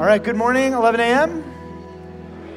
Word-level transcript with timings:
All 0.00 0.06
right, 0.06 0.24
good 0.24 0.34
morning, 0.34 0.72
11 0.72 0.98
a.m. 0.98 1.44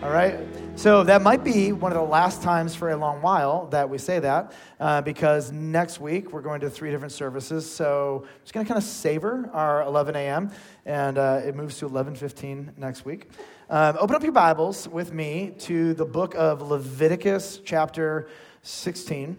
All 0.02 0.12
right. 0.12 0.40
So 0.78 1.04
that 1.04 1.22
might 1.22 1.44
be 1.44 1.74
one 1.74 1.92
of 1.92 1.98
the 1.98 2.02
last 2.02 2.42
times 2.42 2.74
for 2.74 2.92
a 2.92 2.96
long 2.96 3.22
while 3.22 3.68
that 3.68 3.90
we 3.90 3.98
say 3.98 4.20
that, 4.20 4.54
uh, 4.80 5.02
because 5.02 5.52
next 5.52 6.00
week 6.00 6.32
we're 6.32 6.42
going 6.42 6.62
to 6.62 6.70
three 6.70 6.90
different 6.90 7.12
services. 7.12 7.70
So 7.70 8.26
just 8.44 8.54
going 8.54 8.66
to 8.66 8.68
kind 8.70 8.78
of 8.78 8.88
savor 8.88 9.50
our 9.52 9.82
11 9.82 10.16
a.m. 10.16 10.52
and 10.86 11.18
uh, 11.18 11.42
it 11.44 11.54
moves 11.54 11.78
to 11.80 11.90
11:15 11.90 12.78
next 12.78 13.04
week. 13.04 13.28
Um, 13.70 13.98
open 14.00 14.16
up 14.16 14.24
your 14.24 14.32
Bibles 14.32 14.88
with 14.88 15.12
me 15.12 15.54
to 15.60 15.94
the 15.96 16.06
book 16.06 16.36
of 16.36 16.62
Leviticus, 16.62 17.60
chapter 17.66 18.30
16. 18.62 19.36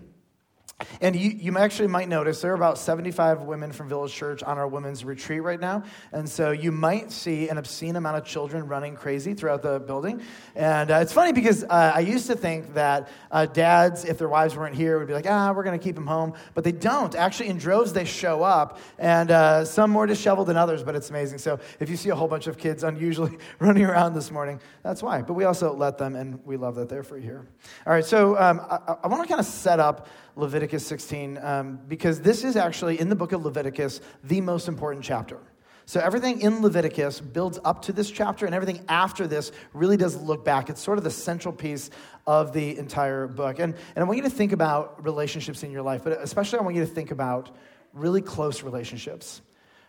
And 1.00 1.14
you, 1.14 1.30
you 1.30 1.56
actually 1.56 1.88
might 1.88 2.08
notice 2.08 2.40
there 2.40 2.50
are 2.50 2.56
about 2.56 2.78
75 2.78 3.42
women 3.42 3.70
from 3.70 3.88
Village 3.88 4.12
Church 4.12 4.42
on 4.42 4.58
our 4.58 4.66
women's 4.66 5.04
retreat 5.04 5.42
right 5.42 5.60
now. 5.60 5.84
And 6.12 6.28
so 6.28 6.50
you 6.50 6.72
might 6.72 7.12
see 7.12 7.48
an 7.48 7.58
obscene 7.58 7.94
amount 7.94 8.16
of 8.16 8.24
children 8.24 8.66
running 8.66 8.96
crazy 8.96 9.34
throughout 9.34 9.62
the 9.62 9.78
building. 9.78 10.20
And 10.56 10.90
uh, 10.90 10.96
it's 10.96 11.12
funny 11.12 11.32
because 11.32 11.62
uh, 11.64 11.92
I 11.94 12.00
used 12.00 12.26
to 12.26 12.34
think 12.34 12.74
that 12.74 13.08
uh, 13.30 13.46
dads, 13.46 14.04
if 14.04 14.18
their 14.18 14.28
wives 14.28 14.56
weren't 14.56 14.74
here, 14.74 14.98
would 14.98 15.06
be 15.06 15.14
like, 15.14 15.28
ah, 15.28 15.52
we're 15.52 15.62
going 15.62 15.78
to 15.78 15.82
keep 15.82 15.94
them 15.94 16.06
home. 16.06 16.34
But 16.54 16.64
they 16.64 16.72
don't. 16.72 17.14
Actually, 17.14 17.50
in 17.50 17.58
droves, 17.58 17.92
they 17.92 18.04
show 18.04 18.42
up. 18.42 18.78
And 18.98 19.30
uh, 19.30 19.64
some 19.64 19.90
more 19.90 20.06
disheveled 20.06 20.48
than 20.48 20.56
others, 20.56 20.82
but 20.82 20.96
it's 20.96 21.10
amazing. 21.10 21.38
So 21.38 21.60
if 21.78 21.88
you 21.88 21.96
see 21.96 22.10
a 22.10 22.16
whole 22.16 22.28
bunch 22.28 22.48
of 22.48 22.58
kids 22.58 22.82
unusually 22.82 23.38
running 23.60 23.84
around 23.84 24.14
this 24.14 24.32
morning, 24.32 24.60
that's 24.82 25.02
why. 25.02 25.22
But 25.22 25.34
we 25.34 25.44
also 25.44 25.72
let 25.72 25.98
them, 25.98 26.16
and 26.16 26.44
we 26.44 26.56
love 26.56 26.74
that 26.76 26.88
they're 26.88 27.04
free 27.04 27.22
here. 27.22 27.46
All 27.86 27.92
right, 27.92 28.04
so 28.04 28.36
um, 28.38 28.60
I, 28.68 28.96
I 29.04 29.06
want 29.06 29.22
to 29.22 29.28
kind 29.28 29.40
of 29.40 29.46
set 29.46 29.78
up 29.78 30.08
Leviticus 30.36 30.86
16 30.86 31.38
um, 31.38 31.80
because 31.88 32.20
this 32.20 32.44
is 32.44 32.56
actually 32.56 33.00
in 33.00 33.08
the 33.08 33.16
book 33.16 33.32
of 33.32 33.44
Leviticus 33.44 34.00
the 34.22 34.40
most 34.40 34.68
important 34.68 35.04
chapter. 35.04 35.38
So 35.86 36.00
everything 36.00 36.40
in 36.40 36.62
Leviticus 36.62 37.20
builds 37.20 37.58
up 37.62 37.82
to 37.82 37.92
this 37.92 38.10
chapter, 38.10 38.46
and 38.46 38.54
everything 38.54 38.82
after 38.88 39.26
this 39.26 39.52
really 39.74 39.98
does 39.98 40.16
look 40.16 40.42
back. 40.42 40.70
It's 40.70 40.80
sort 40.80 40.96
of 40.96 41.04
the 41.04 41.10
central 41.10 41.52
piece 41.52 41.90
of 42.26 42.54
the 42.54 42.78
entire 42.78 43.26
book. 43.26 43.58
And, 43.58 43.74
and 43.94 44.02
I 44.02 44.04
want 44.04 44.16
you 44.16 44.22
to 44.22 44.30
think 44.30 44.52
about 44.52 45.04
relationships 45.04 45.62
in 45.62 45.70
your 45.70 45.82
life, 45.82 46.02
but 46.02 46.18
especially 46.22 46.60
I 46.60 46.62
want 46.62 46.76
you 46.76 46.86
to 46.86 46.90
think 46.90 47.10
about 47.10 47.54
really 47.92 48.22
close 48.22 48.62
relationships. 48.62 49.42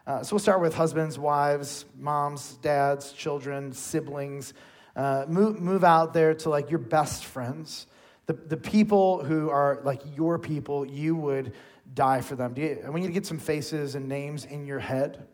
Uh, 0.05 0.21
so 0.21 0.35
we'll 0.35 0.41
start 0.41 0.59
with 0.59 0.75
husbands, 0.75 1.17
wives, 1.17 1.85
moms, 1.97 2.57
dads, 2.57 3.13
children, 3.13 3.71
siblings. 3.71 4.53
Uh, 4.97 5.25
move, 5.27 5.59
move 5.61 5.83
out 5.83 6.13
there 6.13 6.33
to 6.33 6.49
like 6.49 6.69
your 6.69 6.79
best 6.79 7.25
friends 7.25 7.87
the, 8.25 8.33
the 8.33 8.57
people 8.57 9.23
who 9.23 9.49
are 9.49 9.81
like 9.83 10.01
your 10.15 10.39
people, 10.39 10.85
you 10.85 11.15
would 11.15 11.53
die 11.93 12.21
for 12.21 12.35
them. 12.35 12.53
You, 12.57 12.81
I 12.85 12.89
want 12.89 13.03
you 13.03 13.07
to 13.07 13.13
get 13.13 13.25
some 13.25 13.39
faces 13.39 13.95
and 13.95 14.07
names 14.07 14.45
in 14.45 14.65
your 14.65 14.79
head. 14.79 15.27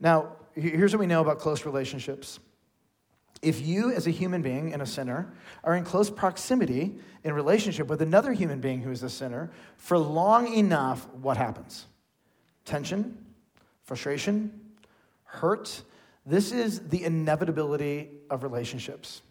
Now, 0.00 0.36
here's 0.54 0.92
what 0.92 1.00
we 1.00 1.06
know 1.06 1.20
about 1.20 1.38
close 1.38 1.64
relationships. 1.64 2.38
If 3.42 3.66
you, 3.66 3.92
as 3.92 4.06
a 4.06 4.10
human 4.10 4.40
being 4.40 4.72
and 4.72 4.80
a 4.80 4.86
sinner, 4.86 5.32
are 5.62 5.76
in 5.76 5.84
close 5.84 6.10
proximity 6.10 6.96
in 7.22 7.34
relationship 7.34 7.88
with 7.88 8.00
another 8.00 8.32
human 8.32 8.60
being 8.60 8.80
who 8.80 8.90
is 8.90 9.02
a 9.02 9.10
sinner 9.10 9.50
for 9.76 9.98
long 9.98 10.52
enough, 10.52 11.06
what 11.20 11.36
happens? 11.36 11.86
Tension, 12.64 13.18
frustration, 13.84 14.58
hurt. 15.24 15.82
This 16.24 16.50
is 16.50 16.80
the 16.88 17.04
inevitability 17.04 18.08
of 18.30 18.42
relationships. 18.42 19.22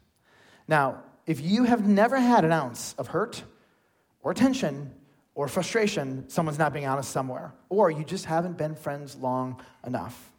Now, 0.68 1.04
if 1.26 1.42
you 1.42 1.64
have 1.64 1.88
never 1.88 2.20
had 2.20 2.46
an 2.46 2.52
ounce 2.52 2.94
of 2.98 3.08
hurt 3.08 3.44
or 4.22 4.34
tension 4.34 4.94
or 5.34 5.48
frustration, 5.48 6.30
someone's 6.30 6.60
not 6.60 6.74
being 6.74 6.86
honest 6.86 7.12
somewhere, 7.12 7.54
or 7.70 7.92
you 7.92 8.04
just 8.04 8.26
haven't 8.26 8.58
been 8.58 8.76
friends 8.76 9.16
long 9.16 9.62
enough. 9.86 10.32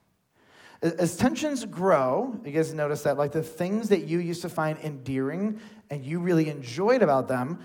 As 0.82 1.16
tensions 1.16 1.64
grow, 1.64 2.38
you 2.44 2.52
guys 2.52 2.72
notice 2.72 3.02
that 3.02 3.16
like 3.16 3.32
the 3.32 3.42
things 3.42 3.88
that 3.88 4.04
you 4.04 4.18
used 4.18 4.42
to 4.42 4.48
find 4.48 4.78
endearing 4.78 5.60
and 5.91 6.04
you 6.04 6.20
really 6.20 6.48
enjoyed 6.48 7.02
about 7.02 7.28
them 7.28 7.60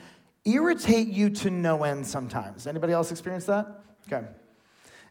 irritate 0.45 1.07
you 1.07 1.29
to 1.29 1.49
no 1.49 1.83
end 1.83 2.07
sometimes. 2.07 2.65
Anybody 2.65 2.93
else 2.93 3.11
experience 3.11 3.45
that? 3.45 3.83
Okay. 4.07 4.25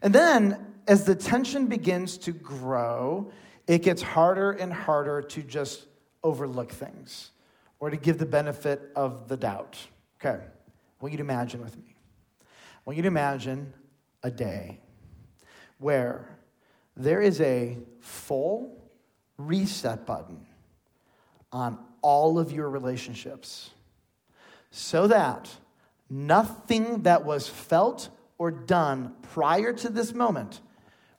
And 0.02 0.14
then 0.14 0.74
as 0.88 1.04
the 1.04 1.14
tension 1.14 1.66
begins 1.66 2.18
to 2.18 2.32
grow, 2.32 3.30
it 3.66 3.82
gets 3.82 4.02
harder 4.02 4.50
and 4.50 4.72
harder 4.72 5.22
to 5.22 5.42
just 5.42 5.86
overlook 6.24 6.72
things 6.72 7.30
or 7.80 7.90
to 7.90 7.96
give 7.96 8.18
the 8.18 8.26
benefit 8.26 8.92
of 8.94 9.28
the 9.28 9.36
doubt. 9.36 9.78
Okay, 10.20 10.38
I 10.38 11.02
want 11.02 11.12
you 11.12 11.18
to 11.18 11.24
imagine 11.24 11.62
with 11.62 11.76
me. 11.76 11.96
I 12.40 12.44
want 12.84 12.96
you 12.96 13.02
to 13.02 13.08
imagine 13.08 13.72
a 14.22 14.30
day 14.30 14.78
where 15.78 16.28
there 16.96 17.22
is 17.22 17.40
a 17.40 17.78
full 18.00 18.76
reset 19.38 20.06
button 20.06 20.46
on 21.52 21.78
all 22.02 22.38
of 22.38 22.52
your 22.52 22.68
relationships 22.68 23.70
so 24.70 25.06
that 25.06 25.50
nothing 26.08 27.02
that 27.02 27.24
was 27.24 27.48
felt 27.48 28.08
or 28.38 28.50
done 28.50 29.14
prior 29.32 29.72
to 29.72 29.88
this 29.88 30.12
moment 30.14 30.60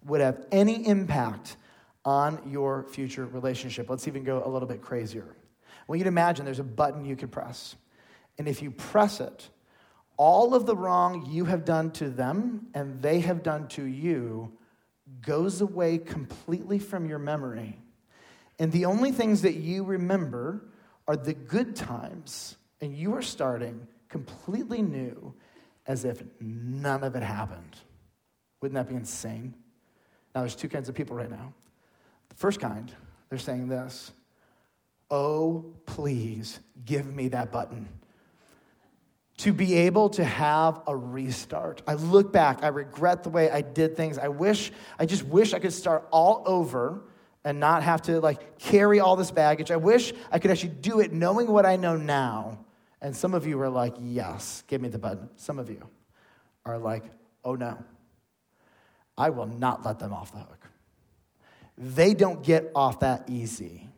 would 0.06 0.22
have 0.22 0.46
any 0.52 0.88
impact 0.88 1.58
on 2.04 2.42
your 2.50 2.84
future 2.84 3.26
relationship. 3.26 3.90
Let's 3.90 4.08
even 4.08 4.24
go 4.24 4.44
a 4.44 4.50
little 4.50 4.68
bit 4.68 4.82
crazier. 4.82 5.36
I 5.82 5.84
want 5.88 6.00
you 6.00 6.04
to 6.06 6.10
imagine 6.10 6.46
there's 6.46 6.60
a 6.60 6.64
button 6.64 7.06
you 7.06 7.16
can 7.16 7.30
press. 7.30 7.76
And 8.38 8.48
if 8.48 8.62
you 8.62 8.72
press 8.72 9.20
it, 9.20 9.50
all 10.18 10.54
of 10.54 10.66
the 10.66 10.76
wrong 10.76 11.28
you 11.30 11.46
have 11.46 11.66
done 11.66 11.92
to 11.94 12.10
them 12.10 12.68
and 12.74 13.02
they 13.02 13.20
have 13.22 13.44
done 13.44 13.68
to 13.70 13.84
you 13.84 14.54
goes 15.22 15.62
away 15.62 15.98
completely 15.98 16.80
from 16.80 17.08
your 17.08 17.20
memory. 17.20 17.78
And 18.60 18.72
the 18.72 18.86
only 18.86 19.12
things 19.12 19.42
that 19.42 19.56
you 19.56 19.84
remember 19.84 20.64
are 21.08 21.18
the 21.18 21.34
good 21.34 21.76
times, 21.76 22.56
and 22.80 22.96
you 22.96 23.16
are 23.16 23.22
starting 23.22 23.88
completely 24.08 24.82
new 24.82 25.34
as 25.88 26.06
if 26.06 26.24
none 26.40 27.04
of 27.04 27.16
it 27.16 27.24
happened. 27.24 27.76
Wouldn't 28.62 28.76
that 28.76 28.88
be 28.88 28.96
insane? 28.96 29.56
Now, 30.34 30.42
there's 30.42 30.56
two 30.56 30.70
kinds 30.70 30.88
of 30.90 30.96
people 30.96 31.16
right 31.16 31.30
now. 31.30 31.54
The 32.30 32.36
first 32.36 32.60
kind, 32.60 32.94
they're 33.30 33.40
saying 33.40 33.68
this 33.68 34.12
oh, 35.12 35.66
please 35.86 36.60
give 36.86 37.06
me 37.14 37.28
that 37.28 37.52
button. 37.52 37.88
To 39.40 39.54
be 39.54 39.74
able 39.76 40.10
to 40.12 40.24
have 40.24 40.82
a 40.88 40.96
restart. 40.96 41.82
I 41.88 41.96
look 41.96 42.32
back, 42.32 42.64
I 42.64 42.68
regret 42.68 43.24
the 43.24 43.30
way 43.30 43.50
I 43.50 43.62
did 43.62 43.98
things. 43.98 44.18
I 44.18 44.30
wish, 44.30 44.72
I 44.98 45.06
just 45.06 45.24
wish 45.24 45.54
I 45.54 45.60
could 45.60 45.74
start 45.74 46.08
all 46.12 46.44
over 46.46 47.02
and 47.44 47.60
not 47.60 47.84
have 47.84 48.04
to 48.04 48.20
like 48.22 48.60
carry 48.60 49.00
all 49.00 49.16
this 49.16 49.32
baggage. 49.32 49.72
I 49.72 49.78
wish 49.78 50.14
I 50.32 50.40
could 50.40 50.52
actually 50.52 50.76
do 50.82 51.00
it 51.00 51.12
knowing 51.12 51.48
what 51.48 51.66
I 51.66 51.76
know 51.76 51.98
now. 51.98 52.66
And 53.02 53.16
some 53.16 53.34
of 53.34 53.48
you 53.48 53.60
are 53.62 53.70
like, 53.70 53.96
yes, 54.00 54.64
give 54.68 54.80
me 54.80 54.90
the 54.90 55.00
button. 55.00 55.30
Some 55.36 55.58
of 55.58 55.70
you 55.70 55.90
are 56.64 56.78
like, 56.78 57.04
oh 57.44 57.56
no, 57.56 57.84
I 59.18 59.32
will 59.32 59.48
not 59.48 59.84
let 59.84 59.98
them 59.98 60.14
off 60.14 60.32
the 60.32 60.40
hook. 60.40 60.70
They 61.78 62.14
don't 62.14 62.44
get 62.44 62.72
off 62.76 63.00
that 63.00 63.28
easy. 63.28 63.91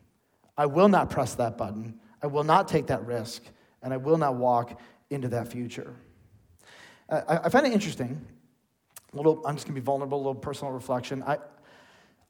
I 0.56 0.66
will 0.66 0.88
not 0.88 1.10
press 1.10 1.34
that 1.34 1.58
button. 1.58 1.98
I 2.22 2.26
will 2.26 2.44
not 2.44 2.68
take 2.68 2.86
that 2.86 3.04
risk, 3.04 3.42
and 3.82 3.92
I 3.92 3.96
will 3.96 4.18
not 4.18 4.36
walk 4.36 4.80
into 5.10 5.28
that 5.28 5.48
future. 5.48 5.94
I, 7.10 7.40
I, 7.44 7.48
find 7.50 7.66
it 7.66 7.72
interesting. 7.72 8.24
A 9.12 9.16
little, 9.16 9.42
I'm 9.46 9.56
just 9.56 9.66
going 9.66 9.74
to 9.74 9.80
be 9.80 9.84
vulnerable, 9.84 10.18
a 10.18 10.20
little 10.20 10.34
personal 10.34 10.72
reflection. 10.72 11.22
I, 11.22 11.38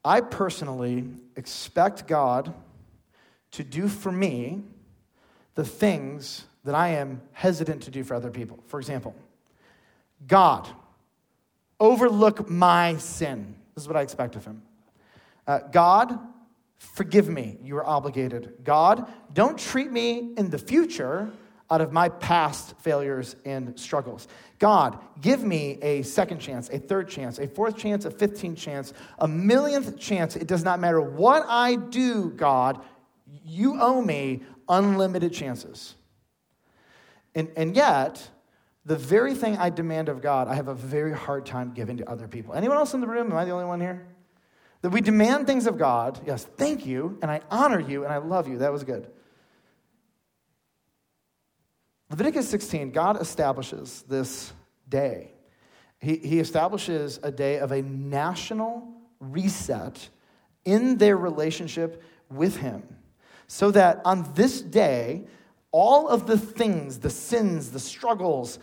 I 0.03 0.21
personally 0.21 1.05
expect 1.35 2.07
God 2.07 2.53
to 3.51 3.63
do 3.63 3.87
for 3.87 4.11
me 4.11 4.63
the 5.55 5.63
things 5.63 6.45
that 6.65 6.75
I 6.75 6.89
am 6.89 7.21
hesitant 7.31 7.83
to 7.83 7.91
do 7.91 8.03
for 8.03 8.15
other 8.15 8.29
people. 8.29 8.59
For 8.67 8.79
example, 8.79 9.15
God, 10.27 10.67
overlook 11.79 12.49
my 12.49 12.97
sin. 12.97 13.55
This 13.73 13.83
is 13.83 13.87
what 13.87 13.97
I 13.97 14.01
expect 14.01 14.35
of 14.35 14.45
Him. 14.45 14.61
Uh, 15.47 15.59
God, 15.71 16.19
Forgive 16.77 17.29
me, 17.29 17.57
you 17.61 17.77
are 17.77 17.85
obligated. 17.85 18.53
God, 18.63 19.11
don't 19.33 19.57
treat 19.57 19.91
me 19.91 20.33
in 20.37 20.49
the 20.49 20.57
future 20.57 21.31
out 21.71 21.81
of 21.81 21.91
my 21.91 22.09
past 22.09 22.77
failures 22.79 23.35
and 23.43 23.79
struggles. 23.79 24.27
God, 24.59 24.99
give 25.19 25.43
me 25.43 25.79
a 25.81 26.03
second 26.03 26.39
chance, 26.39 26.69
a 26.69 26.77
third 26.77 27.09
chance, 27.09 27.39
a 27.39 27.47
fourth 27.47 27.75
chance, 27.75 28.05
a 28.05 28.11
fifteenth 28.11 28.59
chance, 28.59 28.93
a 29.19 29.27
millionth 29.27 29.97
chance. 29.97 30.35
It 30.35 30.47
does 30.47 30.63
not 30.63 30.79
matter 30.79 31.01
what 31.01 31.43
I 31.47 31.75
do, 31.75 32.29
God, 32.29 32.81
you 33.43 33.81
owe 33.81 34.01
me 34.01 34.43
unlimited 34.69 35.33
chances. 35.33 35.95
And, 37.33 37.49
and 37.57 37.75
yet, 37.75 38.29
the 38.85 38.95
very 38.95 39.33
thing 39.33 39.57
I 39.57 39.69
demand 39.71 40.09
of 40.09 40.21
God, 40.21 40.47
I 40.47 40.53
have 40.55 40.67
a 40.67 40.75
very 40.75 41.13
hard 41.13 41.45
time 41.45 41.73
giving 41.73 41.97
to 41.97 42.09
other 42.09 42.27
people. 42.27 42.53
Anyone 42.53 42.77
else 42.77 42.93
in 42.93 43.01
the 43.01 43.07
room? 43.07 43.31
Am 43.31 43.37
I 43.37 43.43
the 43.43 43.51
only 43.51 43.65
one 43.65 43.81
here? 43.81 44.05
That 44.81 44.89
we 44.89 45.01
demand 45.01 45.47
things 45.47 45.67
of 45.67 45.77
God. 45.77 46.19
Yes, 46.25 46.45
thank 46.57 46.85
you, 46.85 47.17
and 47.21 47.31
I 47.31 47.41
honor 47.49 47.79
you, 47.79 48.03
and 48.03 48.13
I 48.13 48.17
love 48.17 48.47
you. 48.47 48.59
That 48.59 48.71
was 48.71 48.83
good. 48.83 49.09
Leviticus 52.09 52.47
16, 52.49 52.91
God 52.91 53.19
establishes 53.19 54.03
this 54.07 54.53
day. 54.87 55.31
He, 55.99 56.17
he 56.17 56.39
establishes 56.39 57.19
a 57.23 57.31
day 57.31 57.57
of 57.57 57.71
a 57.71 57.81
national 57.81 58.87
reset 59.19 60.09
in 60.65 60.97
their 60.97 61.17
relationship 61.17 62.03
with 62.29 62.57
Him, 62.57 62.83
so 63.47 63.71
that 63.71 64.01
on 64.05 64.31
this 64.33 64.61
day, 64.61 65.25
all 65.71 66.07
of 66.07 66.27
the 66.27 66.37
things, 66.37 66.99
the 66.99 67.09
sins, 67.09 67.71
the 67.71 67.79
struggles, 67.79 68.59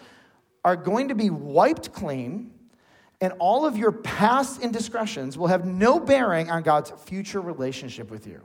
are 0.65 0.77
going 0.77 1.09
to 1.09 1.15
be 1.15 1.31
wiped 1.31 1.93
clean, 1.93 2.52
and 3.23 3.33
all 3.39 3.65
of 3.65 3.79
your 3.79 3.93
past 3.93 4.61
indiscretions 4.61 5.39
will 5.39 5.47
have 5.47 5.65
no 5.65 6.01
bearing 6.01 6.51
on 6.51 6.65
God's 6.65 6.91
future 6.91 7.41
relationship 7.41 8.11
with 8.11 8.27
you. 8.27 8.43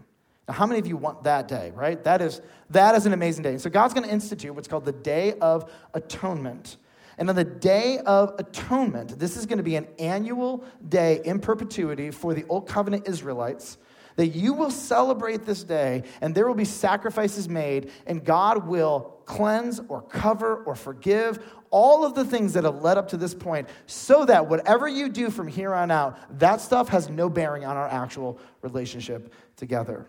Now, 0.48 0.54
how 0.54 0.68
many 0.68 0.80
of 0.80 0.86
you 0.86 0.96
want 0.96 1.24
that 1.24 1.48
day, 1.48 1.72
right? 1.76 2.02
That 2.04 2.22
is, 2.22 2.42
that 2.70 2.94
is 2.94 3.08
an 3.08 3.12
amazing 3.12 3.42
day. 3.42 3.50
And 3.50 3.62
so 3.62 3.72
God's 3.72 3.96
going 3.96 4.06
to 4.06 4.14
institute 4.14 4.54
what's 4.54 4.68
called 4.68 4.86
the 4.86 4.92
Day 4.92 5.34
of 5.42 5.70
Atonement. 5.96 6.78
And 7.18 7.28
on 7.28 7.36
the 7.36 7.44
Day 7.44 7.98
of 8.06 8.36
Atonement, 8.38 9.18
this 9.18 9.36
is 9.36 9.48
going 9.48 9.58
to 9.58 9.64
be 9.64 9.78
an 9.78 9.88
annual 9.98 10.64
day 10.88 11.22
in 11.26 11.40
perpetuity 11.40 12.12
for 12.12 12.36
the 12.36 12.46
Old 12.48 12.68
Covenant 12.68 13.08
Israelites 13.08 13.80
that 14.16 14.28
you 14.28 14.54
will 14.54 14.72
celebrate 14.72 15.46
this 15.46 15.64
day 15.64 16.04
and 16.22 16.36
there 16.36 16.48
will 16.48 16.56
be 16.56 16.66
sacrifices 16.66 17.50
made 17.50 17.92
and 18.06 18.24
God 18.24 18.68
will 18.68 19.17
cleanse 19.28 19.82
or 19.90 20.02
cover 20.02 20.64
or 20.64 20.74
forgive 20.74 21.44
all 21.70 22.06
of 22.06 22.16
the 22.16 22.26
things 22.26 22.54
that 22.54 22.64
have 22.64 22.82
led 22.82 22.98
up 22.98 23.10
to 23.10 23.18
this 23.18 23.34
point 23.34 23.68
so 23.86 24.26
that 24.26 24.48
whatever 24.48 24.88
you 24.88 25.10
do 25.10 25.30
from 25.30 25.48
here 25.48 25.74
on 25.74 25.92
out, 25.92 26.18
that 26.40 26.62
stuff 26.62 26.88
has 26.88 27.10
no 27.10 27.30
bearing 27.30 27.66
on 27.66 27.76
our 27.78 27.90
actual 27.90 28.40
relationship 28.62 29.34
together. 29.58 30.08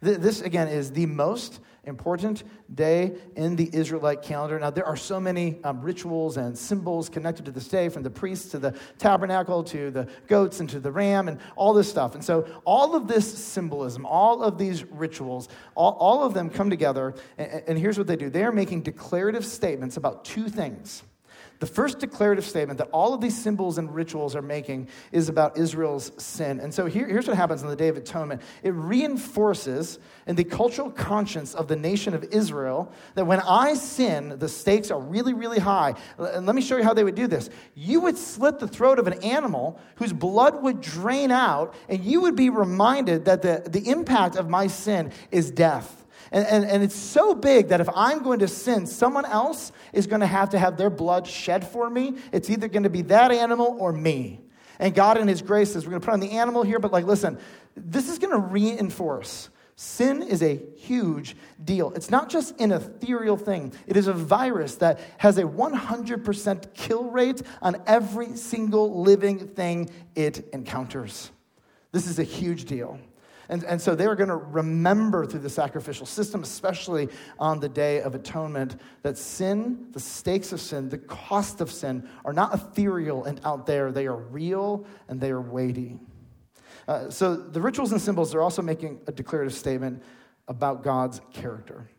This, 0.00 0.40
again, 0.40 0.66
is 0.68 0.90
the 0.90 1.06
most 1.06 1.60
important 1.84 2.44
day 2.72 3.16
in 3.34 3.56
the 3.56 3.68
Israelite 3.72 4.22
calendar. 4.22 4.58
Now, 4.58 4.70
there 4.70 4.86
are 4.86 4.96
so 4.96 5.18
many 5.18 5.58
um, 5.64 5.80
rituals 5.80 6.36
and 6.36 6.56
symbols 6.56 7.08
connected 7.08 7.44
to 7.46 7.50
this 7.50 7.66
day, 7.68 7.88
from 7.88 8.02
the 8.02 8.10
priests 8.10 8.50
to 8.52 8.58
the 8.58 8.74
tabernacle 8.98 9.64
to 9.64 9.90
the 9.90 10.08
goats 10.28 10.60
and 10.60 10.70
to 10.70 10.80
the 10.80 10.92
ram 10.92 11.28
and 11.28 11.38
all 11.56 11.72
this 11.72 11.88
stuff. 11.88 12.14
And 12.14 12.24
so, 12.24 12.46
all 12.64 12.94
of 12.94 13.08
this 13.08 13.26
symbolism, 13.36 14.06
all 14.06 14.42
of 14.42 14.58
these 14.58 14.84
rituals, 14.84 15.48
all, 15.74 15.92
all 15.94 16.24
of 16.24 16.34
them 16.34 16.50
come 16.50 16.70
together. 16.70 17.14
And, 17.36 17.62
and 17.66 17.78
here's 17.78 17.98
what 17.98 18.06
they 18.06 18.16
do 18.16 18.30
they 18.30 18.44
are 18.44 18.52
making 18.52 18.82
declarative 18.82 19.44
statements 19.44 19.96
about 19.96 20.24
two 20.24 20.48
things. 20.48 21.02
The 21.62 21.66
first 21.66 22.00
declarative 22.00 22.44
statement 22.44 22.78
that 22.78 22.88
all 22.90 23.14
of 23.14 23.20
these 23.20 23.40
symbols 23.40 23.78
and 23.78 23.94
rituals 23.94 24.34
are 24.34 24.42
making 24.42 24.88
is 25.12 25.28
about 25.28 25.56
Israel's 25.56 26.10
sin. 26.20 26.58
And 26.58 26.74
so 26.74 26.86
here, 26.86 27.06
here's 27.06 27.28
what 27.28 27.36
happens 27.36 27.62
on 27.62 27.68
the 27.68 27.76
Day 27.76 27.86
of 27.86 27.96
Atonement 27.96 28.42
it 28.64 28.70
reinforces 28.70 30.00
in 30.26 30.34
the 30.34 30.42
cultural 30.42 30.90
conscience 30.90 31.54
of 31.54 31.68
the 31.68 31.76
nation 31.76 32.14
of 32.14 32.24
Israel 32.32 32.90
that 33.14 33.26
when 33.26 33.38
I 33.38 33.74
sin, 33.74 34.40
the 34.40 34.48
stakes 34.48 34.90
are 34.90 34.98
really, 34.98 35.34
really 35.34 35.60
high. 35.60 35.94
And 36.18 36.46
let 36.46 36.56
me 36.56 36.62
show 36.62 36.78
you 36.78 36.82
how 36.82 36.94
they 36.94 37.04
would 37.04 37.14
do 37.14 37.28
this. 37.28 37.48
You 37.76 38.00
would 38.00 38.18
slit 38.18 38.58
the 38.58 38.66
throat 38.66 38.98
of 38.98 39.06
an 39.06 39.22
animal 39.22 39.78
whose 39.94 40.12
blood 40.12 40.64
would 40.64 40.80
drain 40.80 41.30
out, 41.30 41.76
and 41.88 42.02
you 42.02 42.22
would 42.22 42.34
be 42.34 42.50
reminded 42.50 43.26
that 43.26 43.42
the, 43.42 43.62
the 43.70 43.88
impact 43.88 44.34
of 44.34 44.50
my 44.50 44.66
sin 44.66 45.12
is 45.30 45.52
death. 45.52 46.01
And, 46.32 46.46
and, 46.46 46.64
and 46.64 46.82
it's 46.82 46.96
so 46.96 47.34
big 47.34 47.68
that 47.68 47.80
if 47.80 47.88
I'm 47.94 48.22
going 48.22 48.38
to 48.38 48.48
sin, 48.48 48.86
someone 48.86 49.26
else 49.26 49.70
is 49.92 50.06
going 50.06 50.20
to 50.20 50.26
have 50.26 50.50
to 50.50 50.58
have 50.58 50.78
their 50.78 50.90
blood 50.90 51.26
shed 51.26 51.66
for 51.66 51.88
me. 51.88 52.16
It's 52.32 52.48
either 52.48 52.68
going 52.68 52.84
to 52.84 52.90
be 52.90 53.02
that 53.02 53.30
animal 53.30 53.76
or 53.78 53.92
me. 53.92 54.40
And 54.78 54.94
God, 54.94 55.18
in 55.18 55.28
His 55.28 55.42
grace, 55.42 55.74
says, 55.74 55.84
We're 55.84 55.90
going 55.90 56.00
to 56.00 56.06
put 56.06 56.14
on 56.14 56.20
the 56.20 56.32
animal 56.32 56.62
here, 56.62 56.78
but 56.78 56.90
like, 56.90 57.04
listen, 57.04 57.38
this 57.76 58.08
is 58.08 58.18
going 58.18 58.32
to 58.32 58.38
reinforce. 58.38 59.50
Sin 59.76 60.22
is 60.22 60.42
a 60.42 60.60
huge 60.76 61.36
deal. 61.62 61.92
It's 61.92 62.10
not 62.10 62.28
just 62.28 62.58
an 62.60 62.72
ethereal 62.72 63.36
thing, 63.36 63.74
it 63.86 63.96
is 63.96 64.06
a 64.06 64.12
virus 64.12 64.76
that 64.76 65.00
has 65.18 65.36
a 65.36 65.42
100% 65.42 66.74
kill 66.74 67.04
rate 67.04 67.42
on 67.60 67.82
every 67.86 68.36
single 68.36 69.02
living 69.02 69.48
thing 69.48 69.90
it 70.14 70.48
encounters. 70.52 71.30
This 71.90 72.06
is 72.06 72.18
a 72.18 72.24
huge 72.24 72.64
deal. 72.64 72.98
And, 73.52 73.64
and 73.64 73.82
so 73.82 73.94
they 73.94 74.08
were 74.08 74.16
going 74.16 74.30
to 74.30 74.36
remember 74.36 75.26
through 75.26 75.40
the 75.40 75.50
sacrificial 75.50 76.06
system, 76.06 76.42
especially 76.42 77.10
on 77.38 77.60
the 77.60 77.68
Day 77.68 78.00
of 78.00 78.14
Atonement, 78.14 78.80
that 79.02 79.18
sin, 79.18 79.88
the 79.92 80.00
stakes 80.00 80.52
of 80.52 80.60
sin, 80.60 80.88
the 80.88 80.96
cost 80.96 81.60
of 81.60 81.70
sin, 81.70 82.08
are 82.24 82.32
not 82.32 82.54
ethereal 82.54 83.24
and 83.24 83.42
out 83.44 83.66
there. 83.66 83.92
They 83.92 84.06
are 84.06 84.16
real 84.16 84.86
and 85.06 85.20
they 85.20 85.30
are 85.30 85.40
weighty. 85.42 85.98
Uh, 86.88 87.10
so 87.10 87.36
the 87.36 87.60
rituals 87.60 87.92
and 87.92 88.00
symbols 88.00 88.34
are 88.34 88.40
also 88.40 88.62
making 88.62 89.02
a 89.06 89.12
declarative 89.12 89.52
statement 89.52 90.02
about 90.48 90.82
God's 90.82 91.20
character. 91.34 91.90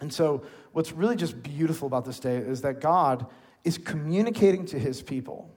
And 0.00 0.12
so 0.12 0.44
what's 0.70 0.92
really 0.92 1.16
just 1.16 1.42
beautiful 1.42 1.88
about 1.88 2.04
this 2.04 2.20
day 2.20 2.36
is 2.36 2.60
that 2.60 2.80
God 2.80 3.26
is 3.64 3.76
communicating 3.76 4.66
to 4.66 4.78
his 4.78 5.02
people 5.02 5.52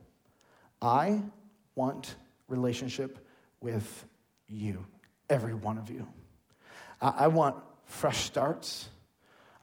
I 0.82 1.22
want 1.76 2.16
relationship 2.48 3.24
with 3.62 4.08
you 4.48 4.88
every 5.30 5.54
one 5.54 5.78
of 5.78 5.90
you. 5.90 6.08
I, 7.02 7.10
I 7.10 7.28
want 7.28 7.56
fresh 7.86 8.24
starts. 8.24 8.90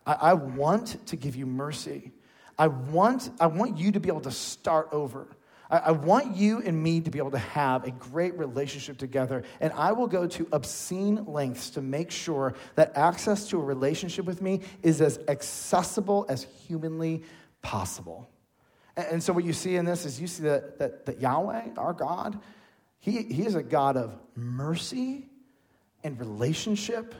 I, 0.06 0.12
I 0.12 0.34
want 0.34 1.06
to 1.08 1.16
give 1.16 1.36
you 1.36 1.46
mercy. 1.46 2.12
I 2.58 2.68
want, 2.68 3.30
I 3.40 3.46
want 3.46 3.78
you 3.78 3.92
to 3.92 4.00
be 4.00 4.08
able 4.08 4.20
to 4.22 4.30
start 4.30 4.88
over. 4.92 5.28
I, 5.70 5.92
want 5.92 6.36
you 6.36 6.60
and 6.62 6.82
me 6.82 7.00
to 7.00 7.10
be 7.10 7.18
able 7.18 7.30
to 7.30 7.38
have 7.38 7.84
a 7.84 7.92
great 7.92 8.36
relationship 8.36 8.98
together. 8.98 9.44
And 9.60 9.72
I 9.74 9.92
will 9.92 10.08
go 10.08 10.26
to 10.26 10.48
obscene 10.50 11.24
lengths 11.26 11.70
to 11.70 11.80
make 11.80 12.10
sure 12.10 12.54
that 12.74 12.96
access 12.96 13.48
to 13.50 13.60
a 13.60 13.62
relationship 13.62 14.24
with 14.24 14.42
me 14.42 14.62
is 14.82 15.00
as 15.00 15.20
accessible 15.28 16.26
as 16.28 16.42
humanly 16.66 17.22
possible. 17.62 18.28
And, 18.96 19.06
and 19.06 19.22
so, 19.22 19.32
what 19.32 19.44
you 19.44 19.52
see 19.52 19.76
in 19.76 19.84
this 19.84 20.04
is 20.04 20.20
you 20.20 20.26
see 20.26 20.42
that, 20.42 20.78
that, 20.80 21.06
that 21.06 21.20
Yahweh, 21.20 21.74
our 21.76 21.92
God, 21.92 22.40
he, 22.98 23.22
he 23.22 23.46
is 23.46 23.54
a 23.54 23.62
God 23.62 23.96
of 23.96 24.18
mercy 24.34 25.28
and 26.04 26.18
relationship 26.18 27.14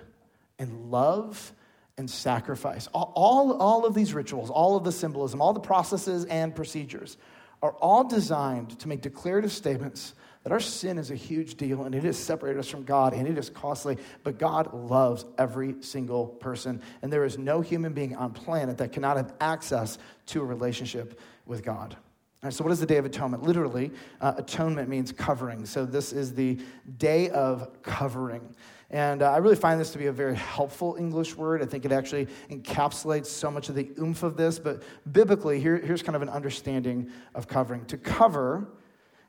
and 0.59 0.91
love 0.91 1.53
and 1.99 2.11
sacrifice. 2.11 2.89
All, 2.95 3.13
all, 3.15 3.53
all, 3.61 3.85
of 3.85 3.95
these 3.95 4.15
rituals, 4.15 4.51
all 4.51 4.77
of 4.77 4.85
the 4.85 4.93
symbolism, 4.93 5.41
all 5.41 5.53
the 5.53 5.61
processes 5.61 6.25
and 6.25 6.55
procedures 6.55 7.17
are 7.63 7.73
all 7.73 8.05
designed 8.05 8.79
to 8.79 8.89
make 8.89 9.03
declarative 9.03 9.53
statements 9.53 10.15
that 10.43 10.53
our 10.53 10.61
sin 10.61 10.97
is 10.97 11.11
a 11.11 11.15
huge 11.15 11.57
deal 11.57 11.83
and 11.83 11.95
it 11.95 12.03
has 12.05 12.17
separated 12.19 12.59
us 12.59 12.69
from 12.69 12.85
God 12.85 13.13
and 13.13 13.29
it 13.29 13.37
is 13.37 13.51
costly, 13.51 13.99
but 14.25 14.39
God 14.39 14.73
loves 14.73 15.27
every 15.37 15.75
single 15.81 16.27
person. 16.27 16.81
And 17.03 17.13
there 17.13 17.27
is 17.27 17.37
no 17.37 17.61
human 17.61 17.93
being 17.93 18.17
on 18.17 18.33
planet 18.33 18.79
that 18.79 18.93
cannot 18.93 19.19
have 19.19 19.35
access 19.41 19.99
to 20.27 20.41
a 20.41 20.45
relationship 20.45 21.21
with 21.45 21.63
God. 21.63 21.97
Right, 22.43 22.55
so, 22.55 22.65
what 22.65 22.73
is 22.73 22.81
the 22.81 22.87
Day 22.87 22.97
of 22.97 23.05
Atonement? 23.05 23.43
Literally, 23.43 23.91
uh, 24.23 24.33
atonement 24.39 24.89
means 24.89 25.13
covering. 25.13 25.67
So, 25.67 25.85
this 25.85 26.13
is 26.13 26.35
the 26.35 26.59
day 26.97 27.29
of 27.31 27.83
covering. 27.83 28.55
And 28.89 29.23
uh, 29.23 29.31
I 29.31 29.37
really 29.37 29.57
find 29.57 29.79
this 29.79 29.93
to 29.93 29.99
be 29.99 30.07
a 30.07 30.13
very 30.13 30.35
helpful 30.35 30.97
English 30.99 31.37
word. 31.37 31.63
I 31.63 31.67
think 31.67 31.85
it 31.85 31.93
actually 31.93 32.29
encapsulates 32.49 33.27
so 33.27 33.51
much 33.51 33.69
of 33.69 33.75
the 33.75 33.91
oomph 34.01 34.23
of 34.23 34.39
this. 34.39 34.59
But 34.59 34.83
biblically, 35.13 35.61
here, 35.61 35.77
here's 35.77 36.03
kind 36.03 36.17
of 36.17 36.23
an 36.23 36.31
understanding 36.31 37.11
of 37.35 37.47
covering. 37.47 37.85
To 37.87 37.99
cover 37.99 38.69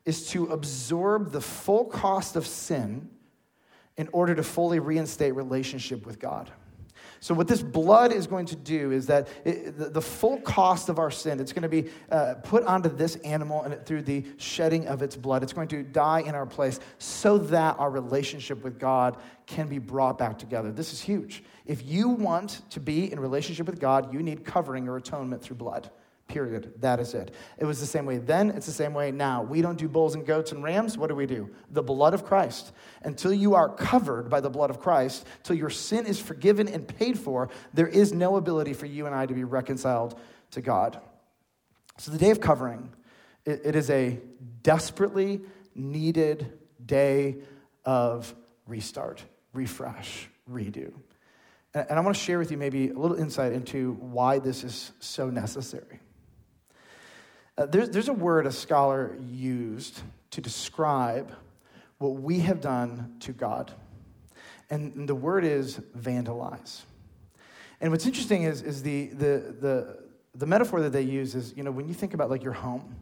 is 0.05 0.29
to 0.29 0.45
absorb 0.45 1.31
the 1.31 1.41
full 1.41 1.85
cost 1.85 2.37
of 2.37 2.47
sin 2.47 3.09
in 3.97 4.07
order 4.13 4.33
to 4.33 4.41
fully 4.41 4.79
reinstate 4.79 5.35
relationship 5.35 6.05
with 6.05 6.17
God. 6.17 6.49
So, 7.23 7.35
what 7.35 7.47
this 7.47 7.61
blood 7.61 8.11
is 8.11 8.25
going 8.25 8.47
to 8.47 8.55
do 8.55 8.91
is 8.91 9.05
that 9.05 9.27
it, 9.45 9.77
the, 9.77 9.89
the, 9.89 10.01
full 10.01 10.41
cost 10.41 10.89
of 10.89 10.97
our 10.97 11.11
sin, 11.11 11.39
it's 11.39 11.53
going 11.53 11.61
to 11.61 11.69
be 11.69 11.87
uh, 12.09 12.33
put 12.41 12.63
onto 12.63 12.89
this 12.89 13.15
animal 13.17 13.61
and 13.61 13.85
through 13.85 14.01
the 14.01 14.25
shedding 14.37 14.87
of 14.87 15.03
its 15.03 15.15
blood. 15.15 15.43
It's 15.43 15.53
going 15.53 15.67
to 15.67 15.83
die 15.83 16.21
in 16.21 16.33
our 16.33 16.47
place 16.47 16.79
so 16.97 17.37
that 17.37 17.77
our 17.77 17.91
relationship 17.91 18.63
with 18.63 18.79
God 18.79 19.17
can 19.45 19.67
be 19.67 19.77
brought 19.77 20.17
back 20.17 20.39
together. 20.39 20.71
This 20.71 20.93
is 20.93 20.99
huge. 20.99 21.43
If 21.67 21.85
you 21.85 22.09
want 22.09 22.63
to 22.71 22.79
be 22.79 23.11
in 23.11 23.19
relationship 23.19 23.67
with 23.67 23.79
God, 23.79 24.11
you 24.11 24.23
need 24.23 24.43
covering 24.43 24.89
or 24.89 24.97
atonement 24.97 25.43
through 25.43 25.57
blood. 25.57 25.91
Period. 26.31 26.71
That 26.79 27.01
is 27.01 27.13
it. 27.13 27.29
It 27.57 27.65
was 27.65 27.81
the 27.81 27.85
same 27.85 28.05
way 28.05 28.17
then, 28.17 28.51
it's 28.51 28.65
the 28.65 28.71
same 28.71 28.93
way 28.93 29.11
now. 29.11 29.43
We 29.43 29.61
don't 29.61 29.77
do 29.77 29.89
bulls 29.89 30.15
and 30.15 30.25
goats 30.25 30.53
and 30.53 30.63
rams. 30.63 30.97
What 30.97 31.09
do 31.09 31.15
we 31.15 31.25
do? 31.25 31.49
The 31.71 31.83
blood 31.83 32.13
of 32.13 32.23
Christ. 32.23 32.71
Until 33.03 33.33
you 33.33 33.53
are 33.55 33.67
covered 33.67 34.29
by 34.29 34.39
the 34.39 34.49
blood 34.49 34.69
of 34.69 34.79
Christ, 34.79 35.27
till 35.43 35.57
your 35.57 35.69
sin 35.69 36.05
is 36.05 36.21
forgiven 36.21 36.69
and 36.69 36.87
paid 36.87 37.19
for, 37.19 37.49
there 37.73 37.87
is 37.87 38.13
no 38.13 38.37
ability 38.37 38.71
for 38.71 38.85
you 38.85 39.07
and 39.07 39.13
I 39.13 39.25
to 39.25 39.33
be 39.33 39.43
reconciled 39.43 40.17
to 40.51 40.61
God. 40.61 41.01
So 41.97 42.11
the 42.11 42.17
day 42.17 42.31
of 42.31 42.39
covering, 42.39 42.93
it, 43.43 43.61
it 43.65 43.75
is 43.75 43.89
a 43.89 44.17
desperately 44.63 45.41
needed 45.75 46.53
day 46.85 47.39
of 47.83 48.33
restart, 48.67 49.21
refresh, 49.51 50.29
redo. 50.49 50.93
And, 51.73 51.87
and 51.89 51.99
I 51.99 52.01
want 52.01 52.15
to 52.15 52.23
share 52.23 52.39
with 52.39 52.51
you 52.51 52.57
maybe 52.57 52.89
a 52.89 52.97
little 52.97 53.17
insight 53.17 53.51
into 53.51 53.97
why 53.99 54.39
this 54.39 54.63
is 54.63 54.93
so 54.99 55.29
necessary. 55.29 55.99
Uh, 57.61 57.67
there's, 57.67 57.91
there's 57.91 58.07
a 58.09 58.13
word 58.13 58.47
a 58.47 58.51
scholar 58.51 59.15
used 59.29 60.01
to 60.31 60.41
describe 60.41 61.31
what 61.99 62.13
we 62.13 62.39
have 62.39 62.59
done 62.59 63.15
to 63.19 63.31
God. 63.31 63.71
And 64.71 65.07
the 65.07 65.13
word 65.13 65.45
is 65.45 65.79
vandalize. 65.95 66.81
And 67.79 67.91
what's 67.91 68.07
interesting 68.07 68.43
is, 68.43 68.63
is 68.63 68.81
the, 68.81 69.07
the, 69.09 69.55
the, 69.59 69.99
the 70.33 70.45
metaphor 70.47 70.81
that 70.81 70.89
they 70.89 71.03
use 71.03 71.35
is, 71.35 71.53
you 71.55 71.61
know, 71.61 71.69
when 71.69 71.87
you 71.87 71.93
think 71.93 72.15
about 72.15 72.31
like 72.31 72.43
your 72.43 72.53
home, 72.53 72.95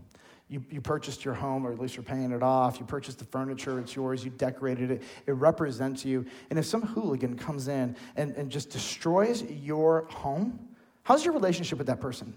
You, 0.50 0.62
you 0.70 0.82
purchased 0.82 1.24
your 1.24 1.36
home, 1.36 1.66
or 1.66 1.72
at 1.72 1.80
least 1.80 1.96
you're 1.96 2.04
paying 2.04 2.34
it 2.34 2.44
off. 2.44 2.80
You 2.80 2.86
purchased 2.86 3.20
the 3.20 3.26
furniture, 3.26 3.80
it's 3.80 3.96
yours. 3.96 4.26
You 4.26 4.32
decorated 4.32 4.92
it, 4.92 5.04
it 5.26 5.34
represents 5.34 6.04
you. 6.04 6.26
And 6.50 6.60
if 6.60 6.66
some 6.66 6.82
hooligan 6.82 7.38
comes 7.38 7.70
in 7.70 7.96
and, 8.18 8.36
and 8.36 8.52
just 8.52 8.72
destroys 8.72 9.42
your 9.44 10.06
home, 10.10 10.60
how's 11.04 11.24
your 11.24 11.34
relationship 11.34 11.78
with 11.78 11.88
that 11.88 12.02
person? 12.02 12.34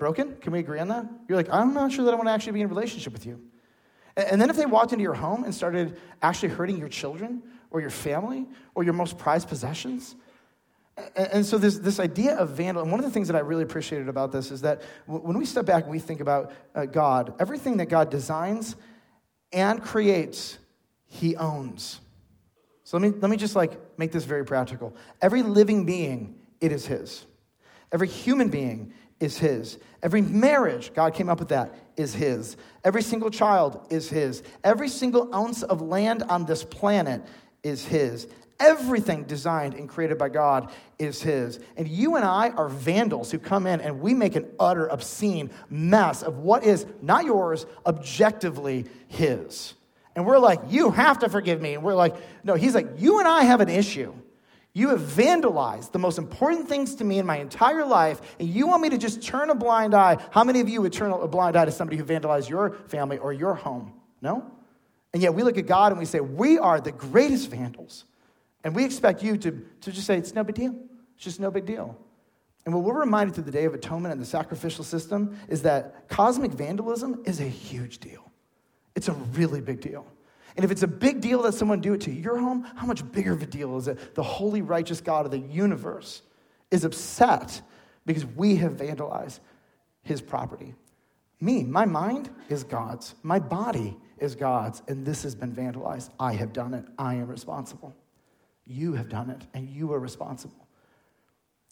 Broken? 0.00 0.34
Can 0.40 0.52
we 0.52 0.58
agree 0.58 0.80
on 0.80 0.88
that? 0.88 1.06
You're 1.28 1.36
like, 1.36 1.52
I'm 1.52 1.72
not 1.72 1.92
sure 1.92 2.04
that 2.06 2.12
I 2.12 2.16
want 2.16 2.26
to 2.26 2.32
actually 2.32 2.54
be 2.54 2.62
in 2.62 2.66
a 2.66 2.68
relationship 2.68 3.12
with 3.12 3.26
you. 3.26 3.40
And 4.16 4.40
then 4.40 4.50
if 4.50 4.56
they 4.56 4.66
walked 4.66 4.92
into 4.92 5.02
your 5.02 5.14
home 5.14 5.44
and 5.44 5.54
started 5.54 5.98
actually 6.22 6.48
hurting 6.48 6.78
your 6.78 6.88
children 6.88 7.42
or 7.70 7.80
your 7.80 7.90
family 7.90 8.46
or 8.74 8.82
your 8.82 8.94
most 8.94 9.18
prized 9.18 9.48
possessions, 9.48 10.16
and 11.14 11.46
so 11.46 11.58
this, 11.58 11.78
this 11.78 12.00
idea 12.00 12.34
of 12.34 12.50
vandal, 12.50 12.82
and 12.82 12.90
one 12.90 12.98
of 13.00 13.06
the 13.06 13.12
things 13.12 13.28
that 13.28 13.36
I 13.36 13.40
really 13.40 13.62
appreciated 13.62 14.08
about 14.08 14.32
this 14.32 14.50
is 14.50 14.62
that 14.62 14.82
when 15.06 15.38
we 15.38 15.44
step 15.44 15.66
back 15.66 15.84
and 15.84 15.92
we 15.92 15.98
think 15.98 16.20
about 16.20 16.52
uh, 16.74 16.86
God, 16.86 17.34
everything 17.38 17.76
that 17.76 17.86
God 17.86 18.10
designs 18.10 18.76
and 19.52 19.82
creates, 19.82 20.58
he 21.06 21.36
owns. 21.36 22.00
So 22.84 22.98
let 22.98 23.12
me, 23.12 23.18
let 23.20 23.30
me 23.30 23.36
just 23.36 23.54
like 23.54 23.78
make 23.98 24.12
this 24.12 24.24
very 24.24 24.44
practical. 24.44 24.96
Every 25.22 25.42
living 25.42 25.84
being, 25.84 26.36
it 26.60 26.72
is 26.72 26.86
his. 26.86 27.24
Every 27.92 28.08
human 28.08 28.48
being 28.48 28.92
is 29.20 29.38
his. 29.38 29.78
Every 30.02 30.22
marriage, 30.22 30.92
God 30.94 31.14
came 31.14 31.28
up 31.28 31.38
with 31.38 31.48
that, 31.48 31.74
is 31.96 32.14
his. 32.14 32.56
Every 32.84 33.02
single 33.02 33.30
child 33.30 33.86
is 33.90 34.08
his. 34.08 34.42
Every 34.64 34.88
single 34.88 35.34
ounce 35.34 35.62
of 35.62 35.82
land 35.82 36.22
on 36.24 36.46
this 36.46 36.64
planet 36.64 37.22
is 37.62 37.84
his. 37.84 38.26
Everything 38.60 39.24
designed 39.24 39.72
and 39.72 39.88
created 39.88 40.18
by 40.18 40.28
God 40.28 40.70
is 40.98 41.22
His. 41.22 41.58
And 41.78 41.88
you 41.88 42.16
and 42.16 42.26
I 42.26 42.50
are 42.50 42.68
vandals 42.68 43.30
who 43.30 43.38
come 43.38 43.66
in 43.66 43.80
and 43.80 44.02
we 44.02 44.12
make 44.12 44.36
an 44.36 44.46
utter, 44.60 44.86
obscene 44.86 45.50
mess 45.70 46.22
of 46.22 46.40
what 46.40 46.62
is 46.62 46.84
not 47.00 47.24
yours, 47.24 47.64
objectively 47.86 48.84
His. 49.08 49.72
And 50.14 50.26
we're 50.26 50.38
like, 50.38 50.60
you 50.68 50.90
have 50.90 51.20
to 51.20 51.30
forgive 51.30 51.62
me. 51.62 51.72
And 51.72 51.82
we're 51.82 51.94
like, 51.94 52.14
no, 52.44 52.54
He's 52.54 52.74
like, 52.74 52.86
you 52.98 53.18
and 53.18 53.26
I 53.26 53.44
have 53.44 53.62
an 53.62 53.70
issue. 53.70 54.12
You 54.72 54.90
have 54.90 55.00
vandalized 55.00 55.92
the 55.92 55.98
most 55.98 56.18
important 56.18 56.68
things 56.68 56.94
to 56.96 57.04
me 57.04 57.18
in 57.18 57.26
my 57.26 57.38
entire 57.38 57.84
life, 57.84 58.20
and 58.38 58.48
you 58.48 58.68
want 58.68 58.82
me 58.82 58.90
to 58.90 58.98
just 58.98 59.22
turn 59.22 59.50
a 59.50 59.54
blind 59.54 59.94
eye. 59.94 60.16
How 60.30 60.44
many 60.44 60.60
of 60.60 60.68
you 60.68 60.80
would 60.82 60.92
turn 60.92 61.10
a 61.10 61.26
blind 61.26 61.56
eye 61.56 61.64
to 61.64 61.72
somebody 61.72 61.96
who 61.96 62.04
vandalized 62.04 62.48
your 62.48 62.72
family 62.86 63.18
or 63.18 63.32
your 63.32 63.54
home? 63.54 63.92
No? 64.22 64.48
And 65.12 65.22
yet 65.22 65.34
we 65.34 65.42
look 65.42 65.58
at 65.58 65.66
God 65.66 65.90
and 65.90 65.98
we 65.98 66.04
say, 66.04 66.20
we 66.20 66.58
are 66.58 66.80
the 66.80 66.92
greatest 66.92 67.48
vandals. 67.48 68.04
And 68.62 68.76
we 68.76 68.84
expect 68.84 69.22
you 69.24 69.36
to, 69.38 69.50
to 69.80 69.92
just 69.92 70.06
say, 70.06 70.16
it's 70.16 70.34
no 70.34 70.44
big 70.44 70.54
deal. 70.54 70.76
It's 71.16 71.24
just 71.24 71.40
no 71.40 71.50
big 71.50 71.66
deal. 71.66 71.98
And 72.64 72.74
what 72.74 72.84
we're 72.84 73.00
reminded 73.00 73.34
through 73.34 73.44
the 73.44 73.50
Day 73.50 73.64
of 73.64 73.74
Atonement 73.74 74.12
and 74.12 74.20
the 74.20 74.26
sacrificial 74.26 74.84
system 74.84 75.36
is 75.48 75.62
that 75.62 76.08
cosmic 76.08 76.52
vandalism 76.52 77.22
is 77.24 77.40
a 77.40 77.44
huge 77.44 77.98
deal. 77.98 78.30
It's 78.94 79.08
a 79.08 79.14
really 79.14 79.60
big 79.60 79.80
deal. 79.80 80.06
And 80.56 80.64
if 80.64 80.70
it's 80.70 80.82
a 80.82 80.88
big 80.88 81.20
deal 81.20 81.42
that 81.42 81.52
someone 81.52 81.80
do 81.80 81.94
it 81.94 82.00
to 82.02 82.12
your 82.12 82.38
home, 82.38 82.66
how 82.76 82.86
much 82.86 83.10
bigger 83.12 83.32
of 83.32 83.42
a 83.42 83.46
deal 83.46 83.76
is 83.76 83.88
it? 83.88 84.14
The 84.14 84.22
holy, 84.22 84.62
righteous 84.62 85.00
God 85.00 85.24
of 85.24 85.30
the 85.30 85.38
universe 85.38 86.22
is 86.70 86.84
upset 86.84 87.62
because 88.06 88.26
we 88.26 88.56
have 88.56 88.72
vandalized 88.72 89.40
his 90.02 90.20
property. 90.20 90.74
Me, 91.40 91.62
my 91.64 91.84
mind 91.84 92.30
is 92.48 92.64
God's. 92.64 93.14
My 93.22 93.38
body 93.38 93.96
is 94.18 94.34
God's. 94.34 94.82
And 94.88 95.06
this 95.06 95.22
has 95.22 95.34
been 95.34 95.54
vandalized. 95.54 96.10
I 96.18 96.34
have 96.34 96.52
done 96.52 96.74
it. 96.74 96.84
I 96.98 97.14
am 97.14 97.28
responsible. 97.28 97.94
You 98.66 98.92
have 98.94 99.08
done 99.08 99.30
it, 99.30 99.42
and 99.54 99.68
you 99.68 99.92
are 99.92 99.98
responsible. 99.98 100.68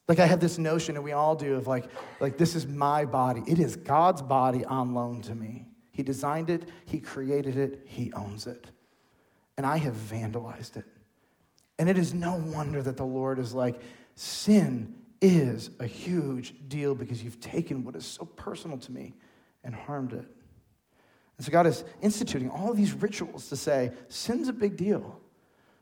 Like 0.09 0.19
I 0.19 0.27
have 0.27 0.41
this 0.41 0.59
notion, 0.59 0.97
and 0.97 1.05
we 1.05 1.13
all 1.13 1.37
do, 1.37 1.55
of 1.55 1.67
like, 1.67 1.85
like 2.19 2.39
this 2.39 2.55
is 2.55 2.67
my 2.67 3.05
body. 3.05 3.43
It 3.47 3.59
is 3.59 3.77
God's 3.77 4.23
body 4.23 4.65
on 4.65 4.95
loan 4.95 5.21
to 5.23 5.35
me. 5.35 5.67
He 5.99 6.05
designed 6.05 6.49
it, 6.49 6.69
He 6.85 7.01
created 7.01 7.57
it, 7.57 7.83
He 7.85 8.13
owns 8.13 8.47
it. 8.47 8.69
And 9.57 9.67
I 9.67 9.79
have 9.79 9.95
vandalized 9.95 10.77
it. 10.77 10.85
And 11.77 11.89
it 11.89 11.99
is 11.99 12.15
no 12.15 12.37
wonder 12.37 12.81
that 12.85 12.97
the 12.97 13.05
Lord 13.05 13.41
is 13.41 13.53
like, 13.53 13.81
sin 14.15 14.95
is 15.21 15.71
a 15.81 15.87
huge 15.87 16.55
deal 16.69 16.95
because 16.95 17.21
you've 17.25 17.41
taken 17.41 17.83
what 17.83 17.97
is 17.97 18.07
so 18.07 18.25
personal 18.25 18.79
to 18.79 18.93
me 18.93 19.13
and 19.65 19.75
harmed 19.75 20.13
it. 20.13 20.25
And 21.37 21.45
so 21.45 21.51
God 21.51 21.67
is 21.67 21.83
instituting 22.01 22.49
all 22.49 22.73
these 22.75 22.93
rituals 22.93 23.49
to 23.49 23.57
say, 23.57 23.91
sin's 24.07 24.47
a 24.47 24.53
big 24.53 24.77
deal. 24.77 25.19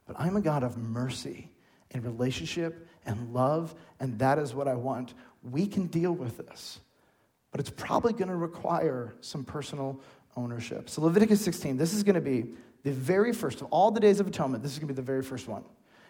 But 0.07 0.17
I'm 0.19 0.39
a 0.39 0.41
God 0.41 0.63
of 0.63 0.79
mercy 0.79 1.51
and 1.91 2.03
relationship 2.03 2.89
and 3.05 3.35
love, 3.35 3.75
and 4.01 4.19
that 4.21 4.39
is 4.39 4.55
what 4.55 4.67
I 4.67 4.77
want. 4.77 5.13
We 5.43 5.67
can 5.67 5.89
deal 5.89 6.13
with 6.13 6.39
this, 6.39 6.81
but 7.51 7.61
it's 7.61 7.71
probably 7.71 8.13
going 8.13 8.29
to 8.29 8.37
require 8.37 9.15
some 9.21 9.45
personal 9.45 10.01
ownership. 10.37 10.91
So, 10.91 11.03
Leviticus 11.03 11.41
16, 11.41 11.77
this 11.77 11.95
is 11.95 12.03
going 12.03 12.15
to 12.15 12.21
be 12.21 12.47
the 12.83 12.93
very 12.93 13.33
first 13.33 13.61
of 13.61 13.69
all 13.69 13.91
the 13.91 14.01
days 14.01 14.21
of 14.21 14.27
atonement. 14.27 14.63
This 14.63 14.73
is 14.73 14.79
going 14.79 14.89
to 14.89 14.95
be 14.95 14.97
the 14.97 15.03
very 15.03 15.23
first 15.23 15.49
one. 15.49 15.65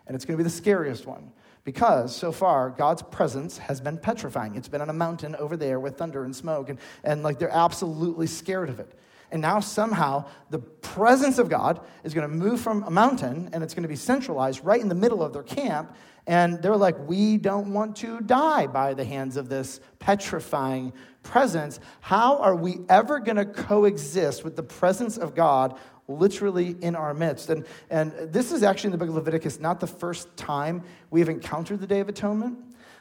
And 0.06 0.14
it's 0.14 0.24
going 0.24 0.36
to 0.36 0.42
be 0.42 0.48
the 0.48 0.54
scariest 0.54 1.06
one 1.06 1.32
because 1.64 2.14
so 2.14 2.30
far 2.30 2.70
God's 2.70 3.02
presence 3.02 3.58
has 3.58 3.80
been 3.80 3.98
petrifying. 3.98 4.54
It's 4.54 4.68
been 4.68 4.80
on 4.80 4.88
a 4.88 4.94
mountain 4.94 5.34
over 5.36 5.56
there 5.56 5.80
with 5.80 5.98
thunder 5.98 6.24
and 6.24 6.34
smoke, 6.34 6.68
and, 6.68 6.78
and 7.02 7.22
like 7.22 7.38
they're 7.38 7.50
absolutely 7.50 8.28
scared 8.28 8.68
of 8.68 8.78
it. 8.78 8.96
And 9.30 9.42
now 9.42 9.61
somehow 9.61 10.26
the 10.50 10.59
presence 10.59 11.38
of 11.38 11.49
God 11.49 11.80
is 12.04 12.14
going 12.14 12.28
to 12.28 12.35
move 12.35 12.61
from 12.61 12.85
a 12.85 12.90
mountain 12.90 13.50
and 13.52 13.62
it's 13.62 13.75
going 13.75 13.83
to 13.83 13.88
be 13.88 13.97
centralized 13.97 14.64
right 14.64 14.80
in 14.80 14.88
the 14.88 14.95
middle 14.95 15.23
of 15.23 15.33
their 15.33 15.42
camp. 15.42 15.95
And 16.26 16.61
they're 16.61 16.76
like, 16.76 16.97
we 17.06 17.37
don't 17.37 17.73
want 17.73 17.97
to 17.97 18.21
die 18.21 18.66
by 18.66 18.95
the 18.95 19.04
hands 19.04 19.37
of 19.37 19.49
this 19.49 19.80
petrifying 19.99 20.92
presence. 21.23 21.80
How 22.00 22.38
are 22.38 22.56
we 22.56 22.78
ever 22.88 23.21
going 23.21 23.37
to 23.37 23.45
coexist 23.45 24.45
with 24.45 24.56
the 24.56 24.62
presence 24.62 25.18
of 25.18 25.35
God 25.35 25.78
literally 26.09 26.76
in 26.80 26.97
our 26.97 27.14
midst? 27.14 27.50
And, 27.50 27.66
and 27.90 28.12
this 28.33 28.52
is 28.52 28.62
actually 28.62 28.88
in 28.88 28.92
the 28.92 28.99
book 28.99 29.09
of 29.09 29.14
Leviticus 29.14 29.61
not 29.61 29.80
the 29.80 29.87
first 29.87 30.37
time 30.37 30.83
we 31.11 31.21
have 31.21 31.28
encountered 31.28 31.80
the 31.80 31.87
Day 31.87 32.00
of 32.00 32.09
Atonement. 32.09 32.59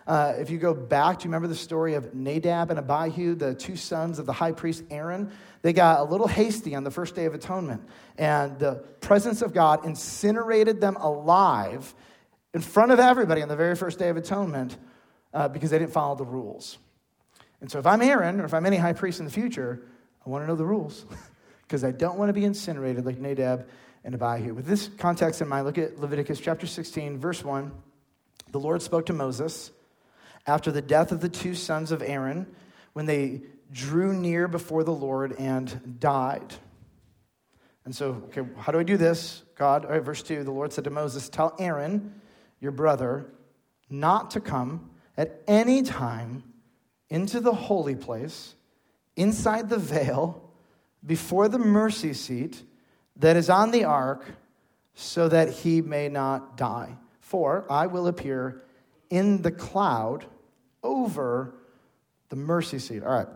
Uh, 0.08 0.34
if 0.38 0.52
you 0.52 0.60
go 0.60 0.72
back, 0.72 1.18
do 1.18 1.24
you 1.24 1.30
remember 1.30 1.48
the 1.48 1.56
story 1.56 1.96
of 1.96 2.14
Nadab 2.14 2.70
and 2.70 2.78
Abihu, 2.78 3.34
the 3.34 3.56
two 3.56 3.76
sons 3.76 4.20
of 4.20 4.28
the 4.28 4.34
high 4.34 4.52
priest 4.52 4.84
Aaron? 4.92 5.32
They 5.66 5.74
got 5.74 6.00
a 6.00 6.04
little 6.04 6.28
hasty 6.28 6.76
on 6.76 6.84
the 6.84 6.92
first 6.92 7.16
day 7.16 7.26
of 7.26 7.34
atonement, 7.34 7.82
and 8.20 8.60
the 8.60 8.84
presence 9.02 9.42
of 9.42 9.52
God 9.52 9.84
incinerated 9.84 10.80
them 10.80 10.96
alive 10.96 11.92
in 12.54 12.62
front 12.62 12.92
of 12.92 13.00
everybody 13.00 13.42
on 13.42 13.48
the 13.48 13.56
very 13.56 13.76
first 13.76 13.98
day 13.98 14.10
of 14.10 14.16
atonement 14.16 14.78
uh, 15.34 15.48
because 15.48 15.72
they 15.72 15.80
didn't 15.80 15.92
follow 15.92 16.14
the 16.14 16.24
rules. 16.24 16.78
And 17.62 17.72
so, 17.72 17.80
if 17.80 17.88
I'm 17.88 18.04
Aaron 18.04 18.40
or 18.42 18.46
if 18.46 18.54
I'm 18.54 18.68
any 18.68 18.78
high 18.78 18.94
priest 18.94 19.18
in 19.18 19.26
the 19.26 19.32
future, 19.32 19.82
I 20.24 20.30
want 20.30 20.44
to 20.44 20.48
know 20.48 20.56
the 20.56 20.68
rules 20.68 21.04
because 21.64 21.84
I 21.84 21.90
don't 21.90 22.20
want 22.20 22.30
to 22.30 22.34
be 22.34 22.46
incinerated 22.46 23.04
like 23.04 23.18
Nadab 23.18 23.68
and 24.04 24.14
Abihu. 24.14 24.54
With 24.54 24.68
this 24.68 24.92
context 25.00 25.42
in 25.42 25.48
mind, 25.48 25.66
look 25.66 25.80
at 25.80 26.00
Leviticus 26.00 26.40
chapter 26.40 26.68
16, 26.68 27.18
verse 27.18 27.44
1. 27.44 27.72
The 28.52 28.60
Lord 28.60 28.84
spoke 28.84 29.08
to 29.08 29.14
Moses 29.14 29.72
after 30.46 30.72
the 30.72 30.84
death 30.84 31.12
of 31.12 31.22
the 31.22 31.30
two 31.30 31.56
sons 31.56 31.92
of 31.92 32.04
Aaron 32.04 32.46
when 32.94 33.08
they 33.08 33.42
drew 33.72 34.14
near 34.14 34.48
before 34.48 34.84
the 34.84 34.94
Lord 34.94 35.36
and 35.38 36.00
died. 36.00 36.54
And 37.86 37.96
so, 37.96 38.24
okay, 38.26 38.42
how 38.58 38.72
do 38.72 38.80
I 38.80 38.84
do 38.84 38.98
this? 38.98 39.44
God, 39.56 39.86
all 39.86 39.92
right, 39.92 40.02
verse 40.02 40.24
2 40.24 40.44
the 40.44 40.52
Lord 40.52 40.74
said 40.74 40.84
to 40.86 40.90
Moses, 40.90 41.30
Tell 41.30 41.56
Aaron, 41.60 42.20
your 42.60 42.72
brother, 42.72 43.28
not 43.90 44.32
to 44.32 44.40
come 44.40 44.90
at 45.18 45.42
any 45.48 45.84
time 45.84 46.44
into 47.10 47.40
the 47.40 47.54
holy 47.54 47.96
place, 47.96 48.56
inside 49.16 49.70
the 49.70 49.78
veil, 49.78 50.42
before 51.06 51.48
the 51.48 51.60
mercy 51.60 52.14
seat 52.14 52.64
that 53.18 53.36
is 53.36 53.50
on 53.50 53.72
the 53.72 53.84
ark, 53.84 54.26
so 54.96 55.30
that 55.30 55.50
he 55.50 55.82
may 55.82 56.10
not 56.10 56.58
die. 56.58 56.98
For 57.20 57.66
I 57.70 57.88
will 57.88 58.08
appear 58.08 58.64
in 59.10 59.42
the 59.42 59.52
cloud 59.52 60.26
over 60.82 61.54
the 62.30 62.36
mercy 62.36 62.80
seat. 62.80 63.04
All 63.04 63.12
right. 63.12 63.28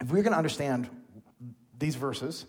If 0.00 0.10
we're 0.10 0.22
going 0.22 0.32
to 0.32 0.38
understand 0.38 0.88
these 1.78 1.94
verses 1.94 2.46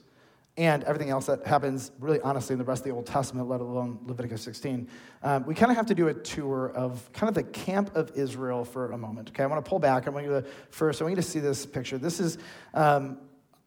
and 0.58 0.84
everything 0.86 1.10
else 1.10 1.28
that 1.28 1.46
happens, 1.46 1.92
really 2.00 2.20
honestly, 2.22 2.54
in 2.54 2.60
the 2.60 2.66
rest 2.66 2.82
of 2.82 2.86
the 2.86 2.92
Old 2.92 3.06
Testament, 3.06 3.48
let 3.48 3.62
alone 3.62 4.00
Leviticus 4.06 4.42
16, 4.42 4.88
um, 5.24 5.46
we 5.46 5.54
kind 5.54 5.72
of 5.72 5.78
have 5.78 5.86
to 5.86 5.96
do 5.96 6.08
a 6.08 6.14
tour 6.14 6.72
of 6.76 7.12
kind 7.14 7.30
of 7.30 7.36
the 7.36 7.44
camp 7.44 7.96
of 7.96 8.12
Israel 8.16 8.66
for 8.66 8.92
a 8.92 8.98
moment. 8.98 9.30
Okay, 9.30 9.44
I 9.44 9.46
want 9.46 9.64
to 9.64 9.70
pull 9.70 9.80
back. 9.80 10.08
I 10.08 10.10
want 10.10 10.26
you 10.26 10.32
to 10.32 10.46
first, 10.72 11.02
I 11.02 11.06
want 11.06 11.12
you 11.12 11.22
to 11.22 11.28
see 11.28 11.40
this 11.40 11.66
picture. 11.66 11.98
This 11.98 12.20
is 12.20 12.38
um, 12.74 13.20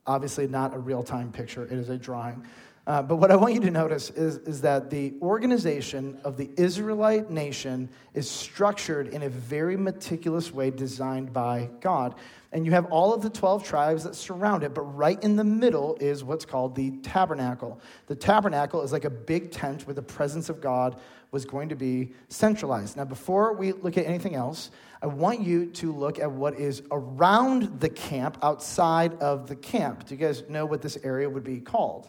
obviously 0.06 0.48
not 0.48 0.74
a 0.74 0.78
real 0.78 1.02
time 1.02 1.30
picture, 1.30 1.64
it 1.64 1.72
is 1.72 1.88
a 1.88 1.96
drawing. 1.96 2.44
Uh, 2.86 3.02
but 3.02 3.16
what 3.16 3.30
I 3.30 3.36
want 3.36 3.54
you 3.54 3.60
to 3.60 3.70
notice 3.70 4.10
is, 4.10 4.38
is 4.38 4.62
that 4.62 4.90
the 4.90 5.12
organization 5.20 6.18
of 6.24 6.36
the 6.36 6.50
Israelite 6.56 7.30
nation 7.30 7.90
is 8.14 8.28
structured 8.28 9.08
in 9.08 9.22
a 9.22 9.28
very 9.28 9.76
meticulous 9.76 10.52
way 10.52 10.70
designed 10.70 11.32
by 11.32 11.68
God. 11.80 12.14
And 12.52 12.66
you 12.66 12.72
have 12.72 12.86
all 12.86 13.14
of 13.14 13.22
the 13.22 13.30
12 13.30 13.64
tribes 13.64 14.02
that 14.04 14.16
surround 14.16 14.64
it, 14.64 14.74
but 14.74 14.82
right 14.82 15.22
in 15.22 15.36
the 15.36 15.44
middle 15.44 15.96
is 16.00 16.24
what's 16.24 16.44
called 16.44 16.74
the 16.74 16.90
tabernacle. 17.02 17.80
The 18.06 18.16
tabernacle 18.16 18.82
is 18.82 18.92
like 18.92 19.04
a 19.04 19.10
big 19.10 19.52
tent 19.52 19.86
where 19.86 19.94
the 19.94 20.02
presence 20.02 20.48
of 20.48 20.60
God 20.60 20.98
was 21.30 21.44
going 21.44 21.68
to 21.68 21.76
be 21.76 22.12
centralized. 22.28 22.96
Now, 22.96 23.04
before 23.04 23.52
we 23.52 23.72
look 23.72 23.98
at 23.98 24.06
anything 24.06 24.34
else, 24.34 24.70
I 25.00 25.06
want 25.06 25.40
you 25.40 25.66
to 25.66 25.92
look 25.92 26.18
at 26.18 26.30
what 26.30 26.58
is 26.58 26.82
around 26.90 27.78
the 27.78 27.88
camp, 27.88 28.38
outside 28.42 29.14
of 29.20 29.46
the 29.46 29.54
camp. 29.54 30.06
Do 30.06 30.14
you 30.14 30.20
guys 30.20 30.42
know 30.48 30.66
what 30.66 30.82
this 30.82 30.98
area 31.04 31.30
would 31.30 31.44
be 31.44 31.60
called? 31.60 32.08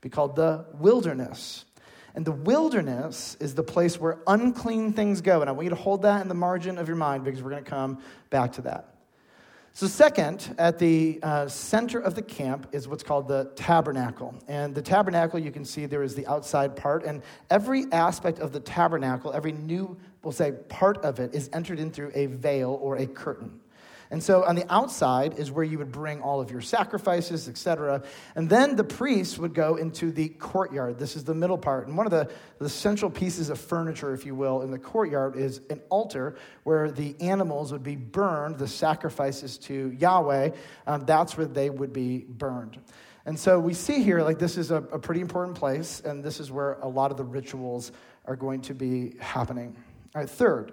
Be 0.00 0.08
called 0.08 0.36
the 0.36 0.66
wilderness. 0.74 1.64
And 2.14 2.24
the 2.24 2.32
wilderness 2.32 3.36
is 3.40 3.54
the 3.54 3.62
place 3.62 4.00
where 4.00 4.18
unclean 4.26 4.92
things 4.92 5.20
go. 5.20 5.40
And 5.40 5.48
I 5.48 5.52
want 5.52 5.64
you 5.64 5.70
to 5.70 5.76
hold 5.76 6.02
that 6.02 6.22
in 6.22 6.28
the 6.28 6.34
margin 6.34 6.78
of 6.78 6.88
your 6.88 6.96
mind 6.96 7.24
because 7.24 7.42
we're 7.42 7.50
going 7.50 7.64
to 7.64 7.70
come 7.70 8.00
back 8.30 8.52
to 8.54 8.62
that. 8.62 8.94
So, 9.72 9.86
second, 9.86 10.54
at 10.58 10.80
the 10.80 11.20
uh, 11.22 11.46
center 11.46 12.00
of 12.00 12.16
the 12.16 12.22
camp 12.22 12.66
is 12.72 12.88
what's 12.88 13.04
called 13.04 13.28
the 13.28 13.52
tabernacle. 13.54 14.34
And 14.48 14.74
the 14.74 14.82
tabernacle, 14.82 15.38
you 15.38 15.52
can 15.52 15.64
see 15.64 15.86
there 15.86 16.02
is 16.02 16.16
the 16.16 16.26
outside 16.26 16.74
part, 16.74 17.04
and 17.04 17.22
every 17.50 17.86
aspect 17.92 18.40
of 18.40 18.52
the 18.52 18.58
tabernacle, 18.58 19.32
every 19.32 19.52
new, 19.52 19.96
we'll 20.24 20.32
say, 20.32 20.52
part 20.68 20.98
of 20.98 21.20
it 21.20 21.34
is 21.34 21.48
entered 21.52 21.78
in 21.78 21.92
through 21.92 22.10
a 22.14 22.26
veil 22.26 22.78
or 22.82 22.96
a 22.96 23.06
curtain. 23.06 23.60
And 24.12 24.20
so 24.20 24.44
on 24.44 24.56
the 24.56 24.70
outside 24.72 25.38
is 25.38 25.52
where 25.52 25.64
you 25.64 25.78
would 25.78 25.92
bring 25.92 26.20
all 26.20 26.40
of 26.40 26.50
your 26.50 26.60
sacrifices, 26.60 27.48
etc. 27.48 28.02
And 28.34 28.50
then 28.50 28.74
the 28.74 28.82
priests 28.82 29.38
would 29.38 29.54
go 29.54 29.76
into 29.76 30.10
the 30.10 30.30
courtyard. 30.30 30.98
This 30.98 31.14
is 31.14 31.22
the 31.22 31.34
middle 31.34 31.58
part. 31.58 31.86
And 31.86 31.96
one 31.96 32.06
of 32.06 32.10
the, 32.10 32.28
the 32.58 32.68
central 32.68 33.08
pieces 33.08 33.50
of 33.50 33.60
furniture, 33.60 34.12
if 34.12 34.26
you 34.26 34.34
will, 34.34 34.62
in 34.62 34.72
the 34.72 34.80
courtyard 34.80 35.36
is 35.36 35.60
an 35.70 35.80
altar 35.90 36.36
where 36.64 36.90
the 36.90 37.14
animals 37.20 37.70
would 37.70 37.84
be 37.84 37.94
burned, 37.94 38.58
the 38.58 38.66
sacrifices 38.66 39.58
to 39.58 39.92
Yahweh. 39.92 40.50
Um, 40.88 41.04
that's 41.04 41.36
where 41.36 41.46
they 41.46 41.70
would 41.70 41.92
be 41.92 42.26
burned. 42.28 42.80
And 43.26 43.38
so 43.38 43.60
we 43.60 43.74
see 43.74 44.02
here, 44.02 44.22
like, 44.22 44.40
this 44.40 44.56
is 44.56 44.72
a, 44.72 44.76
a 44.76 44.98
pretty 44.98 45.20
important 45.20 45.56
place, 45.56 46.00
and 46.00 46.24
this 46.24 46.40
is 46.40 46.50
where 46.50 46.72
a 46.80 46.88
lot 46.88 47.12
of 47.12 47.16
the 47.16 47.24
rituals 47.24 47.92
are 48.24 48.34
going 48.34 48.62
to 48.62 48.74
be 48.74 49.14
happening. 49.20 49.76
All 50.14 50.22
right, 50.22 50.28
third, 50.28 50.72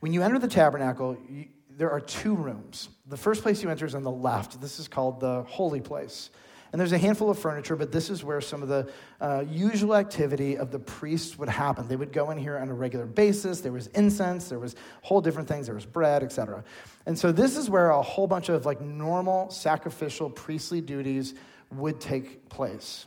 when 0.00 0.14
you 0.14 0.22
enter 0.22 0.38
the 0.38 0.48
tabernacle, 0.48 1.18
you, 1.28 1.48
there 1.78 1.90
are 1.92 2.00
two 2.00 2.34
rooms. 2.34 2.88
The 3.06 3.16
first 3.16 3.42
place 3.42 3.62
you 3.62 3.70
enter 3.70 3.86
is 3.86 3.94
on 3.94 4.02
the 4.02 4.10
left. 4.10 4.60
This 4.60 4.80
is 4.80 4.88
called 4.88 5.20
the 5.20 5.44
holy 5.44 5.80
place. 5.80 6.30
And 6.72 6.78
there's 6.78 6.92
a 6.92 6.98
handful 6.98 7.30
of 7.30 7.38
furniture, 7.38 7.76
but 7.76 7.92
this 7.92 8.10
is 8.10 8.22
where 8.22 8.40
some 8.40 8.62
of 8.62 8.68
the 8.68 8.90
uh, 9.20 9.44
usual 9.48 9.94
activity 9.94 10.58
of 10.58 10.70
the 10.70 10.80
priests 10.80 11.38
would 11.38 11.48
happen. 11.48 11.88
They 11.88 11.96
would 11.96 12.12
go 12.12 12.30
in 12.30 12.36
here 12.36 12.58
on 12.58 12.68
a 12.68 12.74
regular 12.74 13.06
basis. 13.06 13.60
There 13.60 13.72
was 13.72 13.86
incense, 13.88 14.48
there 14.48 14.58
was 14.58 14.74
whole 15.02 15.20
different 15.20 15.48
things, 15.48 15.66
there 15.66 15.74
was 15.74 15.86
bread, 15.86 16.22
etc. 16.22 16.64
And 17.06 17.16
so 17.18 17.32
this 17.32 17.56
is 17.56 17.70
where 17.70 17.90
a 17.90 18.02
whole 18.02 18.26
bunch 18.26 18.50
of 18.50 18.66
like 18.66 18.80
normal 18.80 19.48
sacrificial 19.48 20.28
priestly 20.28 20.80
duties 20.80 21.34
would 21.70 22.00
take 22.00 22.48
place. 22.50 23.06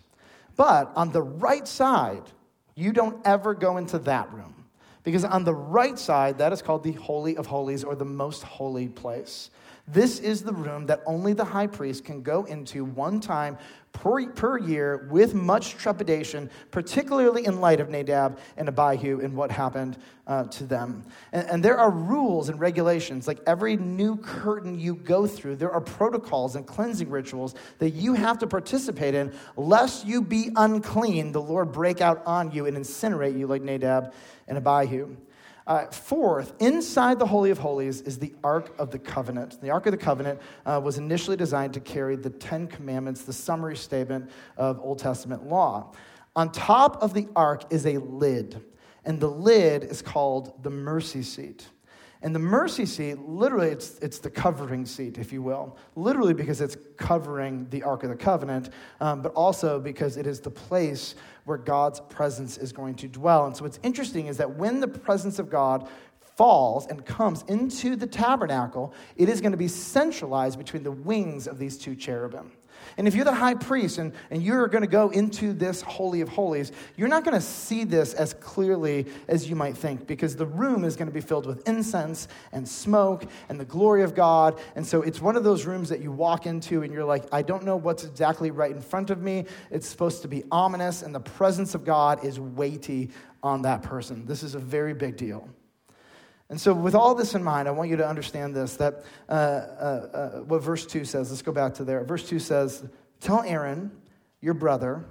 But 0.55 0.91
on 0.95 1.11
the 1.11 1.21
right 1.21 1.67
side, 1.67 2.23
you 2.73 2.93
don't 2.93 3.21
ever 3.27 3.53
go 3.53 3.77
into 3.77 3.99
that 3.99 4.31
room. 4.33 4.60
Because 5.03 5.23
on 5.23 5.43
the 5.43 5.53
right 5.53 5.97
side, 5.97 6.37
that 6.37 6.53
is 6.53 6.61
called 6.61 6.83
the 6.83 6.91
Holy 6.93 7.35
of 7.35 7.47
Holies 7.47 7.83
or 7.83 7.95
the 7.95 8.05
most 8.05 8.43
holy 8.43 8.87
place. 8.87 9.49
This 9.87 10.19
is 10.19 10.43
the 10.43 10.53
room 10.53 10.85
that 10.85 11.01
only 11.05 11.33
the 11.33 11.45
high 11.45 11.67
priest 11.67 12.05
can 12.05 12.21
go 12.21 12.43
into 12.45 12.85
one 12.85 13.19
time 13.19 13.57
per, 13.93 14.27
per 14.27 14.57
year 14.57 15.07
with 15.09 15.33
much 15.33 15.75
trepidation, 15.75 16.49
particularly 16.69 17.45
in 17.45 17.59
light 17.59 17.79
of 17.79 17.89
Nadab 17.89 18.39
and 18.57 18.69
Abihu 18.69 19.19
and 19.19 19.35
what 19.35 19.51
happened 19.51 19.97
uh, 20.27 20.45
to 20.45 20.65
them. 20.65 21.03
And, 21.31 21.49
and 21.49 21.65
there 21.65 21.77
are 21.77 21.89
rules 21.89 22.49
and 22.49 22.59
regulations. 22.59 23.27
Like 23.27 23.39
every 23.47 23.75
new 23.75 24.15
curtain 24.17 24.79
you 24.79 24.95
go 24.95 25.27
through, 25.27 25.57
there 25.57 25.71
are 25.71 25.81
protocols 25.81 26.55
and 26.55 26.65
cleansing 26.65 27.09
rituals 27.09 27.55
that 27.79 27.91
you 27.91 28.13
have 28.13 28.39
to 28.39 28.47
participate 28.47 29.15
in, 29.15 29.33
lest 29.57 30.05
you 30.05 30.21
be 30.21 30.51
unclean, 30.55 31.31
the 31.31 31.41
Lord 31.41 31.71
break 31.71 32.01
out 32.01 32.21
on 32.25 32.51
you 32.51 32.65
and 32.65 32.77
incinerate 32.77 33.37
you 33.37 33.47
like 33.47 33.61
Nadab 33.61 34.13
and 34.47 34.57
Abihu. 34.57 35.15
Uh, 35.67 35.85
fourth, 35.85 36.53
inside 36.59 37.19
the 37.19 37.25
Holy 37.25 37.51
of 37.51 37.59
Holies 37.59 38.01
is 38.01 38.17
the 38.17 38.33
Ark 38.43 38.73
of 38.79 38.89
the 38.91 38.99
Covenant. 38.99 39.61
The 39.61 39.69
Ark 39.69 39.85
of 39.85 39.91
the 39.91 39.97
Covenant 39.97 40.39
uh, 40.65 40.81
was 40.83 40.97
initially 40.97 41.37
designed 41.37 41.73
to 41.75 41.79
carry 41.79 42.15
the 42.15 42.31
Ten 42.31 42.67
Commandments, 42.67 43.23
the 43.23 43.33
summary 43.33 43.77
statement 43.77 44.29
of 44.57 44.79
Old 44.79 44.99
Testament 44.99 45.47
law. 45.47 45.93
On 46.35 46.51
top 46.51 47.01
of 47.03 47.13
the 47.13 47.27
Ark 47.35 47.65
is 47.69 47.85
a 47.85 47.97
lid, 47.97 48.63
and 49.05 49.19
the 49.19 49.29
lid 49.29 49.83
is 49.83 50.01
called 50.01 50.63
the 50.63 50.69
mercy 50.69 51.21
seat. 51.23 51.67
And 52.23 52.35
the 52.35 52.39
mercy 52.39 52.85
seat, 52.85 53.17
literally, 53.19 53.69
it's, 53.69 53.97
it's 53.99 54.19
the 54.19 54.29
covering 54.29 54.85
seat, 54.85 55.17
if 55.17 55.33
you 55.33 55.41
will. 55.41 55.77
Literally, 55.95 56.35
because 56.35 56.61
it's 56.61 56.77
covering 56.95 57.67
the 57.71 57.81
Ark 57.81 58.03
of 58.03 58.09
the 58.09 58.15
Covenant, 58.15 58.69
um, 58.99 59.23
but 59.23 59.33
also 59.33 59.79
because 59.79 60.17
it 60.17 60.27
is 60.27 60.39
the 60.39 60.51
place 60.51 61.15
where 61.45 61.57
God's 61.57 61.99
presence 61.99 62.59
is 62.59 62.71
going 62.71 62.93
to 62.95 63.07
dwell. 63.07 63.47
And 63.47 63.57
so, 63.57 63.63
what's 63.63 63.79
interesting 63.81 64.27
is 64.27 64.37
that 64.37 64.55
when 64.55 64.79
the 64.79 64.87
presence 64.87 65.39
of 65.39 65.49
God 65.49 65.89
falls 66.41 66.87
and 66.87 67.05
comes 67.05 67.43
into 67.49 67.95
the 67.95 68.07
tabernacle, 68.07 68.95
it 69.15 69.29
is 69.29 69.41
going 69.41 69.51
to 69.51 69.59
be 69.59 69.67
centralized 69.67 70.57
between 70.57 70.81
the 70.81 70.89
wings 70.89 71.45
of 71.45 71.59
these 71.59 71.77
two 71.77 71.93
cherubim. 71.93 72.51
And 72.97 73.07
if 73.07 73.13
you're 73.13 73.25
the 73.25 73.31
high 73.31 73.53
priest 73.53 73.99
and, 73.99 74.11
and 74.31 74.41
you're 74.41 74.67
going 74.67 74.81
to 74.81 74.89
go 74.89 75.11
into 75.11 75.53
this 75.53 75.83
Holy 75.83 76.19
of 76.21 76.29
Holies, 76.29 76.71
you're 76.97 77.07
not 77.07 77.23
going 77.23 77.35
to 77.35 77.45
see 77.45 77.83
this 77.83 78.15
as 78.15 78.33
clearly 78.33 79.05
as 79.27 79.47
you 79.47 79.55
might 79.55 79.77
think 79.77 80.07
because 80.07 80.35
the 80.35 80.47
room 80.47 80.83
is 80.83 80.95
going 80.95 81.07
to 81.07 81.13
be 81.13 81.21
filled 81.21 81.45
with 81.45 81.69
incense 81.69 82.27
and 82.53 82.67
smoke 82.67 83.25
and 83.49 83.59
the 83.59 83.65
glory 83.65 84.01
of 84.01 84.15
God. 84.15 84.59
And 84.75 84.83
so 84.83 85.03
it's 85.03 85.21
one 85.21 85.35
of 85.35 85.43
those 85.43 85.67
rooms 85.67 85.89
that 85.89 86.01
you 86.01 86.11
walk 86.11 86.47
into 86.47 86.81
and 86.81 86.91
you're 86.91 87.05
like, 87.05 87.25
I 87.31 87.43
don't 87.43 87.65
know 87.65 87.75
what's 87.75 88.03
exactly 88.03 88.49
right 88.49 88.71
in 88.71 88.81
front 88.81 89.11
of 89.11 89.21
me. 89.21 89.45
It's 89.69 89.85
supposed 89.85 90.23
to 90.23 90.27
be 90.27 90.43
ominous, 90.51 91.03
and 91.03 91.13
the 91.13 91.19
presence 91.19 91.75
of 91.75 91.85
God 91.85 92.25
is 92.25 92.39
weighty 92.39 93.11
on 93.43 93.61
that 93.61 93.83
person. 93.83 94.25
This 94.25 94.41
is 94.41 94.55
a 94.55 94.59
very 94.59 94.95
big 94.95 95.17
deal. 95.17 95.47
And 96.51 96.59
so, 96.59 96.73
with 96.73 96.95
all 96.95 97.15
this 97.15 97.33
in 97.33 97.41
mind, 97.45 97.69
I 97.69 97.71
want 97.71 97.89
you 97.89 97.95
to 97.95 98.05
understand 98.05 98.53
this 98.53 98.75
that 98.75 99.05
uh, 99.29 99.31
uh, 99.31 99.35
uh, 99.35 100.29
what 100.41 100.61
verse 100.61 100.85
2 100.85 101.05
says. 101.05 101.31
Let's 101.31 101.41
go 101.41 101.53
back 101.53 101.75
to 101.75 101.85
there. 101.85 102.03
Verse 102.03 102.27
2 102.27 102.39
says, 102.39 102.83
Tell 103.21 103.41
Aaron, 103.43 103.89
your 104.41 104.53
brother, 104.53 105.05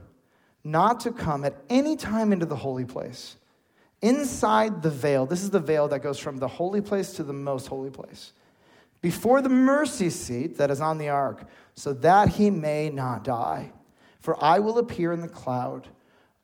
not 0.65 1.01
to 1.01 1.13
come 1.13 1.47
at 1.47 1.57
any 1.71 1.97
time 1.97 2.35
into 2.35 2.45
the 2.45 2.57
holy 2.57 2.85
place. 2.85 3.37
Inside 4.03 4.83
the 4.83 4.91
veil, 4.91 5.25
this 5.25 5.43
is 5.43 5.49
the 5.49 5.61
veil 5.61 5.89
that 5.89 6.01
goes 6.01 6.19
from 6.19 6.37
the 6.37 6.47
holy 6.47 6.83
place 6.83 7.15
to 7.15 7.23
the 7.23 7.33
most 7.33 7.69
holy 7.69 7.91
place, 7.91 8.35
before 9.01 9.41
the 9.41 9.49
mercy 9.49 10.11
seat 10.11 10.59
that 10.59 10.71
is 10.71 10.83
on 10.83 10.99
the 10.99 11.09
ark, 11.09 11.49
so 11.75 11.95
that 11.95 12.29
he 12.29 12.51
may 12.51 12.91
not 12.91 13.25
die. 13.25 13.73
For 14.21 14.43
I 14.45 14.59
will 14.59 14.77
appear 14.77 15.13
in 15.13 15.23
the 15.23 15.29
cloud 15.29 15.89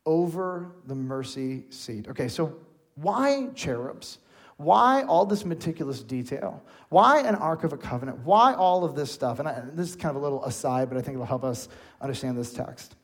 over 0.06 0.72
the 0.86 0.94
mercy 0.94 1.64
seat. 1.68 2.08
Okay, 2.08 2.28
so 2.28 2.56
why 2.94 3.48
cherubs? 3.54 4.20
Why 4.56 5.02
all 5.02 5.26
this 5.26 5.44
meticulous 5.44 6.02
detail? 6.02 6.62
Why 6.88 7.20
an 7.20 7.34
Ark 7.34 7.64
of 7.64 7.72
a 7.72 7.76
Covenant? 7.76 8.20
Why 8.20 8.54
all 8.54 8.84
of 8.84 8.94
this 8.94 9.12
stuff? 9.12 9.38
And 9.38 9.48
I, 9.48 9.62
this 9.72 9.90
is 9.90 9.96
kind 9.96 10.16
of 10.16 10.22
a 10.22 10.24
little 10.24 10.44
aside, 10.44 10.88
but 10.88 10.96
I 10.96 11.02
think 11.02 11.14
it'll 11.14 11.26
help 11.26 11.44
us 11.44 11.68
understand 12.00 12.38
this 12.38 12.52
text. 12.52 12.96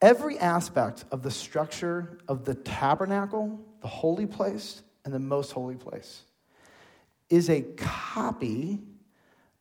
Every 0.00 0.38
aspect 0.38 1.04
of 1.10 1.22
the 1.22 1.30
structure 1.30 2.18
of 2.28 2.44
the 2.44 2.54
tabernacle, 2.54 3.60
the 3.80 3.88
holy 3.88 4.26
place, 4.26 4.82
and 5.04 5.12
the 5.12 5.18
most 5.18 5.52
holy 5.52 5.76
place 5.76 6.22
is 7.28 7.50
a 7.50 7.62
copy 7.76 8.80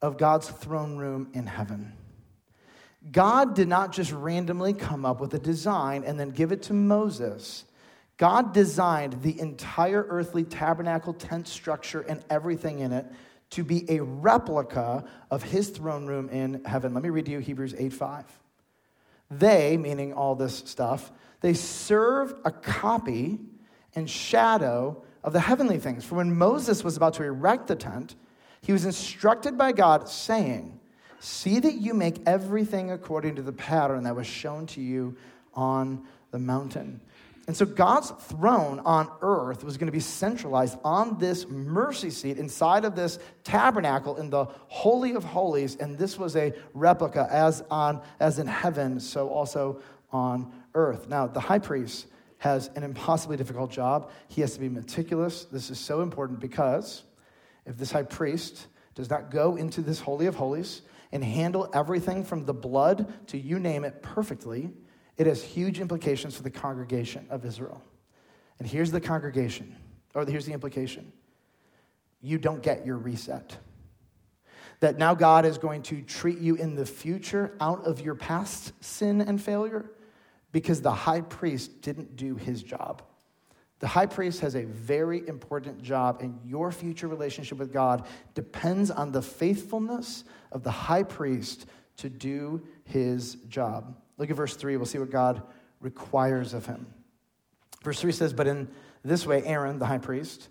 of 0.01 0.17
God's 0.17 0.49
throne 0.49 0.97
room 0.97 1.29
in 1.33 1.45
heaven. 1.45 1.93
God 3.11 3.55
did 3.55 3.67
not 3.67 3.91
just 3.91 4.11
randomly 4.11 4.73
come 4.73 5.05
up 5.05 5.19
with 5.19 5.33
a 5.33 5.39
design 5.39 6.03
and 6.05 6.19
then 6.19 6.29
give 6.29 6.51
it 6.51 6.63
to 6.63 6.73
Moses 6.73 7.65
God 8.17 8.53
designed 8.53 9.21
the 9.21 9.39
entire 9.39 10.05
earthly 10.09 10.43
tabernacle, 10.43 11.13
tent 11.13 11.47
structure, 11.47 12.01
and 12.01 12.23
everything 12.29 12.79
in 12.79 12.91
it 12.91 13.05
to 13.51 13.63
be 13.63 13.89
a 13.89 14.01
replica 14.03 15.05
of 15.31 15.43
his 15.43 15.69
throne 15.69 16.05
room 16.05 16.29
in 16.29 16.63
heaven. 16.65 16.93
Let 16.93 17.03
me 17.03 17.09
read 17.09 17.25
to 17.25 17.31
you 17.31 17.39
Hebrews 17.39 17.75
8 17.77 17.93
5. 17.93 18.25
They, 19.29 19.77
meaning 19.77 20.13
all 20.13 20.35
this 20.35 20.57
stuff, 20.65 21.11
they 21.41 21.53
serve 21.53 22.33
a 22.43 22.51
copy 22.51 23.39
and 23.95 24.09
shadow 24.09 25.03
of 25.23 25.33
the 25.33 25.39
heavenly 25.39 25.77
things. 25.77 26.05
For 26.05 26.15
when 26.15 26.35
Moses 26.35 26.83
was 26.83 26.97
about 26.97 27.15
to 27.15 27.23
erect 27.23 27.67
the 27.67 27.75
tent, 27.75 28.15
he 28.61 28.71
was 28.71 28.85
instructed 28.85 29.57
by 29.57 29.71
God, 29.71 30.09
saying, 30.09 30.79
See 31.19 31.59
that 31.59 31.75
you 31.75 31.93
make 31.93 32.21
everything 32.25 32.91
according 32.91 33.35
to 33.35 33.41
the 33.41 33.51
pattern 33.51 34.03
that 34.03 34.15
was 34.15 34.27
shown 34.27 34.67
to 34.67 34.81
you 34.81 35.17
on 35.53 36.05
the 36.31 36.39
mountain. 36.39 37.01
And 37.47 37.55
so 37.55 37.65
God's 37.65 38.09
throne 38.09 38.81
on 38.81 39.09
earth 39.21 39.63
was 39.63 39.77
going 39.77 39.87
to 39.87 39.93
be 39.93 40.01
centralized 40.01 40.77
on 40.83 41.17
this 41.17 41.47
mercy 41.47 42.09
seat 42.09 42.37
inside 42.37 42.83
of 42.83 42.93
this 42.93 43.19
tabernacle 43.45 44.17
in 44.17 44.29
the 44.29 44.45
holy 44.67 45.13
of 45.13 45.23
holies 45.23 45.77
and 45.77 45.97
this 45.97 46.19
was 46.19 46.35
a 46.35 46.53
replica 46.73 47.25
as 47.31 47.63
on 47.71 48.01
as 48.19 48.37
in 48.37 48.47
heaven 48.47 48.99
so 48.99 49.29
also 49.29 49.81
on 50.11 50.51
earth. 50.75 51.07
Now 51.07 51.27
the 51.27 51.39
high 51.39 51.59
priest 51.59 52.07
has 52.39 52.69
an 52.75 52.83
impossibly 52.83 53.37
difficult 53.37 53.71
job. 53.71 54.11
He 54.27 54.41
has 54.41 54.53
to 54.53 54.59
be 54.59 54.69
meticulous. 54.69 55.45
This 55.45 55.69
is 55.69 55.79
so 55.79 56.01
important 56.01 56.41
because 56.41 57.03
if 57.65 57.77
this 57.77 57.91
high 57.91 58.03
priest 58.03 58.67
does 58.93 59.09
not 59.09 59.31
go 59.31 59.55
into 59.55 59.81
this 59.81 60.01
holy 60.01 60.25
of 60.25 60.35
holies 60.35 60.81
and 61.13 61.23
handle 61.23 61.69
everything 61.73 62.25
from 62.25 62.45
the 62.45 62.53
blood 62.53 63.27
to 63.27 63.37
you 63.37 63.57
name 63.57 63.85
it 63.85 64.03
perfectly, 64.03 64.69
it 65.17 65.27
has 65.27 65.43
huge 65.43 65.79
implications 65.79 66.35
for 66.35 66.43
the 66.43 66.49
congregation 66.49 67.25
of 67.29 67.45
Israel. 67.45 67.81
And 68.59 68.67
here's 68.67 68.91
the 68.91 69.01
congregation, 69.01 69.75
or 70.13 70.25
here's 70.25 70.45
the 70.45 70.53
implication 70.53 71.11
you 72.21 72.37
don't 72.37 72.63
get 72.63 72.85
your 72.85 72.97
reset. 72.97 73.57
That 74.79 74.97
now 74.97 75.13
God 75.13 75.45
is 75.45 75.57
going 75.57 75.83
to 75.83 76.01
treat 76.01 76.39
you 76.39 76.55
in 76.55 76.75
the 76.75 76.85
future 76.85 77.55
out 77.59 77.85
of 77.85 78.01
your 78.01 78.15
past 78.15 78.73
sin 78.83 79.21
and 79.21 79.41
failure 79.41 79.89
because 80.51 80.81
the 80.81 80.91
high 80.91 81.21
priest 81.21 81.81
didn't 81.81 82.15
do 82.15 82.35
his 82.35 82.63
job. 82.63 83.01
The 83.79 83.87
high 83.87 84.07
priest 84.07 84.39
has 84.41 84.55
a 84.55 84.63
very 84.63 85.27
important 85.27 85.83
job, 85.83 86.21
and 86.21 86.39
your 86.43 86.71
future 86.71 87.07
relationship 87.07 87.59
with 87.59 87.71
God 87.71 88.07
depends 88.33 88.89
on 88.89 89.11
the 89.11 89.21
faithfulness 89.21 90.23
of 90.51 90.63
the 90.63 90.71
high 90.71 91.03
priest 91.03 91.67
to 91.97 92.09
do 92.09 92.65
his 92.85 93.35
job. 93.47 93.95
Look 94.17 94.29
at 94.29 94.35
verse 94.35 94.55
3. 94.55 94.77
We'll 94.77 94.85
see 94.85 94.99
what 94.99 95.11
God 95.11 95.41
requires 95.79 96.53
of 96.53 96.65
him. 96.65 96.87
Verse 97.83 97.99
3 97.99 98.11
says, 98.11 98.33
But 98.33 98.47
in 98.47 98.67
this 99.03 99.25
way, 99.25 99.43
Aaron, 99.45 99.79
the 99.79 99.85
high 99.85 99.99
priest, 99.99 100.49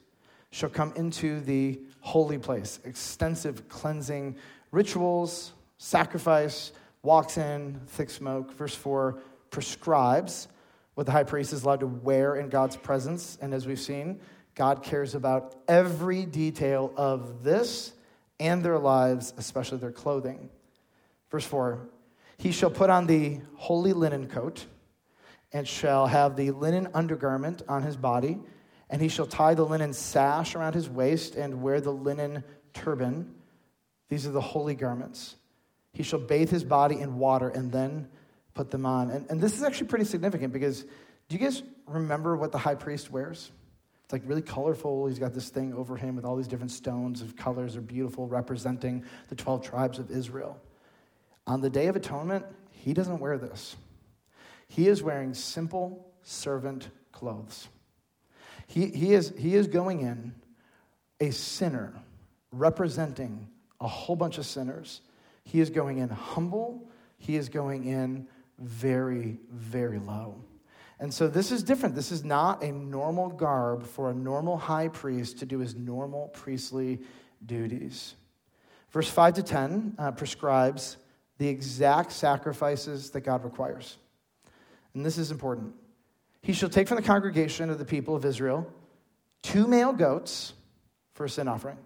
shall 0.51 0.71
come 0.71 0.93
into 0.97 1.41
the 1.41 1.81
holy 2.01 2.39
place. 2.39 2.79
Extensive 2.85 3.69
cleansing 3.69 4.37
rituals, 4.71 5.53
sacrifice, 5.79 6.73
walks 7.03 7.37
in, 7.39 7.81
thick 7.89 8.11
smoke. 8.11 8.53
Verse 8.55 8.75
4 8.75 9.19
prescribes 9.51 10.49
what 10.95 11.07
the 11.07 11.13
high 11.13 11.25
priest 11.25 11.53
is 11.53 11.63
allowed 11.63 11.81
to 11.81 11.87
wear 11.87 12.37
in 12.37 12.49
God's 12.49 12.77
presence. 12.77 13.37
And 13.41 13.53
as 13.53 13.67
we've 13.67 13.81
seen, 13.81 14.21
God 14.55 14.83
cares 14.83 15.15
about 15.15 15.55
every 15.69 16.25
detail 16.25 16.93
of 16.97 17.45
this 17.45 17.93
and 18.41 18.63
their 18.63 18.79
lives, 18.79 19.35
especially 19.37 19.79
their 19.79 19.93
clothing. 19.93 20.49
Verse 21.31 21.45
4 21.45 21.89
He 22.39 22.53
shall 22.53 22.71
put 22.71 22.91
on 22.91 23.07
the 23.07 23.41
holy 23.55 23.93
linen 23.93 24.29
coat 24.29 24.67
and 25.53 25.67
shall 25.67 26.07
have 26.07 26.37
the 26.37 26.51
linen 26.51 26.89
undergarment 26.95 27.63
on 27.69 27.83
his 27.83 27.97
body, 27.97 28.39
and 28.91 29.01
he 29.01 29.09
shall 29.09 29.27
tie 29.27 29.55
the 29.55 29.65
linen 29.65 29.93
sash 29.93 30.55
around 30.55 30.75
his 30.75 30.89
waist 30.89 31.35
and 31.35 31.63
wear 31.63 31.81
the 31.81 31.93
linen 31.93 32.45
turban. 32.75 33.35
These 34.09 34.27
are 34.27 34.33
the 34.33 34.41
holy 34.41 34.75
garments. 34.75 35.37
He 35.93 36.03
shall 36.03 36.21
bathe 36.21 36.51
his 36.51 36.63
body 36.63 37.01
in 37.01 37.17
water 37.17 37.49
and 37.49 37.73
then 37.73 38.09
put 38.55 38.71
them 38.71 38.85
on. 38.85 39.11
And, 39.11 39.27
and 39.31 39.41
this 39.41 39.57
is 39.57 39.63
actually 39.63 39.89
pretty 39.89 40.05
significant 40.05 40.53
because 40.53 40.83
do 41.29 41.37
you 41.37 41.39
guys 41.39 41.63
remember 41.87 42.37
what 42.37 42.53
the 42.53 42.59
high 42.59 42.75
priest 42.75 43.11
wears? 43.11 43.51
It's 44.05 44.13
like 44.13 44.23
really 44.27 44.43
colorful. 44.43 45.07
He's 45.07 45.19
got 45.19 45.35
this 45.35 45.49
thing 45.49 45.75
over 45.75 45.97
him 45.97 46.15
with 46.15 46.25
all 46.25 46.37
these 46.37 46.47
different 46.47 46.71
stones 46.71 47.23
of 47.23 47.35
colors 47.35 47.77
are 47.77 47.81
beautiful, 47.81 48.29
representing 48.29 49.05
the 49.29 49.35
12 49.35 49.63
tribes 49.63 49.99
of 49.99 50.11
Israel. 50.11 50.61
On 51.47 51.61
the 51.61 51.71
Day 51.71 51.87
of 51.87 51.97
Atonement, 51.97 52.45
he 52.71 52.93
doesn't 52.93 53.21
wear 53.21 53.39
this. 53.39 53.77
He 54.69 54.89
is 54.89 55.03
wearing 55.03 55.35
simple 55.35 56.13
servant 56.23 56.89
clothes. 57.13 57.69
He, 58.67 58.87
he, 58.89 59.15
is, 59.15 59.33
he 59.39 59.55
is 59.55 59.69
going 59.69 60.01
in 60.01 60.35
a 61.21 61.31
sinner 61.31 61.95
representing 62.51 63.49
a 63.81 63.87
whole 63.87 64.17
bunch 64.17 64.39
of 64.39 64.47
sinners. 64.47 65.03
He 65.45 65.61
is 65.61 65.71
going 65.71 65.99
in 65.99 66.09
humble. 66.09 66.89
He 67.19 67.37
is 67.37 67.49
going 67.49 67.85
in 67.85 68.27
very, 68.59 69.39
very 69.51 69.99
low. 69.99 70.43
And 70.99 71.13
so 71.13 71.29
this 71.29 71.53
is 71.53 71.63
different. 71.63 71.95
This 71.95 72.11
is 72.11 72.25
not 72.25 72.63
a 72.63 72.73
normal 72.73 73.29
garb 73.29 73.85
for 73.87 74.11
a 74.11 74.15
normal 74.15 74.57
high 74.57 74.89
priest 74.89 75.39
to 75.39 75.47
do 75.47 75.59
his 75.59 75.75
normal 75.75 76.29
priestly 76.29 77.01
duties. 77.45 78.15
Verse 78.91 79.11
5 79.11 79.35
to 79.35 79.43
10 79.43 79.95
uh, 79.99 80.11
prescribes 80.13 80.97
the 81.39 81.49
exact 81.49 82.13
sacrifices 82.13 83.11
that 83.11 83.21
God 83.21 83.45
requires. 83.45 83.99
And 84.95 85.05
this 85.05 85.19
is 85.19 85.31
important. 85.31 85.75
He 86.43 86.53
shall 86.53 86.69
take 86.69 86.89
from 86.89 86.97
the 86.97 87.03
congregation 87.03 87.71
of 87.71 87.79
the 87.79 87.85
people 87.85 88.15
of 88.15 88.25
Israel 88.25 88.73
two 89.43 89.67
male 89.67 89.93
goats 89.93 90.55
for 91.15 91.25
a 91.27 91.29
sin 91.29 91.49
offering 91.49 91.79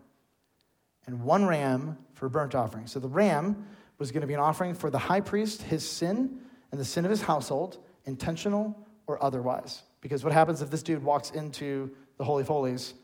and 1.07 1.23
one 1.23 1.45
ram 1.47 1.99
for 2.15 2.27
a 2.27 2.31
burnt 2.31 2.55
offering. 2.55 2.87
So 2.87 3.01
the 3.01 3.09
ram 3.09 3.67
was 3.99 4.13
going 4.13 4.21
to 4.21 4.27
be 4.27 4.35
an 4.35 4.41
offering 4.41 4.75
for 4.75 4.91
the 4.91 4.99
high 4.99 5.21
priest, 5.21 5.63
his 5.63 5.89
sin, 5.89 6.41
and 6.71 6.81
the 6.81 6.85
sin 6.85 7.05
of 7.05 7.11
his 7.11 7.23
household, 7.23 7.79
intentional 8.05 8.77
or 9.07 9.23
otherwise. 9.23 9.83
Because 10.01 10.25
what 10.25 10.33
happens 10.33 10.63
if 10.63 10.71
this 10.71 10.83
dude 10.83 11.03
walks 11.03 11.31
into 11.31 11.91
the 12.17 12.25
Holy 12.25 12.43
of 12.43 12.49
Holies 12.49 12.95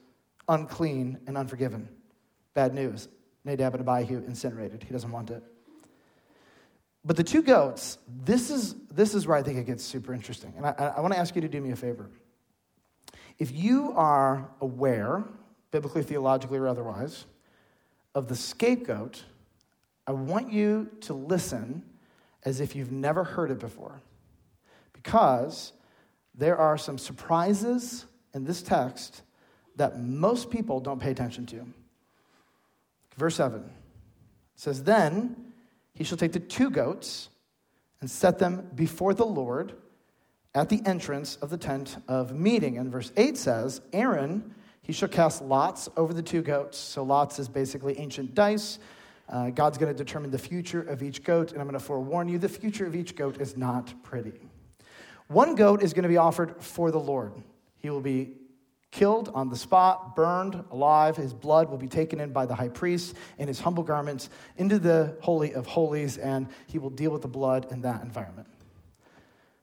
unclean 0.49 1.19
and 1.27 1.37
unforgiven? 1.37 1.89
Bad 2.55 2.75
news. 2.75 3.09
Nadab 3.45 3.75
and 3.75 3.89
Abihu 3.89 4.25
incinerated. 4.27 4.83
He 4.83 4.93
doesn't 4.93 5.11
want 5.11 5.31
it. 5.31 5.43
But 7.07 7.17
the 7.17 7.23
two 7.23 7.41
goats, 7.41 7.99
this 8.25 8.51
is, 8.51 8.75
this 8.93 9.15
is 9.15 9.29
where 9.29 9.37
I 9.37 9.43
think 9.43 9.59
it 9.59 9.67
gets 9.67 9.85
super 9.85 10.13
interesting. 10.13 10.53
And 10.57 10.67
I, 10.67 10.95
I 10.97 11.01
want 11.01 11.15
to 11.15 11.21
ask 11.21 11.37
you 11.37 11.41
to 11.43 11.49
do 11.49 11.61
me 11.61 11.71
a 11.71 11.77
favor. 11.77 12.11
If 13.39 13.53
you 13.53 13.93
are 13.93 14.51
aware, 14.61 15.25
biblically, 15.71 16.03
theologically, 16.03 16.59
or 16.59 16.67
otherwise, 16.67 17.27
of 18.13 18.27
the 18.27 18.35
scapegoat, 18.35 19.23
I 20.09 20.13
want 20.13 20.53
you 20.53 20.91
to 21.03 21.15
listen 21.15 21.85
as 22.45 22.61
if 22.61 22.75
you've 22.75 22.93
never 22.93 23.23
heard 23.23 23.53
it 23.53 23.61
before. 23.61 24.01
Because 24.93 25.73
there 26.35 26.57
are 26.57 26.77
some 26.77 26.99
surprises 26.99 28.05
in 28.35 28.45
this 28.45 28.63
text 28.63 29.23
that 29.77 30.01
most 30.01 30.51
people 30.51 30.81
don't 30.81 31.01
pay 31.01 31.13
attention 31.13 31.47
to. 31.47 31.67
Verse 33.17 33.37
7 33.37 33.63
says, 34.57 34.83
Then 34.83 35.46
he 35.97 36.05
shall 36.05 36.19
take 36.19 36.33
the 36.33 36.41
two 36.41 36.71
goats 36.71 37.31
and 38.01 38.11
set 38.11 38.39
them 38.39 38.69
before 38.75 39.15
the 39.15 39.25
Lord 39.27 39.73
at 40.55 40.69
the 40.69 40.81
entrance 40.85 41.37
of 41.37 41.51
the 41.51 41.57
tent 41.57 41.97
of 42.07 42.35
meeting. 42.35 42.77
And 42.79 42.93
verse 42.93 43.13
8 43.17 43.37
says, 43.37 43.81
Aaron, 43.95 44.55
he 44.83 44.93
shall 44.93 45.09
cast 45.09 45.43
lots 45.43 45.89
over 45.97 46.13
the 46.13 46.23
two 46.23 46.43
goats. 46.43 46.79
So, 46.79 47.03
lots 47.03 47.39
is 47.39 47.49
basically 47.49 47.99
ancient 47.99 48.35
dice. 48.35 48.79
Uh, 49.29 49.51
God's 49.51 49.79
going 49.79 49.93
to 49.93 49.97
determine 49.97 50.31
the 50.31 50.39
future 50.39 50.83
of 50.83 51.03
each 51.03 51.25
goat, 51.25 51.53
and 51.53 51.61
I'm 51.61 51.67
going 51.67 51.79
to 51.79 51.85
forewarn 51.85 52.29
you 52.29 52.39
the 52.39 52.49
future 52.49 52.87
of 52.87 52.95
each 52.95 53.17
goat 53.17 53.41
is 53.41 53.57
not 53.57 53.93
pretty. 54.05 54.49
One 55.29 55.55
goat 55.57 55.83
is 55.83 55.93
going 55.93 56.05
to 56.05 56.09
be 56.09 56.19
offered 56.19 56.63
for 56.63 56.91
the 56.91 57.01
Lord. 57.01 57.33
He 57.79 57.91
will 57.91 58.03
be 58.03 58.35
killed 58.91 59.31
on 59.35 59.49
the 59.49 59.57
spot, 59.57 60.17
burned 60.17 60.65
alive. 60.71 61.17
His 61.17 61.35
blood 61.35 61.69
will 61.71 61.79
be 61.79 61.89
taken 61.89 62.21
in 62.21 62.33
by 62.33 62.47
the 62.47 62.55
high 62.55 62.69
priest 62.69 63.15
in 63.39 63.49
his 63.49 63.61
humble 63.61 63.83
garments 63.83 64.31
into 64.57 64.79
the 64.79 65.17
Holy 65.21 65.53
of 65.53 65.67
Holies, 65.67 66.19
and 66.19 66.49
he 66.67 66.79
will 66.79 66.91
deal 66.91 67.11
with 67.11 67.23
the 67.23 67.29
blood 67.29 67.71
in 67.71 67.83
that 67.83 68.03
environment. 68.03 68.49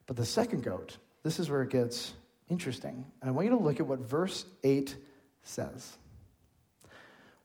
But 0.06 0.18
the 0.18 0.26
second 0.26 0.64
goat, 0.64 0.98
this 1.24 1.40
is 1.40 1.50
where 1.50 1.64
it 1.64 1.70
gets 1.70 2.14
interesting. 2.50 3.06
And 3.22 3.30
I 3.30 3.32
want 3.32 3.46
you 3.46 3.58
to 3.58 3.64
look 3.64 3.80
at 3.80 3.88
what 3.88 4.00
verse 4.00 4.46
8 4.64 4.96
says. 5.44 5.98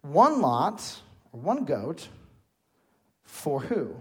One 0.02 0.40
lot 0.40 1.00
or 1.32 1.40
one 1.40 1.64
goat 1.64 2.08
for 3.24 3.60
who? 3.60 3.96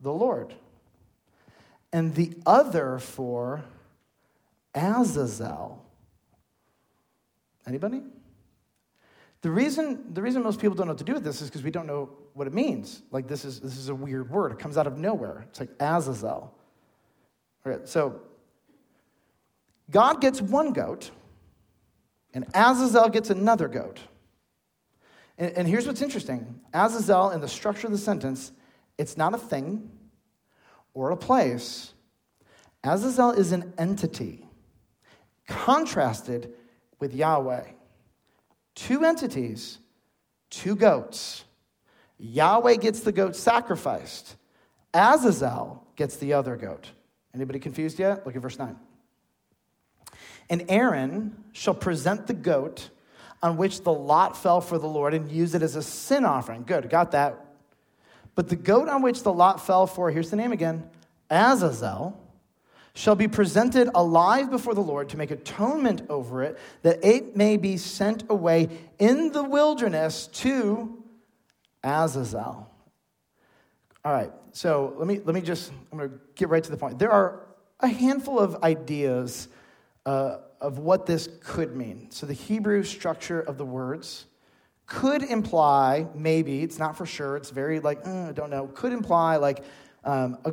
The 0.00 0.12
Lord. 0.12 0.54
And 1.92 2.14
the 2.14 2.34
other 2.44 2.98
for 2.98 3.64
Azazel. 4.74 5.84
Anybody? 7.68 8.02
The 9.42 9.50
reason, 9.50 10.14
the 10.14 10.22
reason 10.22 10.42
most 10.42 10.58
people 10.58 10.74
don't 10.74 10.86
know 10.86 10.92
what 10.92 10.98
to 10.98 11.04
do 11.04 11.12
with 11.12 11.22
this 11.22 11.42
is 11.42 11.48
because 11.48 11.62
we 11.62 11.70
don't 11.70 11.86
know 11.86 12.10
what 12.32 12.46
it 12.46 12.54
means. 12.54 13.02
Like, 13.12 13.28
this 13.28 13.44
is, 13.44 13.60
this 13.60 13.76
is 13.76 13.88
a 13.88 13.94
weird 13.94 14.30
word. 14.30 14.50
It 14.52 14.58
comes 14.58 14.76
out 14.76 14.86
of 14.86 14.96
nowhere. 14.98 15.44
It's 15.50 15.60
like 15.60 15.70
Azazel. 15.78 16.54
Right, 17.64 17.86
so, 17.86 18.20
God 19.90 20.20
gets 20.20 20.40
one 20.40 20.72
goat, 20.72 21.10
and 22.34 22.46
Azazel 22.54 23.10
gets 23.10 23.30
another 23.30 23.68
goat. 23.68 24.00
And, 25.36 25.52
and 25.52 25.68
here's 25.68 25.86
what's 25.86 26.02
interesting 26.02 26.60
Azazel, 26.72 27.30
in 27.30 27.40
the 27.40 27.48
structure 27.48 27.86
of 27.86 27.92
the 27.92 27.98
sentence, 27.98 28.52
it's 28.96 29.16
not 29.16 29.34
a 29.34 29.38
thing 29.38 29.90
or 30.94 31.10
a 31.10 31.16
place. 31.16 31.92
Azazel 32.82 33.32
is 33.32 33.52
an 33.52 33.72
entity 33.76 34.46
contrasted 35.46 36.52
with 36.98 37.14
Yahweh. 37.14 37.64
Two 38.74 39.04
entities, 39.04 39.78
two 40.50 40.76
goats. 40.76 41.44
Yahweh 42.18 42.76
gets 42.76 43.00
the 43.00 43.12
goat 43.12 43.36
sacrificed. 43.36 44.36
Azazel 44.92 45.84
gets 45.96 46.16
the 46.16 46.32
other 46.32 46.56
goat. 46.56 46.90
Anybody 47.34 47.58
confused 47.58 47.98
yet? 47.98 48.26
Look 48.26 48.36
at 48.36 48.42
verse 48.42 48.58
9. 48.58 48.76
And 50.50 50.64
Aaron 50.68 51.44
shall 51.52 51.74
present 51.74 52.26
the 52.26 52.34
goat 52.34 52.90
on 53.42 53.56
which 53.56 53.82
the 53.82 53.92
lot 53.92 54.36
fell 54.36 54.60
for 54.60 54.78
the 54.78 54.86
Lord 54.86 55.14
and 55.14 55.30
use 55.30 55.54
it 55.54 55.62
as 55.62 55.76
a 55.76 55.82
sin 55.82 56.24
offering. 56.24 56.64
Good, 56.64 56.88
got 56.90 57.12
that. 57.12 57.44
But 58.34 58.48
the 58.48 58.56
goat 58.56 58.88
on 58.88 59.02
which 59.02 59.22
the 59.22 59.32
lot 59.32 59.64
fell 59.64 59.86
for, 59.86 60.10
here's 60.10 60.30
the 60.30 60.36
name 60.36 60.52
again 60.52 60.88
Azazel, 61.30 62.18
shall 62.98 63.14
be 63.14 63.28
presented 63.28 63.88
alive 63.94 64.50
before 64.50 64.74
the 64.74 64.80
Lord 64.80 65.08
to 65.10 65.16
make 65.16 65.30
atonement 65.30 66.02
over 66.08 66.42
it, 66.42 66.58
that 66.82 67.04
it 67.04 67.36
may 67.36 67.56
be 67.56 67.76
sent 67.76 68.24
away 68.28 68.68
in 68.98 69.30
the 69.30 69.44
wilderness 69.44 70.26
to 70.26 71.00
Azazel. 71.84 72.68
All 74.04 74.12
right, 74.12 74.32
so 74.50 74.94
let 74.96 75.06
me, 75.06 75.20
let 75.24 75.32
me 75.32 75.40
just, 75.40 75.70
I'm 75.92 75.98
going 75.98 76.10
to 76.10 76.18
get 76.34 76.48
right 76.48 76.64
to 76.64 76.70
the 76.72 76.76
point. 76.76 76.98
There 76.98 77.12
are 77.12 77.46
a 77.78 77.86
handful 77.86 78.40
of 78.40 78.64
ideas 78.64 79.46
uh, 80.04 80.38
of 80.60 80.78
what 80.78 81.06
this 81.06 81.28
could 81.44 81.76
mean. 81.76 82.10
So 82.10 82.26
the 82.26 82.34
Hebrew 82.34 82.82
structure 82.82 83.40
of 83.40 83.58
the 83.58 83.64
words 83.64 84.26
could 84.86 85.22
imply, 85.22 86.08
maybe, 86.16 86.64
it's 86.64 86.80
not 86.80 86.96
for 86.96 87.06
sure, 87.06 87.36
it's 87.36 87.50
very 87.50 87.78
like, 87.78 88.04
uh, 88.04 88.30
I 88.30 88.32
don't 88.32 88.50
know, 88.50 88.66
could 88.66 88.92
imply 88.92 89.36
like 89.36 89.62
um, 90.02 90.38
a, 90.44 90.52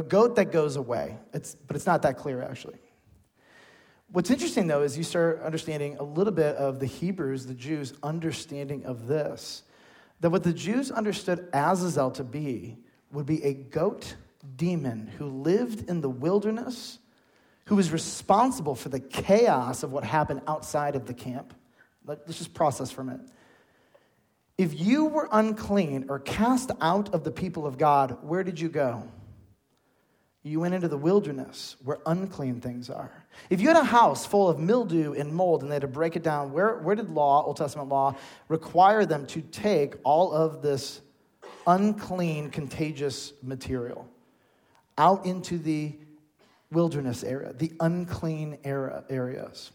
a 0.00 0.02
goat 0.02 0.36
that 0.36 0.50
goes 0.50 0.76
away. 0.76 1.16
It's, 1.32 1.54
but 1.54 1.76
it's 1.76 1.86
not 1.86 2.02
that 2.02 2.16
clear 2.16 2.42
actually. 2.42 2.78
What's 4.12 4.30
interesting 4.30 4.66
though 4.66 4.82
is 4.82 4.98
you 4.98 5.04
start 5.04 5.40
understanding 5.42 5.96
a 5.98 6.02
little 6.02 6.32
bit 6.32 6.56
of 6.56 6.80
the 6.80 6.86
Hebrews, 6.86 7.46
the 7.46 7.54
Jews' 7.54 7.92
understanding 8.02 8.84
of 8.84 9.06
this. 9.06 9.62
That 10.20 10.30
what 10.30 10.42
the 10.42 10.52
Jews 10.52 10.90
understood 10.90 11.48
Azazel 11.52 12.10
to 12.12 12.24
be 12.24 12.78
would 13.12 13.26
be 13.26 13.42
a 13.44 13.54
goat 13.54 14.16
demon 14.56 15.10
who 15.18 15.26
lived 15.26 15.88
in 15.88 16.00
the 16.00 16.10
wilderness, 16.10 16.98
who 17.66 17.76
was 17.76 17.92
responsible 17.92 18.74
for 18.74 18.88
the 18.88 19.00
chaos 19.00 19.82
of 19.82 19.92
what 19.92 20.04
happened 20.04 20.42
outside 20.46 20.96
of 20.96 21.06
the 21.06 21.14
camp. 21.14 21.54
Let's 22.04 22.38
just 22.38 22.54
process 22.54 22.90
for 22.90 23.02
a 23.02 23.04
minute. 23.04 23.28
If 24.58 24.78
you 24.78 25.06
were 25.06 25.28
unclean 25.30 26.06
or 26.08 26.18
cast 26.18 26.70
out 26.80 27.14
of 27.14 27.24
the 27.24 27.30
people 27.30 27.66
of 27.66 27.78
God, 27.78 28.18
where 28.22 28.42
did 28.42 28.60
you 28.60 28.68
go? 28.68 29.04
You 30.42 30.60
went 30.60 30.72
into 30.72 30.88
the 30.88 30.96
wilderness 30.96 31.76
where 31.84 31.98
unclean 32.06 32.60
things 32.60 32.88
are. 32.88 33.12
If 33.50 33.60
you 33.60 33.68
had 33.68 33.76
a 33.76 33.84
house 33.84 34.24
full 34.24 34.48
of 34.48 34.58
mildew 34.58 35.12
and 35.12 35.34
mold 35.34 35.62
and 35.62 35.70
they 35.70 35.74
had 35.74 35.82
to 35.82 35.88
break 35.88 36.16
it 36.16 36.22
down, 36.22 36.52
where, 36.52 36.78
where 36.78 36.94
did 36.94 37.10
law, 37.10 37.44
Old 37.44 37.58
Testament 37.58 37.90
law, 37.90 38.14
require 38.48 39.04
them 39.04 39.26
to 39.26 39.42
take 39.42 39.96
all 40.02 40.32
of 40.32 40.62
this 40.62 41.02
unclean, 41.66 42.50
contagious 42.50 43.34
material 43.42 44.08
out 44.96 45.26
into 45.26 45.58
the 45.58 45.94
wilderness 46.72 47.22
area, 47.22 47.52
the 47.52 47.72
unclean 47.80 48.56
era, 48.64 49.04
areas? 49.10 49.72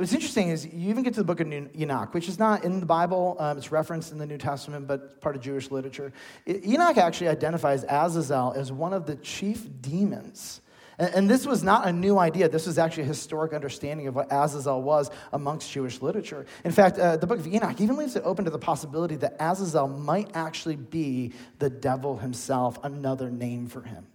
What's 0.00 0.14
interesting 0.14 0.48
is 0.48 0.64
you 0.64 0.88
even 0.88 1.02
get 1.02 1.12
to 1.12 1.20
the 1.20 1.24
book 1.24 1.40
of 1.40 1.52
Enoch, 1.52 2.14
which 2.14 2.26
is 2.26 2.38
not 2.38 2.64
in 2.64 2.80
the 2.80 2.86
Bible. 2.86 3.36
Um, 3.38 3.58
it's 3.58 3.70
referenced 3.70 4.12
in 4.12 4.16
the 4.16 4.24
New 4.24 4.38
Testament, 4.38 4.86
but 4.86 5.20
part 5.20 5.36
of 5.36 5.42
Jewish 5.42 5.70
literature. 5.70 6.10
Enoch 6.48 6.96
actually 6.96 7.28
identifies 7.28 7.84
Azazel 7.86 8.54
as 8.56 8.72
one 8.72 8.94
of 8.94 9.04
the 9.04 9.16
chief 9.16 9.68
demons. 9.82 10.62
And, 10.98 11.14
and 11.14 11.28
this 11.28 11.44
was 11.44 11.62
not 11.62 11.86
a 11.86 11.92
new 11.92 12.18
idea. 12.18 12.48
This 12.48 12.66
was 12.66 12.78
actually 12.78 13.02
a 13.02 13.06
historic 13.08 13.52
understanding 13.52 14.06
of 14.06 14.14
what 14.14 14.28
Azazel 14.32 14.80
was 14.80 15.10
amongst 15.34 15.70
Jewish 15.70 16.00
literature. 16.00 16.46
In 16.64 16.72
fact, 16.72 16.98
uh, 16.98 17.18
the 17.18 17.26
book 17.26 17.38
of 17.38 17.46
Enoch 17.46 17.78
even 17.78 17.98
leaves 17.98 18.16
it 18.16 18.22
open 18.24 18.46
to 18.46 18.50
the 18.50 18.58
possibility 18.58 19.16
that 19.16 19.36
Azazel 19.38 19.86
might 19.86 20.30
actually 20.32 20.76
be 20.76 21.34
the 21.58 21.68
devil 21.68 22.16
himself, 22.16 22.78
another 22.82 23.30
name 23.30 23.66
for 23.66 23.82
him. 23.82 24.06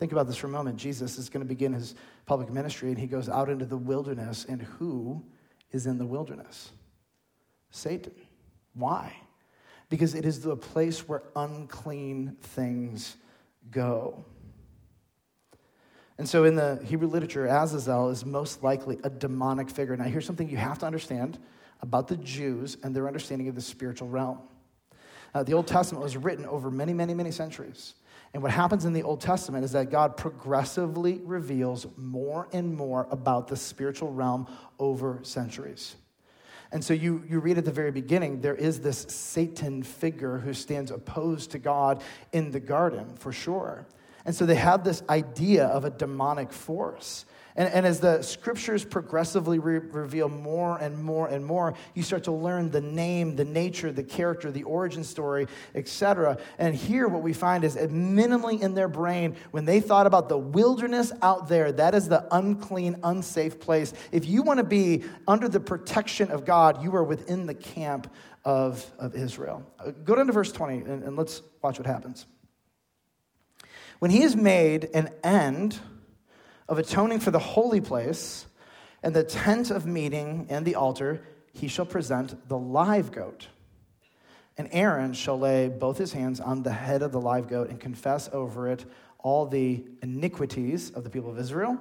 Think 0.00 0.12
about 0.12 0.26
this 0.26 0.38
for 0.38 0.46
a 0.46 0.50
moment. 0.50 0.78
Jesus 0.78 1.18
is 1.18 1.28
going 1.28 1.42
to 1.42 1.46
begin 1.46 1.74
his 1.74 1.94
public 2.24 2.50
ministry 2.50 2.88
and 2.88 2.98
he 2.98 3.06
goes 3.06 3.28
out 3.28 3.50
into 3.50 3.66
the 3.66 3.76
wilderness. 3.76 4.46
And 4.48 4.62
who 4.62 5.22
is 5.72 5.86
in 5.86 5.98
the 5.98 6.06
wilderness? 6.06 6.72
Satan. 7.70 8.14
Why? 8.72 9.14
Because 9.90 10.14
it 10.14 10.24
is 10.24 10.40
the 10.40 10.56
place 10.56 11.06
where 11.06 11.22
unclean 11.36 12.38
things 12.40 13.18
go. 13.70 14.24
And 16.16 16.26
so 16.26 16.44
in 16.44 16.56
the 16.56 16.80
Hebrew 16.82 17.08
literature, 17.08 17.46
Azazel 17.46 18.08
is 18.08 18.24
most 18.24 18.62
likely 18.62 18.98
a 19.04 19.10
demonic 19.10 19.68
figure. 19.68 19.94
Now, 19.98 20.04
here's 20.04 20.24
something 20.24 20.48
you 20.48 20.56
have 20.56 20.78
to 20.78 20.86
understand 20.86 21.38
about 21.82 22.08
the 22.08 22.16
Jews 22.16 22.78
and 22.82 22.96
their 22.96 23.06
understanding 23.06 23.48
of 23.48 23.54
the 23.54 23.60
spiritual 23.60 24.08
realm. 24.08 24.38
Uh, 25.34 25.42
the 25.42 25.52
Old 25.52 25.66
Testament 25.66 26.02
was 26.02 26.16
written 26.16 26.46
over 26.46 26.70
many, 26.70 26.94
many, 26.94 27.12
many 27.12 27.30
centuries. 27.30 27.94
And 28.32 28.42
what 28.42 28.52
happens 28.52 28.84
in 28.84 28.92
the 28.92 29.02
Old 29.02 29.20
Testament 29.20 29.64
is 29.64 29.72
that 29.72 29.90
God 29.90 30.16
progressively 30.16 31.20
reveals 31.24 31.86
more 31.96 32.48
and 32.52 32.76
more 32.76 33.08
about 33.10 33.48
the 33.48 33.56
spiritual 33.56 34.12
realm 34.12 34.46
over 34.78 35.18
centuries. 35.22 35.96
And 36.72 36.84
so 36.84 36.94
you, 36.94 37.24
you 37.28 37.40
read 37.40 37.58
at 37.58 37.64
the 37.64 37.72
very 37.72 37.90
beginning, 37.90 38.40
there 38.40 38.54
is 38.54 38.80
this 38.80 38.98
Satan 39.08 39.82
figure 39.82 40.38
who 40.38 40.54
stands 40.54 40.92
opposed 40.92 41.50
to 41.50 41.58
God 41.58 42.02
in 42.32 42.52
the 42.52 42.60
garden, 42.60 43.16
for 43.16 43.32
sure. 43.32 43.86
And 44.24 44.34
so 44.34 44.46
they 44.46 44.54
have 44.54 44.84
this 44.84 45.02
idea 45.08 45.66
of 45.66 45.84
a 45.84 45.90
demonic 45.90 46.52
force. 46.52 47.24
And, 47.56 47.68
and 47.72 47.86
as 47.86 48.00
the 48.00 48.22
scriptures 48.22 48.84
progressively 48.84 49.58
re- 49.58 49.78
reveal 49.78 50.28
more 50.28 50.78
and 50.78 51.02
more 51.02 51.28
and 51.28 51.44
more, 51.44 51.74
you 51.94 52.02
start 52.02 52.24
to 52.24 52.32
learn 52.32 52.70
the 52.70 52.80
name, 52.80 53.36
the 53.36 53.44
nature, 53.44 53.92
the 53.92 54.04
character, 54.04 54.50
the 54.50 54.62
origin 54.62 55.04
story, 55.04 55.46
etc. 55.74 56.38
And 56.58 56.74
here, 56.74 57.08
what 57.08 57.22
we 57.22 57.32
find 57.32 57.64
is 57.64 57.76
minimally 57.76 58.60
in 58.60 58.74
their 58.74 58.88
brain, 58.88 59.36
when 59.50 59.64
they 59.64 59.80
thought 59.80 60.06
about 60.06 60.28
the 60.28 60.38
wilderness 60.38 61.12
out 61.22 61.48
there, 61.48 61.72
that 61.72 61.94
is 61.94 62.08
the 62.08 62.26
unclean, 62.34 62.96
unsafe 63.02 63.58
place. 63.60 63.92
If 64.12 64.26
you 64.26 64.42
want 64.42 64.58
to 64.58 64.64
be 64.64 65.04
under 65.26 65.48
the 65.48 65.60
protection 65.60 66.30
of 66.30 66.44
God, 66.44 66.82
you 66.82 66.94
are 66.94 67.04
within 67.04 67.46
the 67.46 67.54
camp 67.54 68.12
of, 68.44 68.90
of 68.98 69.14
Israel. 69.14 69.64
Uh, 69.78 69.90
go 70.04 70.14
down 70.14 70.26
to 70.26 70.32
verse 70.32 70.52
20 70.52 70.78
and, 70.90 71.02
and 71.02 71.16
let's 71.16 71.42
watch 71.62 71.78
what 71.78 71.86
happens. 71.86 72.26
When 73.98 74.10
he 74.10 74.22
has 74.22 74.34
made 74.34 74.88
an 74.94 75.10
end, 75.22 75.78
of 76.70 76.78
atoning 76.78 77.18
for 77.18 77.32
the 77.32 77.38
holy 77.38 77.80
place 77.80 78.46
and 79.02 79.14
the 79.14 79.24
tent 79.24 79.70
of 79.70 79.86
meeting 79.86 80.46
and 80.48 80.64
the 80.64 80.76
altar, 80.76 81.20
he 81.52 81.68
shall 81.68 81.84
present 81.84 82.48
the 82.48 82.56
live 82.56 83.10
goat. 83.10 83.48
And 84.56 84.68
Aaron 84.72 85.12
shall 85.12 85.38
lay 85.38 85.68
both 85.68 85.98
his 85.98 86.12
hands 86.12 86.38
on 86.38 86.62
the 86.62 86.72
head 86.72 87.02
of 87.02 87.12
the 87.12 87.20
live 87.20 87.48
goat 87.48 87.70
and 87.70 87.80
confess 87.80 88.30
over 88.32 88.68
it 88.68 88.84
all 89.18 89.46
the 89.46 89.84
iniquities 90.00 90.90
of 90.90 91.02
the 91.02 91.10
people 91.10 91.30
of 91.30 91.38
Israel 91.38 91.78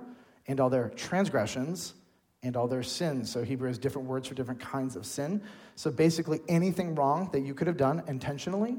and 0.48 0.60
all 0.60 0.70
their 0.70 0.90
transgressions 0.90 1.94
and 2.42 2.58
all 2.58 2.68
their 2.68 2.84
sins. 2.84 3.32
So 3.32 3.44
Hebrew 3.44 3.68
has 3.68 3.78
different 3.78 4.08
words 4.08 4.28
for 4.28 4.34
different 4.34 4.60
kinds 4.60 4.96
of 4.96 5.06
sin. 5.06 5.42
So 5.76 5.92
basically, 5.92 6.40
anything 6.48 6.96
wrong 6.96 7.30
that 7.32 7.42
you 7.42 7.54
could 7.54 7.68
have 7.68 7.78
done 7.78 8.02
intentionally 8.08 8.78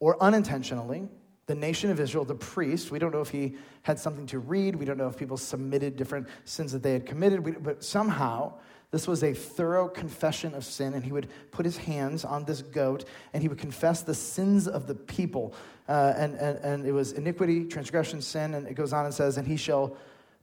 or 0.00 0.20
unintentionally 0.20 1.08
the 1.46 1.54
nation 1.54 1.90
of 1.90 2.00
Israel, 2.00 2.24
the 2.24 2.34
priest, 2.34 2.90
we 2.90 2.98
don't 2.98 3.12
know 3.12 3.20
if 3.20 3.30
he 3.30 3.54
had 3.82 3.98
something 3.98 4.26
to 4.26 4.40
read. 4.40 4.74
We 4.74 4.84
don't 4.84 4.98
know 4.98 5.06
if 5.06 5.16
people 5.16 5.36
submitted 5.36 5.96
different 5.96 6.28
sins 6.44 6.72
that 6.72 6.82
they 6.82 6.92
had 6.92 7.06
committed. 7.06 7.62
But 7.62 7.84
somehow, 7.84 8.54
this 8.90 9.06
was 9.06 9.22
a 9.22 9.32
thorough 9.32 9.88
confession 9.88 10.54
of 10.54 10.64
sin, 10.64 10.94
and 10.94 11.04
he 11.04 11.12
would 11.12 11.28
put 11.52 11.64
his 11.64 11.76
hands 11.76 12.24
on 12.24 12.44
this 12.44 12.62
goat 12.62 13.04
and 13.32 13.42
he 13.42 13.48
would 13.48 13.58
confess 13.58 14.02
the 14.02 14.14
sins 14.14 14.66
of 14.66 14.88
the 14.88 14.94
people. 14.94 15.54
Uh, 15.88 16.14
and, 16.16 16.34
and, 16.34 16.58
and 16.58 16.86
it 16.86 16.92
was 16.92 17.12
iniquity, 17.12 17.64
transgression, 17.64 18.20
sin, 18.20 18.54
and 18.54 18.66
it 18.66 18.74
goes 18.74 18.92
on 18.92 19.04
and 19.04 19.14
says, 19.14 19.36
And 19.36 19.46
he 19.46 19.56
shall 19.56 19.96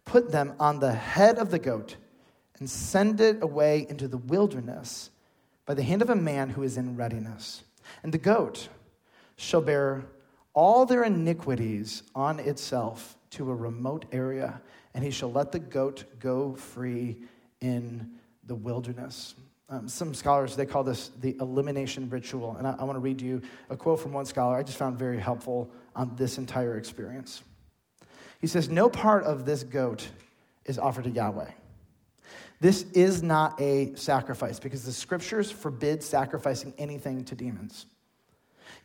put 0.06 0.32
them 0.32 0.54
on 0.60 0.80
the 0.80 0.94
head 0.94 1.38
of 1.38 1.52
the 1.52 1.60
goat 1.60 1.98
and 2.60 2.70
send 2.70 3.20
it 3.20 3.44
away 3.44 3.86
into 3.90 4.08
the 4.08 4.18
wilderness 4.18 5.10
by 5.66 5.74
the 5.74 5.84
hand 5.84 6.02
of 6.02 6.10
a 6.10 6.16
man 6.16 6.50
who 6.50 6.64
is 6.64 6.78
in 6.78 6.96
readiness. 6.96 7.64
And 8.04 8.14
the 8.14 8.18
goat 8.18 8.70
shall 9.36 9.62
bear 9.62 10.06
all 10.54 10.86
their 10.86 11.04
iniquities 11.04 12.04
on 12.16 12.40
itself 12.40 13.18
to 13.32 13.50
a 13.50 13.56
remote 13.56 14.06
area, 14.12 14.62
and 14.94 15.04
he 15.04 15.12
shall 15.12 15.32
let 15.32 15.52
the 15.52 15.60
goat 15.60 16.04
go 16.20 16.54
free 16.56 17.18
in 17.62 18.12
the 18.46 18.56
wilderness. 18.56 19.36
Um, 19.70 19.88
some 19.88 20.14
scholars, 20.14 20.56
they 20.56 20.66
call 20.66 20.84
this 20.84 21.10
the 21.22 21.36
elimination 21.40 22.10
ritual. 22.10 22.56
And 22.58 22.68
I, 22.68 22.76
I 22.78 22.84
want 22.84 22.96
to 22.96 23.00
read 23.00 23.22
you 23.22 23.42
a 23.70 23.78
quote 23.78 24.00
from 24.00 24.14
one 24.14 24.26
scholar 24.26 24.58
I 24.58 24.64
just 24.64 24.78
found 24.78 25.00
very 25.00 25.18
helpful 25.18 25.72
on 25.96 26.16
this 26.16 26.38
entire 26.38 26.78
experience. 26.78 27.42
He 28.40 28.48
says, 28.48 28.70
No 28.70 28.90
part 28.90 29.24
of 29.24 29.46
this 29.46 29.64
goat 29.64 30.08
is 30.66 30.78
offered 30.78 31.06
to 31.06 31.10
Yahweh. 31.10 31.50
This 32.60 32.84
is 32.92 33.24
not 33.24 33.60
a 33.60 33.94
sacrifice 33.96 34.60
because 34.60 34.84
the 34.84 34.92
scriptures 34.92 35.50
forbid 35.50 36.04
sacrificing 36.04 36.74
anything 36.78 37.26
to 37.26 37.36
demons. 37.36 37.86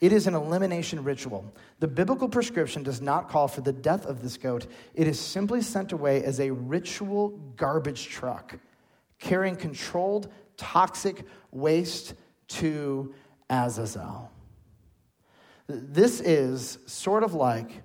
It 0.01 0.13
is 0.13 0.27
an 0.27 0.35
elimination 0.35 1.03
ritual. 1.03 1.45
The 1.81 1.89
biblical 1.89 2.29
prescription 2.29 2.83
does 2.83 3.01
not 3.01 3.29
call 3.29 3.49
for 3.49 3.63
the 3.63 3.73
death 3.73 4.07
of 4.07 4.23
this 4.23 4.37
goat, 4.37 4.67
it 4.95 5.09
is 5.09 5.19
simply 5.19 5.61
sent 5.63 5.93
away 5.93 6.23
as 6.23 6.41
a 6.41 6.51
ritual 6.51 7.31
garbage 7.57 8.09
truck 8.09 8.59
carrying 9.19 9.57
controlled 9.57 10.29
toxic 10.57 11.25
waste 11.51 12.15
to 12.47 13.13
Azazel. 13.51 14.31
This 15.67 16.21
is 16.21 16.79
sort 16.87 17.25
of 17.25 17.35
like 17.35 17.83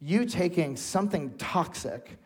you 0.00 0.24
taking 0.24 0.76
something 0.76 1.36
toxic 1.36 2.18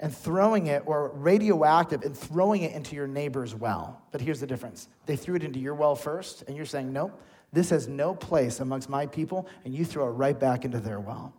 and 0.00 0.16
throwing 0.16 0.68
it, 0.68 0.84
or 0.86 1.10
radioactive, 1.10 2.02
and 2.02 2.16
throwing 2.16 2.62
it 2.62 2.72
into 2.72 2.94
your 2.94 3.08
neighbor's 3.08 3.52
well. 3.54 4.00
But 4.12 4.20
here's 4.20 4.38
the 4.38 4.46
difference 4.46 4.88
they 5.06 5.16
threw 5.16 5.34
it 5.34 5.42
into 5.42 5.58
your 5.58 5.74
well 5.74 5.96
first, 5.96 6.44
and 6.46 6.56
you're 6.56 6.66
saying, 6.66 6.92
nope, 6.92 7.20
this 7.52 7.70
has 7.70 7.88
no 7.88 8.14
place 8.14 8.60
amongst 8.60 8.88
my 8.88 9.06
people, 9.06 9.48
and 9.64 9.74
you 9.74 9.84
throw 9.84 10.06
it 10.08 10.12
right 10.12 10.38
back 10.38 10.64
into 10.64 10.80
their 10.80 11.00
well. 11.00 11.32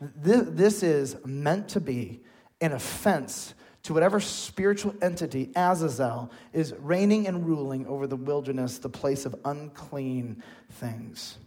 This, 0.00 0.82
is 0.82 1.16
meant 1.24 1.68
to 1.70 1.80
be 1.80 2.20
an 2.60 2.72
offense 2.72 3.54
to 3.82 3.94
whatever 3.94 4.20
spiritual 4.20 4.94
entity, 5.00 5.50
Azazel, 5.54 6.30
is 6.52 6.74
reigning 6.78 7.26
and 7.26 7.46
ruling 7.46 7.86
over 7.86 8.06
the 8.06 8.16
wilderness, 8.16 8.78
the 8.78 8.88
place 8.88 9.24
of 9.24 9.34
unclean 9.44 10.42
things. 10.70 11.38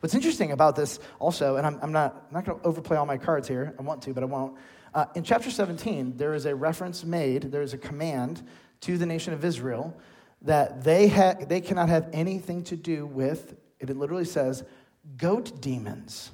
What's 0.00 0.14
interesting 0.14 0.50
about 0.50 0.74
this 0.74 0.98
also, 1.18 1.56
and 1.56 1.66
I'm, 1.66 1.78
I'm 1.80 1.92
not, 1.92 2.26
I'm 2.28 2.34
not 2.34 2.44
going 2.44 2.58
to 2.58 2.66
overplay 2.66 2.96
all 2.96 3.06
my 3.06 3.18
cards 3.18 3.46
here, 3.46 3.74
I 3.78 3.82
want 3.82 4.02
to, 4.02 4.12
but 4.12 4.22
I 4.22 4.26
won't. 4.26 4.56
Uh, 4.94 5.06
in 5.14 5.22
chapter 5.22 5.50
17, 5.50 6.16
there 6.16 6.34
is 6.34 6.44
a 6.44 6.54
reference 6.54 7.04
made, 7.04 7.50
there 7.52 7.62
is 7.62 7.72
a 7.72 7.78
command 7.78 8.46
to 8.82 8.98
the 8.98 9.06
nation 9.06 9.32
of 9.32 9.44
Israel 9.44 9.96
that 10.42 10.84
they, 10.84 11.08
ha- 11.08 11.36
they 11.46 11.60
cannot 11.60 11.88
have 11.88 12.08
anything 12.12 12.64
to 12.64 12.76
do 12.76 13.06
with, 13.06 13.56
it 13.78 13.96
literally 13.96 14.24
says, 14.24 14.64
goat 15.16 15.60
demons. 15.60 16.30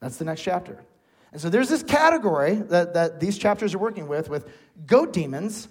That's 0.00 0.16
the 0.16 0.24
next 0.24 0.42
chapter. 0.42 0.82
And 1.32 1.40
so 1.40 1.48
there's 1.50 1.68
this 1.68 1.82
category 1.82 2.54
that, 2.54 2.94
that 2.94 3.20
these 3.20 3.38
chapters 3.38 3.74
are 3.74 3.78
working 3.78 4.08
with, 4.08 4.28
with 4.28 4.48
goat 4.86 5.12
demons 5.12 5.68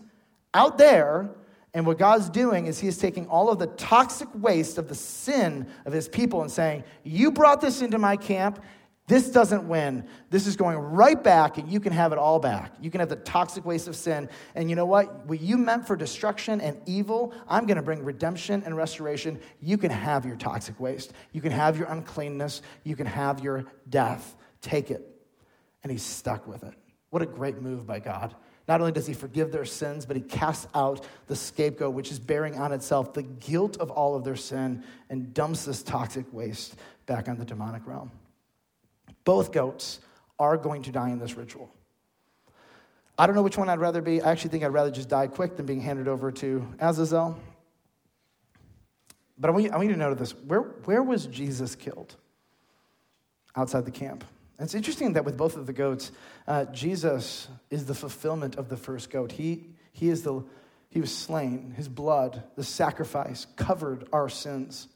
out 0.53 0.77
there 0.77 1.29
and 1.75 1.85
what 1.85 1.97
God's 1.97 2.29
doing 2.29 2.67
is 2.67 2.79
He 2.79 2.88
is 2.88 2.97
taking 2.97 3.27
all 3.27 3.49
of 3.49 3.59
the 3.59 3.67
toxic 3.67 4.29
waste 4.33 4.77
of 4.77 4.88
the 4.88 4.95
sin 4.95 5.67
of 5.85 5.91
His 5.91 6.07
people 6.07 6.41
and 6.41 6.49
saying, 6.49 6.85
You 7.03 7.31
brought 7.31 7.59
this 7.59 7.81
into 7.81 7.99
my 7.99 8.15
camp. 8.15 8.63
This 9.07 9.29
doesn't 9.29 9.67
win. 9.67 10.07
This 10.31 10.47
is 10.47 10.55
going 10.55 10.77
right 10.77 11.21
back, 11.21 11.59
and 11.59 11.71
you 11.71 11.79
can 11.79 11.93
have 11.93 12.11
it 12.11 12.17
all 12.17 12.39
back. 12.39 12.73
You 12.81 12.89
can 12.89 12.99
have 12.99 13.09
the 13.09 13.17
toxic 13.17 13.63
waste 13.63 13.87
of 13.87 13.95
sin. 13.95 14.27
And 14.55 14.67
you 14.67 14.75
know 14.75 14.87
what? 14.87 15.27
What 15.27 15.39
you 15.39 15.57
meant 15.57 15.85
for 15.85 15.95
destruction 15.95 16.59
and 16.59 16.81
evil, 16.87 17.31
I'm 17.47 17.67
going 17.67 17.77
to 17.77 17.83
bring 17.83 18.03
redemption 18.03 18.63
and 18.65 18.75
restoration. 18.75 19.39
You 19.61 19.77
can 19.77 19.91
have 19.91 20.25
your 20.25 20.35
toxic 20.35 20.79
waste. 20.79 21.13
You 21.33 21.41
can 21.41 21.51
have 21.51 21.77
your 21.77 21.87
uncleanness. 21.87 22.63
You 22.83 22.95
can 22.95 23.05
have 23.05 23.41
your 23.43 23.65
death. 23.89 24.35
Take 24.61 24.89
it. 24.89 25.07
And 25.83 25.91
he's 25.91 26.03
stuck 26.03 26.47
with 26.47 26.63
it. 26.63 26.73
What 27.11 27.21
a 27.21 27.27
great 27.27 27.61
move 27.61 27.85
by 27.85 27.99
God. 27.99 28.35
Not 28.67 28.79
only 28.81 28.91
does 28.91 29.05
he 29.05 29.13
forgive 29.13 29.51
their 29.51 29.65
sins, 29.65 30.07
but 30.07 30.15
he 30.15 30.23
casts 30.23 30.67
out 30.73 31.05
the 31.27 31.35
scapegoat, 31.35 31.93
which 31.93 32.11
is 32.11 32.17
bearing 32.17 32.57
on 32.57 32.73
itself 32.73 33.13
the 33.13 33.21
guilt 33.21 33.77
of 33.77 33.91
all 33.91 34.15
of 34.15 34.23
their 34.23 34.35
sin 34.35 34.83
and 35.11 35.31
dumps 35.31 35.65
this 35.65 35.83
toxic 35.83 36.25
waste 36.33 36.75
back 37.05 37.29
on 37.29 37.37
the 37.37 37.45
demonic 37.45 37.85
realm. 37.85 38.09
Both 39.25 39.51
goats 39.51 39.99
are 40.39 40.55
going 40.55 40.83
to 40.83 40.91
die 40.91 41.09
in 41.09 41.19
this 41.19 41.35
ritual. 41.35 41.69
I 43.17 43.27
don't 43.27 43.35
know 43.35 43.43
which 43.43 43.57
one 43.57 43.69
I'd 43.69 43.79
rather 43.79 44.01
be. 44.01 44.21
I 44.21 44.31
actually 44.31 44.51
think 44.51 44.63
I'd 44.63 44.73
rather 44.73 44.91
just 44.91 45.09
die 45.09 45.27
quick 45.27 45.55
than 45.57 45.65
being 45.65 45.81
handed 45.81 46.07
over 46.07 46.31
to 46.31 46.67
Azazel. 46.79 47.38
But 49.38 49.49
I 49.49 49.51
want 49.51 49.65
you, 49.65 49.71
I 49.71 49.75
want 49.75 49.88
you 49.88 49.93
to 49.93 49.99
note 49.99 50.17
this 50.17 50.31
where, 50.31 50.61
where 50.61 51.03
was 51.03 51.25
Jesus 51.25 51.75
killed? 51.75 52.15
Outside 53.55 53.85
the 53.85 53.91
camp. 53.91 54.23
It's 54.59 54.75
interesting 54.75 55.13
that 55.13 55.25
with 55.25 55.38
both 55.38 55.57
of 55.57 55.65
the 55.65 55.73
goats, 55.73 56.11
uh, 56.47 56.65
Jesus 56.65 57.47
is 57.69 57.85
the 57.85 57.93
fulfillment 57.93 58.55
of 58.55 58.69
the 58.69 58.77
first 58.77 59.09
goat. 59.09 59.33
He, 59.33 59.65
he, 59.91 60.09
is 60.09 60.23
the, 60.23 60.43
he 60.89 61.01
was 61.01 61.13
slain, 61.13 61.73
his 61.75 61.89
blood, 61.89 62.43
the 62.55 62.63
sacrifice, 62.63 63.47
covered 63.57 64.07
our 64.13 64.29
sins. 64.29 64.88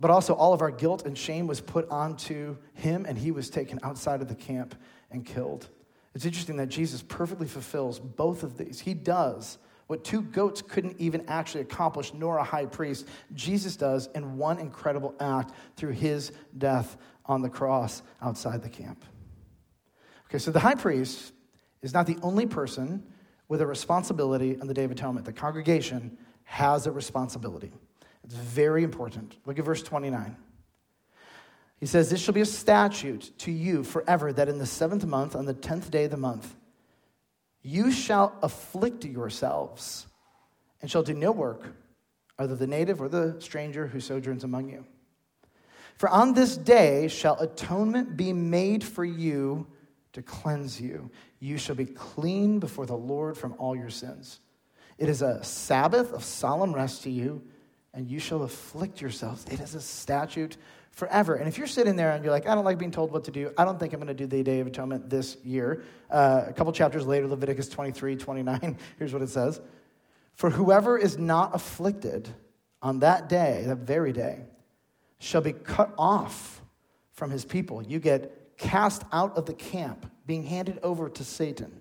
But 0.00 0.10
also, 0.10 0.34
all 0.34 0.52
of 0.52 0.62
our 0.62 0.70
guilt 0.70 1.04
and 1.06 1.18
shame 1.18 1.46
was 1.46 1.60
put 1.60 1.88
onto 1.90 2.56
him, 2.74 3.04
and 3.06 3.18
he 3.18 3.32
was 3.32 3.50
taken 3.50 3.80
outside 3.82 4.22
of 4.22 4.28
the 4.28 4.34
camp 4.34 4.74
and 5.10 5.26
killed. 5.26 5.68
It's 6.14 6.24
interesting 6.24 6.56
that 6.56 6.68
Jesus 6.68 7.02
perfectly 7.02 7.48
fulfills 7.48 7.98
both 7.98 8.42
of 8.42 8.56
these. 8.56 8.80
He 8.80 8.94
does 8.94 9.58
what 9.88 10.04
two 10.04 10.22
goats 10.22 10.62
couldn't 10.62 10.96
even 11.00 11.24
actually 11.28 11.62
accomplish, 11.62 12.12
nor 12.14 12.38
a 12.38 12.44
high 12.44 12.66
priest. 12.66 13.08
Jesus 13.34 13.74
does 13.74 14.08
in 14.14 14.36
one 14.36 14.58
incredible 14.58 15.14
act 15.18 15.52
through 15.76 15.92
his 15.92 16.30
death 16.56 16.96
on 17.24 17.42
the 17.42 17.48
cross 17.48 18.02
outside 18.22 18.62
the 18.62 18.68
camp. 18.68 19.04
Okay, 20.26 20.38
so 20.38 20.50
the 20.50 20.60
high 20.60 20.74
priest 20.74 21.32
is 21.82 21.94
not 21.94 22.06
the 22.06 22.18
only 22.22 22.46
person 22.46 23.02
with 23.48 23.62
a 23.62 23.66
responsibility 23.66 24.60
on 24.60 24.66
the 24.66 24.74
Day 24.74 24.84
of 24.84 24.90
Atonement. 24.90 25.24
The 25.24 25.32
congregation 25.32 26.18
has 26.44 26.86
a 26.86 26.92
responsibility. 26.92 27.72
It's 28.24 28.34
very 28.34 28.84
important. 28.84 29.36
Look 29.46 29.58
at 29.58 29.64
verse 29.64 29.82
29. 29.82 30.36
He 31.80 31.86
says, 31.86 32.10
This 32.10 32.20
shall 32.20 32.34
be 32.34 32.40
a 32.40 32.46
statute 32.46 33.32
to 33.38 33.50
you 33.50 33.84
forever, 33.84 34.32
that 34.32 34.48
in 34.48 34.58
the 34.58 34.66
seventh 34.66 35.06
month, 35.06 35.36
on 35.36 35.46
the 35.46 35.54
tenth 35.54 35.90
day 35.90 36.04
of 36.04 36.10
the 36.10 36.16
month, 36.16 36.54
you 37.62 37.90
shall 37.90 38.36
afflict 38.42 39.04
yourselves 39.04 40.06
and 40.80 40.90
shall 40.90 41.02
do 41.02 41.14
no 41.14 41.32
work, 41.32 41.74
either 42.38 42.54
the 42.54 42.66
native 42.66 43.00
or 43.00 43.08
the 43.08 43.36
stranger 43.40 43.86
who 43.86 44.00
sojourns 44.00 44.44
among 44.44 44.70
you. 44.70 44.84
For 45.96 46.08
on 46.08 46.34
this 46.34 46.56
day 46.56 47.08
shall 47.08 47.38
atonement 47.40 48.16
be 48.16 48.32
made 48.32 48.84
for 48.84 49.04
you 49.04 49.66
to 50.12 50.22
cleanse 50.22 50.80
you. 50.80 51.10
You 51.40 51.58
shall 51.58 51.74
be 51.74 51.86
clean 51.86 52.60
before 52.60 52.86
the 52.86 52.96
Lord 52.96 53.36
from 53.36 53.54
all 53.58 53.74
your 53.74 53.90
sins. 53.90 54.40
It 54.96 55.08
is 55.08 55.22
a 55.22 55.42
Sabbath 55.42 56.12
of 56.12 56.24
solemn 56.24 56.72
rest 56.72 57.02
to 57.02 57.10
you, 57.10 57.42
and 57.94 58.08
you 58.08 58.18
shall 58.18 58.42
afflict 58.42 59.00
yourselves. 59.00 59.44
It 59.50 59.60
is 59.60 59.74
a 59.74 59.80
statute 59.80 60.56
forever. 60.90 61.36
And 61.36 61.48
if 61.48 61.58
you're 61.58 61.66
sitting 61.66 61.96
there 61.96 62.10
and 62.10 62.24
you're 62.24 62.32
like, 62.32 62.46
I 62.46 62.54
don't 62.54 62.64
like 62.64 62.78
being 62.78 62.90
told 62.90 63.12
what 63.12 63.24
to 63.24 63.30
do, 63.30 63.52
I 63.56 63.64
don't 63.64 63.78
think 63.78 63.92
I'm 63.92 64.00
going 64.00 64.08
to 64.08 64.14
do 64.14 64.26
the 64.26 64.42
Day 64.42 64.60
of 64.60 64.66
Atonement 64.66 65.08
this 65.08 65.36
year. 65.44 65.82
Uh, 66.10 66.44
a 66.46 66.52
couple 66.52 66.72
chapters 66.72 67.06
later, 67.06 67.26
Leviticus 67.26 67.68
23 67.68 68.16
29, 68.16 68.76
here's 68.98 69.12
what 69.12 69.22
it 69.22 69.28
says 69.28 69.60
For 70.34 70.50
whoever 70.50 70.98
is 70.98 71.18
not 71.18 71.54
afflicted 71.54 72.28
on 72.82 73.00
that 73.00 73.28
day, 73.28 73.64
that 73.66 73.78
very 73.78 74.12
day, 74.12 74.40
shall 75.18 75.40
be 75.40 75.52
cut 75.52 75.92
off 75.98 76.62
from 77.12 77.30
his 77.30 77.44
people. 77.44 77.82
You 77.82 77.98
get 77.98 78.56
cast 78.56 79.02
out 79.12 79.36
of 79.36 79.46
the 79.46 79.54
camp, 79.54 80.10
being 80.26 80.44
handed 80.44 80.78
over 80.82 81.08
to 81.08 81.24
Satan, 81.24 81.80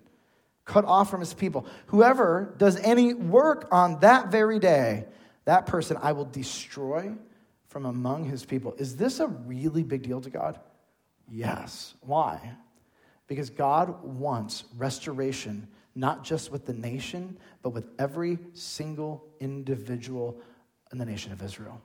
cut 0.66 0.86
off 0.86 1.10
from 1.10 1.20
his 1.20 1.34
people. 1.34 1.66
Whoever 1.88 2.54
does 2.58 2.78
any 2.78 3.14
work 3.14 3.68
on 3.72 4.00
that 4.00 4.32
very 4.32 4.60
day, 4.60 5.06
that 5.48 5.66
person 5.66 5.98
I 6.02 6.12
will 6.12 6.26
destroy 6.26 7.14
from 7.70 7.86
among 7.86 8.26
his 8.26 8.44
people. 8.44 8.76
Is 8.78 8.98
this 8.98 9.22
a 9.22 9.28
really 9.28 9.82
big 9.82 10.04
deal 10.04 10.20
to 10.20 10.30
God? 10.30 10.60
Yes. 11.32 11.94
Why? 12.02 12.52
Because 13.28 13.50
God 13.50 14.04
wants 14.04 14.66
restoration, 14.78 15.70
not 15.96 16.26
just 16.26 16.52
with 16.52 16.66
the 16.66 16.74
nation, 16.74 17.38
but 17.62 17.70
with 17.70 17.88
every 17.98 18.40
single 18.52 19.24
individual 19.40 20.38
in 20.92 20.98
the 20.98 21.06
nation 21.06 21.32
of 21.32 21.42
Israel. 21.42 21.82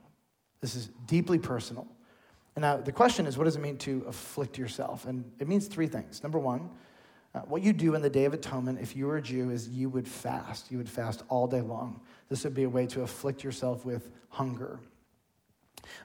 This 0.59 0.75
is 0.75 0.89
deeply 1.05 1.39
personal. 1.39 1.87
And 2.57 2.63
now 2.63 2.75
the 2.75 2.91
question 2.91 3.25
is, 3.25 3.37
what 3.37 3.45
does 3.45 3.55
it 3.55 3.61
mean 3.61 3.77
to 3.77 4.03
afflict 4.09 4.57
yourself? 4.57 5.05
And 5.05 5.23
it 5.39 5.47
means 5.47 5.67
three 5.67 5.87
things. 5.87 6.21
Number 6.21 6.37
one, 6.37 6.69
uh, 7.33 7.39
what 7.41 7.63
you 7.63 7.71
do 7.71 7.95
in 7.95 8.01
the 8.01 8.09
Day 8.09 8.25
of 8.25 8.33
Atonement, 8.33 8.79
if 8.79 8.93
you 8.93 9.07
were 9.07 9.17
a 9.17 9.21
Jew, 9.21 9.51
is 9.51 9.69
you 9.69 9.89
would 9.89 10.07
fast. 10.07 10.69
You 10.69 10.77
would 10.77 10.89
fast 10.89 11.23
all 11.29 11.47
day 11.47 11.61
long. 11.61 12.01
This 12.33 12.45
would 12.45 12.55
be 12.55 12.63
a 12.63 12.69
way 12.69 12.87
to 12.87 13.03
afflict 13.03 13.43
yourself 13.43 13.85
with 13.85 14.09
hunger. 14.29 14.79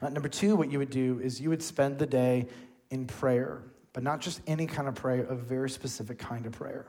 Uh, 0.03 0.11
number 0.11 0.29
two, 0.29 0.57
what 0.57 0.71
you 0.71 0.79
would 0.79 0.91
do 0.91 1.19
is 1.25 1.41
you 1.41 1.49
would 1.49 1.63
spend 1.63 1.99
the 1.99 2.05
day 2.05 2.49
in 2.91 3.07
prayer, 3.07 3.63
but 3.95 4.03
not 4.03 4.21
just 4.21 4.43
any 4.47 4.67
kind 4.67 4.89
of 4.89 4.95
prayer, 4.95 5.25
a 5.25 5.35
very 5.35 5.71
specific 5.71 6.19
kind 6.19 6.45
of 6.45 6.53
prayer. 6.53 6.85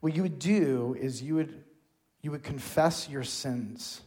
What 0.00 0.16
you 0.16 0.22
would 0.22 0.40
do 0.40 0.96
is 0.98 1.22
you 1.22 1.36
would, 1.36 1.62
you 2.20 2.32
would 2.32 2.42
confess 2.42 3.08
your 3.08 3.22
sins, 3.22 4.00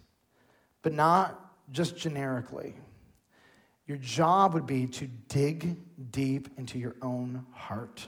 but 0.82 0.92
not 0.92 1.40
just 1.72 1.96
generically. 1.96 2.76
Your 3.88 4.00
job 4.00 4.54
would 4.54 4.66
be 4.66 4.88
to 4.88 5.08
dig 5.30 5.78
deep 6.12 6.50
into 6.58 6.78
your 6.78 6.98
own 7.02 7.46
heart 7.54 8.06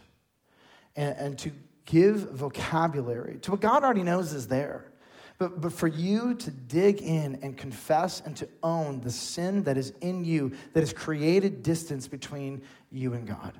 and, 0.97 1.15
and 1.17 1.39
to 1.39 1.51
give 1.85 2.31
vocabulary 2.31 3.37
to 3.43 3.51
what 3.51 3.61
God 3.61 3.85
already 3.85 4.03
knows 4.03 4.33
is 4.33 4.49
there. 4.49 4.91
But, 5.37 5.61
but 5.61 5.71
for 5.71 5.87
you 5.87 6.33
to 6.35 6.51
dig 6.51 7.01
in 7.01 7.39
and 7.43 7.55
confess 7.55 8.21
and 8.25 8.35
to 8.37 8.49
own 8.63 9.01
the 9.01 9.11
sin 9.11 9.63
that 9.63 9.77
is 9.77 9.93
in 10.01 10.25
you 10.25 10.53
that 10.73 10.79
has 10.79 10.93
created 10.93 11.61
distance 11.61 12.07
between 12.07 12.63
you 12.91 13.13
and 13.13 13.27
God. 13.27 13.53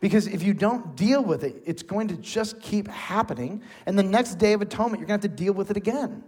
Because 0.00 0.28
if 0.28 0.44
you 0.44 0.54
don't 0.54 0.94
deal 0.94 1.22
with 1.22 1.42
it, 1.42 1.60
it's 1.66 1.82
going 1.82 2.08
to 2.08 2.16
just 2.16 2.60
keep 2.60 2.86
happening. 2.86 3.62
And 3.84 3.98
the 3.98 4.04
next 4.04 4.36
day 4.36 4.52
of 4.52 4.62
atonement, 4.62 5.00
you're 5.00 5.08
going 5.08 5.20
to 5.20 5.28
have 5.28 5.36
to 5.36 5.42
deal 5.42 5.52
with 5.52 5.72
it 5.72 5.76
again. 5.76 6.22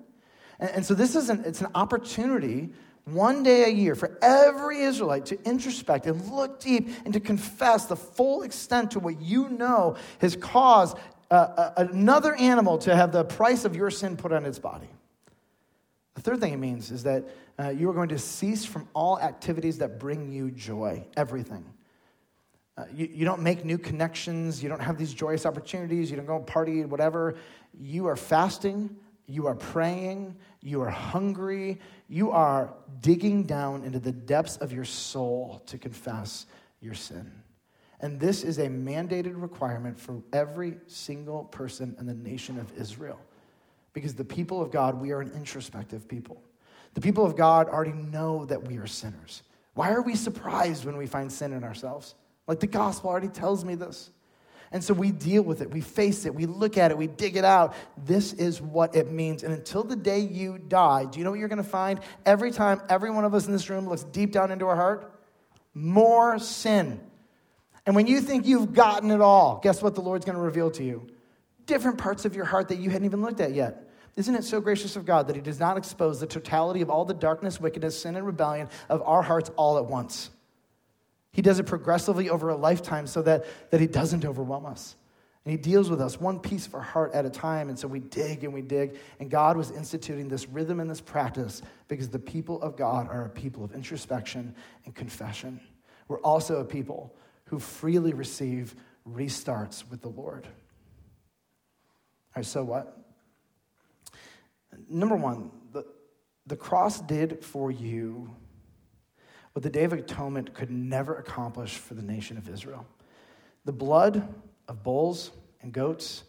And, 0.59 0.70
and 0.70 0.87
so 0.87 0.94
this 0.94 1.14
is 1.14 1.31
an, 1.31 1.44
it's 1.46 1.61
an 1.61 1.68
opportunity 1.76 2.70
one 3.05 3.42
day 3.42 3.64
a 3.64 3.68
year 3.68 3.94
for 3.94 4.18
every 4.22 4.81
Israelite 4.81 5.26
to 5.26 5.42
introspect 5.44 6.07
and 6.07 6.31
look 6.31 6.61
deep 6.61 6.90
and 7.05 7.14
to 7.14 7.20
confess 7.20 7.87
the 7.87 7.96
full 7.96 8.42
extent 8.42 8.90
to 8.92 9.00
what 9.00 9.20
you 9.20 9.48
know 9.48 9.96
has 10.18 10.37
caused 10.37 10.96
uh, 11.31 11.73
another 11.77 12.35
animal 12.35 12.79
to 12.79 12.95
have 12.95 13.12
the 13.12 13.25
price 13.25 13.64
of 13.64 13.77
your 13.77 13.90
sin 13.90 14.16
put 14.16 14.33
on 14.33 14.45
its 14.45 14.59
body. 14.59 14.88
The 16.14 16.22
third 16.22 16.41
thing 16.41 16.53
it 16.53 16.59
means 16.59 16.91
is 16.91 17.05
that 17.05 17.24
uh, 17.59 17.68
you 17.68 17.89
are 17.89 17.95
going 17.95 18.09
to 18.09 18.18
cease 18.18 18.64
from 18.64 18.89
all 18.95 19.18
activities 19.20 19.78
that 19.78 19.99
bring 19.99 20.31
you 20.33 20.51
joy, 20.51 21.07
everything. 21.16 21.64
Uh, 22.76 22.85
you, 22.95 23.09
you 23.12 23.24
don't 23.24 23.43
make 23.43 23.64
new 23.64 23.78
connections, 23.78 24.62
you 24.62 24.68
don't 24.68 24.81
have 24.81 24.99
these 24.99 25.12
joyous 25.12 25.47
opportunities, 25.47 26.11
you 26.11 26.16
don't 26.16 26.26
go 26.26 26.41
party, 26.41 26.85
whatever. 26.85 27.37
You 27.78 28.07
are 28.07 28.16
fasting, 28.16 28.97
you 29.26 29.47
are 29.47 29.55
praying, 29.55 30.37
you 30.62 30.81
are 30.83 30.91
hungry, 30.91 31.78
you 32.09 32.31
are 32.31 32.72
digging 33.01 33.45
down 33.45 33.85
into 33.85 33.99
the 33.99 34.12
depths 34.12 34.57
of 34.57 34.72
your 34.72 34.85
soul 34.85 35.62
to 35.66 35.78
confess 35.78 36.47
your 36.81 36.95
sin. 36.95 37.31
And 38.01 38.18
this 38.18 38.42
is 38.42 38.59
a 38.59 38.66
mandated 38.66 39.40
requirement 39.40 39.98
for 39.98 40.22
every 40.32 40.78
single 40.86 41.44
person 41.44 41.94
in 41.98 42.07
the 42.07 42.14
nation 42.14 42.59
of 42.59 42.72
Israel. 42.78 43.20
Because 43.92 44.14
the 44.14 44.24
people 44.24 44.62
of 44.62 44.70
God, 44.70 45.01
we 45.01 45.11
are 45.11 45.20
an 45.20 45.32
introspective 45.34 46.09
people. 46.09 46.40
The 46.94 47.01
people 47.01 47.24
of 47.26 47.36
God 47.36 47.68
already 47.68 47.92
know 47.92 48.46
that 48.46 48.66
we 48.66 48.78
are 48.78 48.86
sinners. 48.86 49.42
Why 49.74 49.90
are 49.90 50.03
we 50.03 50.14
surprised 50.14 50.84
when 50.84 50.96
we 50.96 51.07
find 51.07 51.30
sin 51.30 51.53
in 51.53 51.62
ourselves? 51.62 52.14
Like 52.46 52.61
the 52.61 52.66
gospel 52.66 53.11
already 53.11 53.28
tells 53.28 53.64
me 53.64 53.74
this. 53.74 54.11
And 54.72 54.82
so 54.84 54.94
we 54.94 55.11
deal 55.11 55.42
with 55.42 55.62
it, 55.62 55.70
we 55.70 55.80
face 55.80 56.26
it, 56.26 56.34
we 56.34 56.46
look 56.46 56.78
at 56.78 56.92
it, 56.92 56.98
we 56.98 57.09
dig 57.09 57.36
it 57.36 57.44
out. 57.44 57.74
This 57.96 58.32
is 58.32 58.62
what 58.62 58.94
it 58.94 59.11
means. 59.11 59.42
And 59.42 59.53
until 59.53 59.82
the 59.82 59.96
day 59.96 60.20
you 60.20 60.59
die, 60.59 61.07
do 61.07 61.18
you 61.18 61.24
know 61.24 61.30
what 61.30 61.40
you're 61.40 61.48
going 61.48 61.62
to 61.62 61.68
find? 61.68 61.98
Every 62.24 62.53
time 62.53 62.80
every 62.88 63.11
one 63.11 63.24
of 63.24 63.34
us 63.34 63.46
in 63.46 63.53
this 63.53 63.68
room 63.68 63.88
looks 63.88 64.05
deep 64.05 64.30
down 64.30 64.53
into 64.53 64.66
our 64.66 64.76
heart, 64.76 65.12
more 65.74 66.38
sin. 66.38 67.01
And 67.87 67.97
when 67.97 68.07
you 68.07 68.20
think 68.20 68.47
you've 68.47 68.72
gotten 68.72 69.11
it 69.11 69.20
all, 69.20 69.61
guess 69.62 69.83
what 69.83 69.95
the 69.95 70.01
Lord's 70.01 70.24
going 70.24 70.37
to 70.37 70.43
reveal 70.43 70.70
to 70.72 70.85
you? 70.85 71.07
Different 71.66 71.99
parts 71.99 72.24
of 72.24 72.35
your 72.35 72.45
heart 72.45 72.68
that 72.68 72.78
you 72.78 72.91
hadn't 72.91 73.07
even 73.07 73.22
looked 73.22 73.41
at 73.41 73.55
yet. 73.55 73.91
Isn't 74.16 74.35
it 74.35 74.45
so 74.45 74.61
gracious 74.61 74.97
of 74.97 75.07
God 75.07 75.28
that 75.28 75.37
He 75.37 75.43
does 75.43 75.61
not 75.61 75.76
expose 75.76 76.20
the 76.20 76.26
totality 76.26 76.83
of 76.83 76.91
all 76.91 77.05
the 77.05 77.14
darkness, 77.14 77.61
wickedness, 77.61 78.01
sin, 78.01 78.16
and 78.16 78.26
rebellion 78.26 78.68
of 78.89 79.03
our 79.03 79.22
hearts 79.22 79.51
all 79.57 79.78
at 79.78 79.87
once? 79.87 80.31
He 81.33 81.43
does 81.43 81.59
it 81.61 81.66
progressively 81.66 82.28
over 82.28 82.49
a 82.49 82.57
lifetime 82.57 83.07
so 83.07 83.22
that, 83.22 83.47
that 83.70 83.81
He 83.81 83.87
doesn't 83.87 84.24
overwhelm 84.24 84.66
us. 84.66 84.97
And 85.45 85.53
He 85.53 85.57
deals 85.57 85.89
with 85.89 86.01
us 86.01 86.20
one 86.20 86.41
piece 86.41 86.66
of 86.66 86.74
our 86.74 86.83
heart 86.83 87.12
at 87.14 87.24
a 87.24 87.31
time. 87.31 87.68
And 87.68 87.78
so 87.78 87.87
we 87.89 88.01
dig 88.01 88.45
and 88.45 88.53
we 88.53 88.62
dig. 88.62 88.97
And 89.20 89.31
God 89.31 89.57
was 89.57 89.70
instituting 89.70 90.28
this 90.28 90.49
rhythm 90.49 90.81
and 90.81 90.91
this 90.91 91.01
practice 91.01 91.62
because 91.89 92.09
the 92.09 92.18
people 92.18 92.61
of 92.62 92.76
God 92.76 93.09
are 93.09 93.24
a 93.24 93.31
people 93.31 93.64
of 93.64 93.72
introspection 93.72 94.55
and 94.85 94.95
confession. 94.95 95.61
We're 96.09 96.20
also 96.20 96.59
a 96.59 96.64
people 96.64 97.14
who 97.51 97.59
freely 97.59 98.14
receive 98.14 98.76
restarts 99.09 99.82
with 99.90 100.01
the 100.03 100.09
Lord. 100.09 100.46
All 100.46 100.53
right, 102.36 102.46
so 102.46 102.62
what? 102.62 102.96
Number 104.88 105.16
one, 105.16 105.51
the, 105.72 105.84
the 106.46 106.55
cross 106.55 107.01
did 107.01 107.44
for 107.44 107.72
you 107.72 108.32
what 109.53 109.64
the 109.64 109.70
Day 109.70 109.82
of 109.82 109.92
Atonement 109.92 110.55
could 110.55 110.70
never 110.70 111.16
accomplish 111.16 111.74
for 111.74 111.94
the 111.94 112.03
nation 112.03 112.36
of 112.38 112.48
Israel. 112.48 112.86
The 113.64 113.72
blood 113.72 114.32
of 114.68 114.84
bulls 114.84 115.32
and 115.61 115.72
goats 115.72 116.22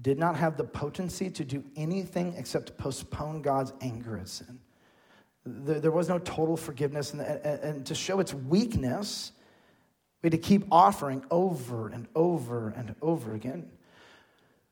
did 0.00 0.18
not 0.18 0.36
have 0.36 0.56
the 0.56 0.64
potency 0.64 1.28
to 1.28 1.44
do 1.44 1.62
anything 1.76 2.34
except 2.38 2.78
postpone 2.78 3.42
God's 3.42 3.74
anger 3.82 4.16
at 4.16 4.30
sin. 4.30 4.58
There 5.44 5.92
was 5.92 6.08
no 6.08 6.18
total 6.18 6.56
forgiveness, 6.56 7.12
and 7.12 7.84
to 7.84 7.94
show 7.94 8.18
its 8.18 8.32
weakness, 8.32 9.32
we 10.24 10.28
had 10.28 10.42
to 10.42 10.48
keep 10.48 10.64
offering 10.72 11.22
over 11.30 11.88
and 11.88 12.08
over 12.14 12.70
and 12.70 12.94
over 13.02 13.34
again. 13.34 13.70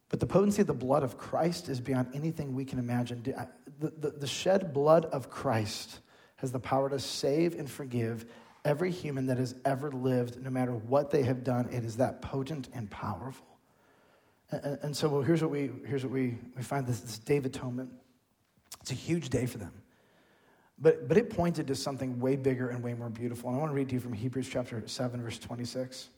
But 0.09 0.19
the 0.19 0.27
potency 0.27 0.63
of 0.63 0.67
the 0.67 0.73
blood 0.73 1.03
of 1.03 1.19
Christ 1.19 1.69
is 1.69 1.79
beyond 1.79 2.09
anything 2.15 2.55
we 2.55 2.65
can 2.65 2.79
imagine. 2.79 3.23
Uh, 3.37 3.45
the, 3.79 3.91
the, 3.91 4.11
the 4.13 4.27
shed 4.27 4.73
blood 4.73 5.05
of 5.05 5.29
Christ 5.29 6.01
has 6.37 6.53
the 6.53 6.59
power 6.59 6.89
to 6.89 6.99
save 6.99 7.59
and 7.59 7.71
forgive 7.71 8.25
every 8.65 8.91
human 8.91 9.27
that 9.27 9.37
has 9.37 9.55
ever 9.67 9.93
lived, 9.93 10.43
no 10.43 10.49
matter 10.49 10.73
what 10.73 11.11
they 11.11 11.23
have 11.25 11.45
done. 11.45 11.69
It 11.71 11.85
is 11.85 11.99
that 11.99 12.23
potent 12.23 12.71
and 12.73 12.91
powerful. 12.91 13.45
And, 14.51 14.79
and 14.83 14.97
so 14.97 15.11
well, 15.11 15.21
here's 15.21 15.43
what 15.43 15.51
we 15.51 15.71
here's 15.85 16.03
what 16.03 16.15
we, 16.15 16.39
we 16.57 16.63
find 16.63 16.87
this, 16.87 17.01
this 17.01 17.19
day 17.19 17.37
of 17.37 17.45
atonement. 17.45 17.91
It's 18.81 18.91
a 18.91 18.95
huge 18.95 19.29
day 19.29 19.45
for 19.45 19.59
them. 19.59 19.73
But, 20.83 21.07
but 21.07 21.17
it 21.17 21.31
pointed 21.31 21.69
to 21.69 21.77
something 21.77 22.19
way 22.19 22.35
bigger 22.35 22.69
and 22.69 22.83
way 22.83 22.93
more 22.93 23.09
beautiful. 23.09 23.49
And 23.49 23.57
I 23.57 23.61
want 23.61 23.71
to 23.71 23.77
read 23.77 23.89
to 23.91 23.95
you 23.95 24.01
from 24.01 24.13
Hebrews 24.13 24.49
chapter 24.51 24.83
7, 24.85 25.23
verse 25.23 25.39
26. 25.39 26.09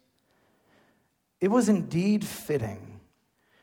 It 1.43 1.49
was 1.49 1.69
indeed 1.69 2.25
fitting 2.25 3.01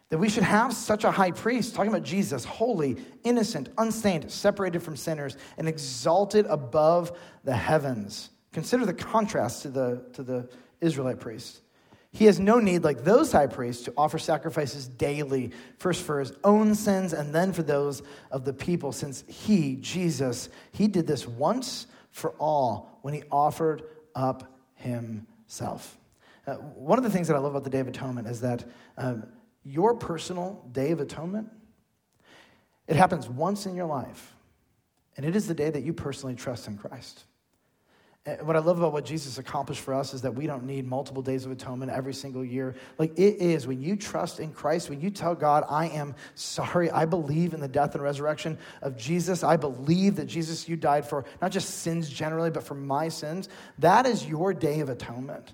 that 0.10 0.20
we 0.20 0.30
should 0.30 0.44
have 0.44 0.74
such 0.74 1.04
a 1.04 1.10
high 1.10 1.32
priest, 1.32 1.74
talking 1.74 1.92
about 1.92 2.04
Jesus, 2.04 2.46
holy, 2.46 2.98
innocent, 3.24 3.70
unstained, 3.80 4.30
separated 4.30 4.84
from 4.84 4.96
sinners, 4.96 5.38
and 5.58 5.68
exalted 5.68 6.46
above 6.46 7.18
the 7.44 7.56
heavens. 7.56 8.30
Consider 8.54 8.86
the 8.86 8.94
contrast 8.94 9.64
to 9.64 9.70
the, 9.70 10.04
to 10.14 10.22
the 10.22 10.50
Israelite 10.82 11.20
priest. 11.20 11.62
He 12.14 12.26
has 12.26 12.40
no 12.40 12.60
need, 12.60 12.84
like 12.84 13.04
those 13.04 13.32
high 13.32 13.48
priests, 13.48 13.84
to 13.86 13.94
offer 13.96 14.20
sacrifices 14.20 14.88
daily, 14.88 15.52
first 15.78 16.04
for 16.04 16.20
his 16.20 16.34
own 16.44 16.76
sins 16.76 17.14
and 17.14 17.34
then 17.34 17.54
for 17.54 17.64
those 17.64 18.04
of 18.32 18.44
the 18.44 18.54
people, 18.54 18.92
since 18.92 19.24
he, 19.28 19.78
Jesus, 19.78 20.50
he 20.74 20.88
did 20.88 21.08
this 21.08 21.26
once 21.26 21.88
for 22.12 22.32
all 22.32 23.00
when 23.02 23.14
he 23.14 23.24
offered 23.32 23.84
up 24.14 24.58
himself. 24.76 25.98
Uh, 26.46 26.56
one 26.56 26.98
of 26.98 27.04
the 27.04 27.10
things 27.10 27.28
that 27.28 27.36
I 27.36 27.40
love 27.40 27.52
about 27.52 27.64
the 27.64 27.70
Day 27.70 27.80
of 27.80 27.88
Atonement 27.88 28.28
is 28.28 28.42
that 28.42 28.66
um, 28.98 29.24
your 29.64 29.96
personal 29.96 30.66
day 30.72 30.92
of 30.92 31.00
atonement, 31.00 31.50
it 32.88 32.96
happens 32.96 33.30
once 33.30 33.66
in 33.66 33.76
your 33.76 33.86
life. 33.86 34.36
And 35.16 35.26
it 35.26 35.36
is 35.36 35.48
the 35.48 35.54
day 35.54 35.70
that 35.70 35.84
you 35.84 35.94
personally 35.94 36.36
trust 36.36 36.68
in 36.68 36.78
Christ. 36.78 37.26
And 38.24 38.46
what 38.46 38.56
I 38.56 38.60
love 38.60 38.78
about 38.78 38.94
what 38.94 39.04
Jesus 39.04 39.40
accomplished 39.40 39.82
for 39.82 39.96
us 39.96 40.14
is 40.14 40.22
that 40.22 40.36
we 40.36 40.46
don't 40.46 40.64
need 40.64 40.86
multiple 40.86 41.24
days 41.24 41.44
of 41.44 41.52
atonement 41.52 41.92
every 41.92 42.14
single 42.14 42.46
year. 42.46 42.76
Like 43.00 43.18
it 43.18 43.38
is 43.42 43.66
when 43.66 43.82
you 43.82 43.96
trust 43.96 44.40
in 44.40 44.54
Christ, 44.54 44.92
when 44.92 45.02
you 45.02 45.10
tell 45.10 45.34
God, 45.34 45.64
I 45.68 45.88
am 45.88 46.14
sorry, 46.36 46.92
I 46.92 47.06
believe 47.06 47.56
in 47.56 47.60
the 47.60 47.68
death 47.68 47.96
and 47.96 48.04
resurrection 48.04 48.60
of 48.84 48.96
Jesus, 48.96 49.44
I 49.44 49.58
believe 49.58 50.18
that 50.18 50.28
Jesus, 50.28 50.70
you 50.70 50.76
died 50.76 51.08
for 51.08 51.26
not 51.42 51.52
just 51.52 51.80
sins 51.80 52.10
generally, 52.10 52.52
but 52.52 52.64
for 52.64 52.76
my 52.76 53.10
sins, 53.10 53.50
that 53.80 54.06
is 54.06 54.28
your 54.28 54.54
day 54.54 54.82
of 54.82 54.90
atonement. 54.90 55.54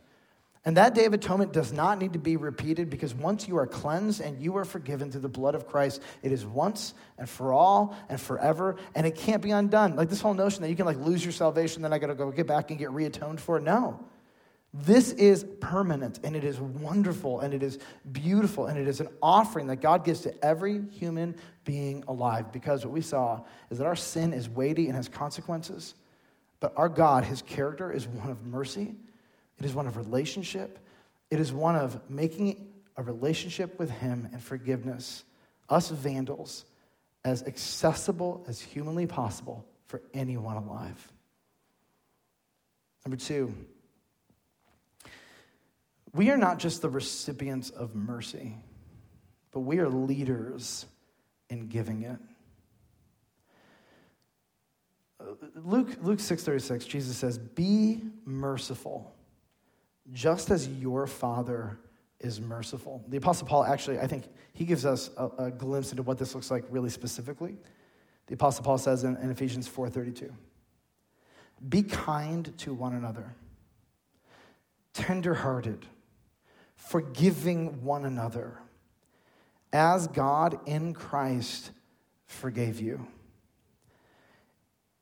And 0.68 0.76
that 0.76 0.94
Day 0.94 1.06
of 1.06 1.14
Atonement 1.14 1.54
does 1.54 1.72
not 1.72 1.98
need 1.98 2.12
to 2.12 2.20
be 2.20 2.36
repeated 2.36 2.90
because 2.90 3.16
once 3.16 3.48
you 3.48 3.56
are 3.56 3.66
cleansed 3.66 4.20
and 4.20 4.42
you 4.42 4.58
are 4.58 4.66
forgiven 4.66 5.10
through 5.10 5.22
the 5.22 5.30
blood 5.30 5.56
of 5.56 5.66
Christ, 5.66 6.02
it 6.24 6.34
is 6.34 6.46
once 6.46 6.94
and 7.18 7.30
for 7.30 7.54
all 7.54 7.96
and 8.10 8.20
forever, 8.20 8.76
and 8.94 9.08
it 9.08 9.16
can't 9.16 9.42
be 9.42 9.52
undone. 9.52 9.96
Like 9.96 10.10
this 10.10 10.20
whole 10.20 10.34
notion 10.34 10.64
that 10.64 10.70
you 10.70 10.76
can 10.76 10.86
like 10.86 10.98
lose 10.98 11.24
your 11.24 11.32
salvation, 11.32 11.84
then 11.84 11.94
I 11.94 12.00
gotta 12.00 12.16
go 12.16 12.30
get 12.32 12.48
back 12.48 12.70
and 12.70 12.78
get 12.78 12.92
reatoned 12.92 13.40
for. 13.40 13.62
No. 13.62 14.06
This 14.74 15.14
is 15.14 15.46
permanent 15.62 16.20
and 16.26 16.36
it 16.36 16.44
is 16.44 16.60
wonderful 16.60 17.40
and 17.40 17.54
it 17.54 17.64
is 17.64 17.80
beautiful 18.12 18.66
and 18.66 18.78
it 18.78 18.90
is 18.90 19.00
an 19.00 19.08
offering 19.22 19.68
that 19.68 19.78
God 19.78 20.04
gives 20.04 20.20
to 20.24 20.44
every 20.44 20.86
human 20.92 21.38
being 21.64 22.04
alive 22.10 22.52
because 22.52 22.84
what 22.84 22.94
we 22.94 23.00
saw 23.00 23.42
is 23.70 23.78
that 23.78 23.88
our 23.88 23.96
sin 23.96 24.34
is 24.34 24.50
weighty 24.50 24.88
and 24.88 24.98
has 24.98 25.08
consequences, 25.08 25.96
but 26.60 26.74
our 26.76 26.90
God, 26.90 27.24
his 27.24 27.42
character, 27.42 27.90
is 27.90 28.06
one 28.06 28.30
of 28.30 28.46
mercy 28.46 28.98
it 29.60 29.66
is 29.66 29.74
one 29.74 29.88
of 29.88 29.98
relationship. 29.98 30.80
It 31.30 31.40
is 31.40 31.52
one 31.52 31.76
of 31.76 32.10
making 32.10 32.68
a 32.96 33.04
relationship 33.04 33.78
with 33.80 33.90
Him 33.90 34.30
and 34.32 34.42
forgiveness, 34.42 35.24
us 35.70 35.90
vandals, 35.90 36.66
as 37.26 37.44
accessible 37.44 38.46
as 38.48 38.62
humanly 38.62 39.08
possible 39.08 39.66
for 39.88 40.02
anyone 40.14 40.58
alive. 40.58 41.12
Number 43.06 43.18
two, 43.18 43.54
we 46.14 46.30
are 46.30 46.38
not 46.38 46.60
just 46.60 46.82
the 46.82 46.90
recipients 46.90 47.70
of 47.70 47.96
mercy, 47.96 48.56
but 49.52 49.62
we 49.62 49.80
are 49.80 49.90
leaders 49.90 50.86
in 51.50 51.68
giving 51.68 52.04
it. 52.04 52.18
Uh, 55.20 55.26
Luke, 55.56 55.98
Luke 56.02 56.20
6.36, 56.20 56.88
Jesus 56.88 57.18
says, 57.18 57.38
Be 57.38 58.02
merciful 58.26 59.14
just 60.14 60.52
as 60.52 60.68
your 60.68 61.08
Father 61.08 61.78
is 62.20 62.42
merciful. 62.42 63.04
The 63.08 63.18
Apostle 63.18 63.48
Paul 63.48 63.64
actually, 63.64 64.00
I 64.00 64.08
think, 64.08 64.26
he 64.54 64.66
gives 64.66 64.86
us 64.86 65.10
a, 65.18 65.28
a 65.46 65.52
glimpse 65.52 65.92
into 65.92 66.04
what 66.04 66.18
this 66.18 66.34
looks 66.34 66.50
like 66.50 66.66
really 66.70 66.90
specifically. 66.90 67.58
The 68.28 68.34
Apostle 68.34 68.64
Paul 68.64 68.78
says 68.78 69.04
in, 69.04 69.16
in 69.18 69.30
Ephesians 69.30 69.70
4:32, 69.70 70.32
"Be 71.70 71.84
kind 71.84 72.58
to 72.60 72.74
one 72.74 72.94
another, 72.94 73.36
tenderhearted, 74.94 75.86
forgiving 76.76 77.84
one 77.84 78.04
another, 78.06 78.58
as 79.72 80.08
God 80.08 80.60
in 80.68 80.94
Christ 80.94 81.72
forgave 82.26 82.82
you." 82.82 83.08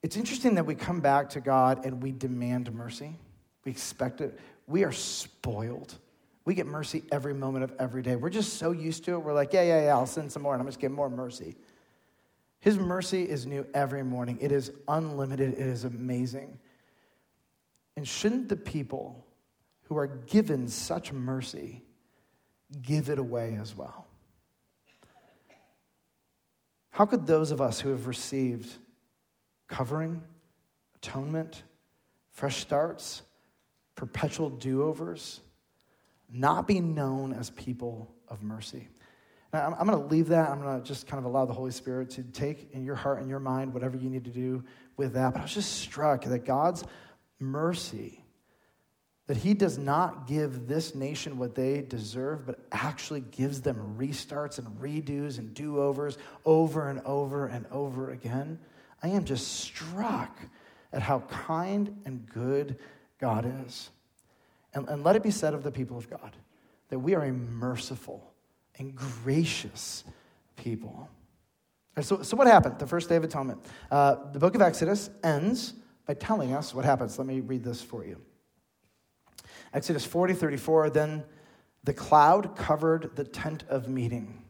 It's 0.03 0.17
interesting 0.17 0.55
that 0.55 0.67
we 0.67 0.75
come 0.75 0.99
back 0.99 1.29
to 1.29 1.41
God 1.41 1.83
and 1.83 2.03
we 2.03 2.11
demand 2.11 2.71
mercy. 2.73 3.15
We 3.63 3.71
expect 3.71 4.21
it 4.21 4.37
we 4.67 4.83
are 4.83 4.91
spoiled. 4.91 5.95
We 6.45 6.53
get 6.53 6.67
mercy 6.67 7.03
every 7.11 7.33
moment 7.33 7.63
of 7.63 7.73
every 7.79 8.01
day. 8.01 8.15
We're 8.15 8.29
just 8.29 8.53
so 8.53 8.71
used 8.71 9.05
to 9.05 9.13
it. 9.13 9.19
We're 9.19 9.33
like, 9.33 9.53
yeah, 9.53 9.63
yeah, 9.63 9.85
yeah, 9.85 9.95
I'll 9.95 10.05
send 10.05 10.31
some 10.31 10.43
more 10.43 10.53
and 10.53 10.61
I'm 10.61 10.67
just 10.67 10.79
getting 10.79 10.95
more 10.95 11.09
mercy. 11.09 11.55
His 12.59 12.77
mercy 12.77 13.23
is 13.23 13.45
new 13.45 13.65
every 13.73 14.03
morning. 14.03 14.37
It 14.41 14.51
is 14.51 14.71
unlimited. 14.87 15.53
It 15.53 15.59
is 15.59 15.83
amazing. 15.83 16.57
And 17.95 18.07
shouldn't 18.07 18.49
the 18.49 18.55
people 18.55 19.25
who 19.83 19.97
are 19.97 20.07
given 20.07 20.67
such 20.67 21.13
mercy 21.13 21.83
give 22.81 23.09
it 23.09 23.19
away 23.19 23.57
as 23.61 23.75
well? 23.75 24.07
How 26.89 27.05
could 27.05 27.27
those 27.27 27.51
of 27.51 27.61
us 27.61 27.79
who 27.79 27.89
have 27.89 28.07
received 28.07 28.73
covering, 29.67 30.21
atonement, 30.95 31.63
fresh 32.31 32.61
starts, 32.61 33.21
perpetual 33.95 34.49
do 34.49 34.83
overs, 34.83 35.41
not 36.31 36.67
be 36.67 36.79
known 36.79 37.33
as 37.33 37.49
people 37.51 38.13
of 38.27 38.43
mercy. 38.43 38.87
Now, 39.53 39.67
I'm, 39.67 39.73
I'm 39.75 39.87
going 39.87 39.99
to 40.01 40.13
leave 40.13 40.27
that. 40.29 40.49
I'm 40.49 40.61
going 40.61 40.81
to 40.81 40.85
just 40.85 41.07
kind 41.07 41.19
of 41.19 41.25
allow 41.25 41.45
the 41.45 41.53
Holy 41.53 41.71
Spirit 41.71 42.09
to 42.11 42.23
take 42.23 42.71
in 42.71 42.83
your 42.83 42.95
heart 42.95 43.19
and 43.19 43.29
your 43.29 43.39
mind 43.39 43.73
whatever 43.73 43.95
you 43.95 44.09
need 44.09 44.25
to 44.25 44.31
do 44.31 44.63
with 44.97 45.13
that. 45.13 45.33
But 45.33 45.39
I 45.39 45.43
was 45.43 45.53
just 45.53 45.79
struck 45.79 46.25
that 46.25 46.45
God's 46.45 46.83
mercy. 47.39 48.21
That 49.27 49.37
he 49.37 49.55
does 49.55 49.79
not 49.79 50.27
give 50.27 50.67
this 50.67 50.93
nation 50.93 51.39
what 51.39 51.55
they 51.55 51.81
deserve, 51.81 52.45
but 52.45 52.59
actually 52.71 53.21
gives 53.21 53.61
them 53.61 53.95
restarts 53.97 54.59
and 54.59 54.67
redos 54.79 55.39
and 55.39 55.51
do 55.53 55.79
overs 55.79 56.19
over 56.45 56.89
and 56.89 56.99
over 57.01 57.47
and 57.47 57.65
over 57.71 58.11
again. 58.11 58.59
I 59.01 59.07
am 59.09 59.23
just 59.23 59.61
struck 59.61 60.37
at 60.93 61.01
how 61.01 61.19
kind 61.21 62.01
and 62.05 62.27
good 62.27 62.77
God 63.19 63.45
is. 63.65 63.89
And, 64.73 64.87
and 64.89 65.03
let 65.03 65.15
it 65.15 65.23
be 65.23 65.31
said 65.31 65.53
of 65.53 65.63
the 65.63 65.71
people 65.71 65.97
of 65.97 66.09
God 66.09 66.35
that 66.89 66.99
we 66.99 67.15
are 67.15 67.23
a 67.23 67.31
merciful 67.31 68.33
and 68.77 68.95
gracious 68.95 70.03
people. 70.55 71.09
So, 72.01 72.21
so 72.23 72.35
what 72.35 72.47
happened 72.47 72.77
the 72.77 72.87
first 72.87 73.07
day 73.07 73.15
of 73.15 73.23
atonement? 73.23 73.63
Uh, 73.89 74.31
the 74.33 74.39
book 74.39 74.53
of 74.53 74.61
Exodus 74.61 75.09
ends 75.23 75.73
by 76.05 76.13
telling 76.13 76.53
us 76.53 76.73
what 76.73 76.83
happens. 76.83 77.17
Let 77.17 77.25
me 77.25 77.39
read 77.39 77.63
this 77.63 77.81
for 77.81 78.05
you. 78.05 78.21
Exodus 79.73 80.05
40, 80.05 80.33
34. 80.33 80.89
Then 80.89 81.23
the 81.83 81.93
cloud 81.93 82.55
covered 82.55 83.15
the 83.15 83.23
tent 83.23 83.63
of 83.69 83.87
meeting, 83.87 84.41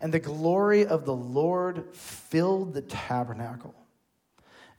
and 0.00 0.12
the 0.12 0.18
glory 0.18 0.86
of 0.86 1.04
the 1.04 1.14
Lord 1.14 1.94
filled 1.94 2.74
the 2.74 2.82
tabernacle. 2.82 3.74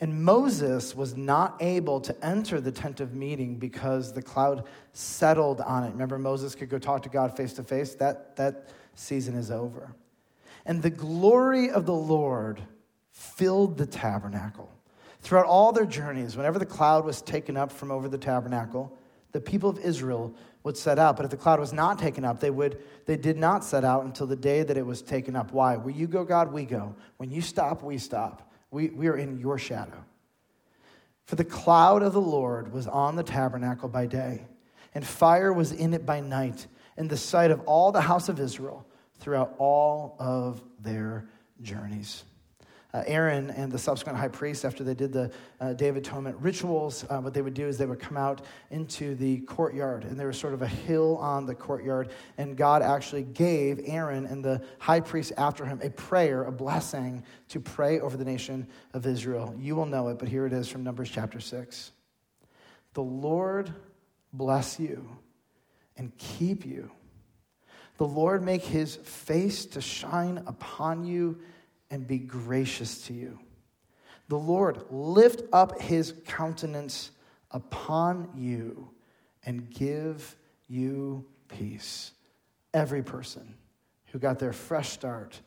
And 0.01 0.23
Moses 0.25 0.95
was 0.95 1.15
not 1.15 1.57
able 1.59 2.01
to 2.01 2.25
enter 2.25 2.59
the 2.59 2.71
tent 2.71 2.99
of 2.99 3.13
meeting 3.13 3.57
because 3.57 4.11
the 4.11 4.21
cloud 4.21 4.65
settled 4.93 5.61
on 5.61 5.83
it. 5.83 5.91
Remember, 5.91 6.17
Moses 6.17 6.55
could 6.55 6.69
go 6.69 6.79
talk 6.79 7.03
to 7.03 7.09
God 7.09 7.37
face 7.37 7.53
to 7.53 7.63
face? 7.63 7.93
That, 7.95 8.35
that 8.37 8.69
season 8.95 9.35
is 9.35 9.51
over. 9.51 9.93
And 10.65 10.81
the 10.81 10.89
glory 10.89 11.69
of 11.69 11.85
the 11.85 11.93
Lord 11.93 12.61
filled 13.11 13.77
the 13.77 13.85
tabernacle. 13.85 14.71
Throughout 15.21 15.45
all 15.45 15.71
their 15.71 15.85
journeys, 15.85 16.35
whenever 16.35 16.57
the 16.57 16.65
cloud 16.65 17.05
was 17.05 17.21
taken 17.21 17.55
up 17.55 17.71
from 17.71 17.91
over 17.91 18.09
the 18.09 18.17
tabernacle, 18.17 18.97
the 19.33 19.39
people 19.39 19.69
of 19.69 19.77
Israel 19.77 20.33
would 20.63 20.77
set 20.77 20.97
out. 20.97 21.15
But 21.15 21.25
if 21.25 21.31
the 21.31 21.37
cloud 21.37 21.59
was 21.59 21.73
not 21.73 21.99
taken 21.99 22.25
up, 22.25 22.39
they, 22.39 22.49
would, 22.49 22.81
they 23.05 23.17
did 23.17 23.37
not 23.37 23.63
set 23.63 23.83
out 23.83 24.05
until 24.05 24.25
the 24.25 24.35
day 24.35 24.63
that 24.63 24.77
it 24.77 24.85
was 24.85 25.03
taken 25.03 25.35
up. 25.35 25.51
Why? 25.51 25.77
Where 25.77 25.93
you 25.93 26.07
go, 26.07 26.23
God, 26.23 26.51
we 26.51 26.65
go. 26.65 26.95
When 27.17 27.29
you 27.29 27.41
stop, 27.41 27.83
we 27.83 27.99
stop. 27.99 28.50
We, 28.71 28.89
we 28.89 29.07
are 29.07 29.17
in 29.17 29.37
your 29.37 29.57
shadow. 29.57 30.03
For 31.25 31.35
the 31.35 31.45
cloud 31.45 32.03
of 32.03 32.13
the 32.13 32.21
Lord 32.21 32.73
was 32.73 32.87
on 32.87 33.15
the 33.15 33.23
tabernacle 33.23 33.89
by 33.89 34.05
day, 34.05 34.47
and 34.95 35.05
fire 35.05 35.53
was 35.53 35.71
in 35.71 35.93
it 35.93 36.05
by 36.05 36.21
night, 36.21 36.67
in 36.97 37.07
the 37.07 37.17
sight 37.17 37.51
of 37.51 37.61
all 37.61 37.91
the 37.91 38.01
house 38.01 38.29
of 38.29 38.39
Israel 38.39 38.85
throughout 39.19 39.53
all 39.57 40.15
of 40.19 40.61
their 40.79 41.27
journeys. 41.61 42.23
Uh, 42.93 43.03
Aaron 43.07 43.49
and 43.51 43.71
the 43.71 43.77
subsequent 43.77 44.17
high 44.17 44.27
priest, 44.27 44.65
after 44.65 44.83
they 44.83 44.93
did 44.93 45.13
the 45.13 45.31
uh, 45.61 45.73
Day 45.73 45.87
of 45.87 45.95
Atonement 45.95 46.35
rituals, 46.39 47.05
uh, 47.09 47.19
what 47.19 47.33
they 47.33 47.41
would 47.41 47.53
do 47.53 47.67
is 47.67 47.77
they 47.77 47.85
would 47.85 47.99
come 47.99 48.17
out 48.17 48.41
into 48.69 49.15
the 49.15 49.39
courtyard, 49.41 50.03
and 50.03 50.19
there 50.19 50.27
was 50.27 50.37
sort 50.37 50.53
of 50.53 50.61
a 50.61 50.67
hill 50.67 51.17
on 51.17 51.45
the 51.45 51.55
courtyard, 51.55 52.09
and 52.37 52.57
God 52.57 52.81
actually 52.81 53.23
gave 53.23 53.79
Aaron 53.85 54.25
and 54.25 54.43
the 54.43 54.61
high 54.79 54.99
priest 54.99 55.31
after 55.37 55.63
him 55.65 55.79
a 55.81 55.89
prayer, 55.89 56.43
a 56.43 56.51
blessing 56.51 57.23
to 57.49 57.61
pray 57.61 58.01
over 58.01 58.17
the 58.17 58.25
nation 58.25 58.67
of 58.93 59.05
Israel. 59.05 59.55
You 59.57 59.75
will 59.77 59.85
know 59.85 60.09
it, 60.09 60.19
but 60.19 60.27
here 60.27 60.45
it 60.45 60.51
is 60.51 60.67
from 60.67 60.83
Numbers 60.83 61.09
chapter 61.09 61.39
6. 61.39 61.91
The 62.93 63.03
Lord 63.03 63.73
bless 64.33 64.79
you 64.79 65.07
and 65.95 66.15
keep 66.17 66.65
you. 66.65 66.91
The 67.97 68.07
Lord 68.07 68.43
make 68.43 68.63
his 68.63 68.95
face 68.97 69.65
to 69.67 69.81
shine 69.81 70.43
upon 70.47 71.05
you 71.05 71.39
and 71.91 72.07
be 72.07 72.17
gracious 72.17 73.03
to 73.03 73.13
you. 73.13 73.37
The 74.29 74.37
Lord 74.37 74.81
lift 74.89 75.43
up 75.53 75.79
his 75.81 76.13
countenance 76.25 77.11
upon 77.51 78.29
you 78.35 78.89
and 79.45 79.69
give 79.69 80.35
you 80.67 81.25
peace. 81.49 82.13
Every 82.73 83.03
person 83.03 83.55
who 84.07 84.19
got 84.19 84.39
their 84.39 84.53
fresh 84.53 84.89
start, 84.89 85.39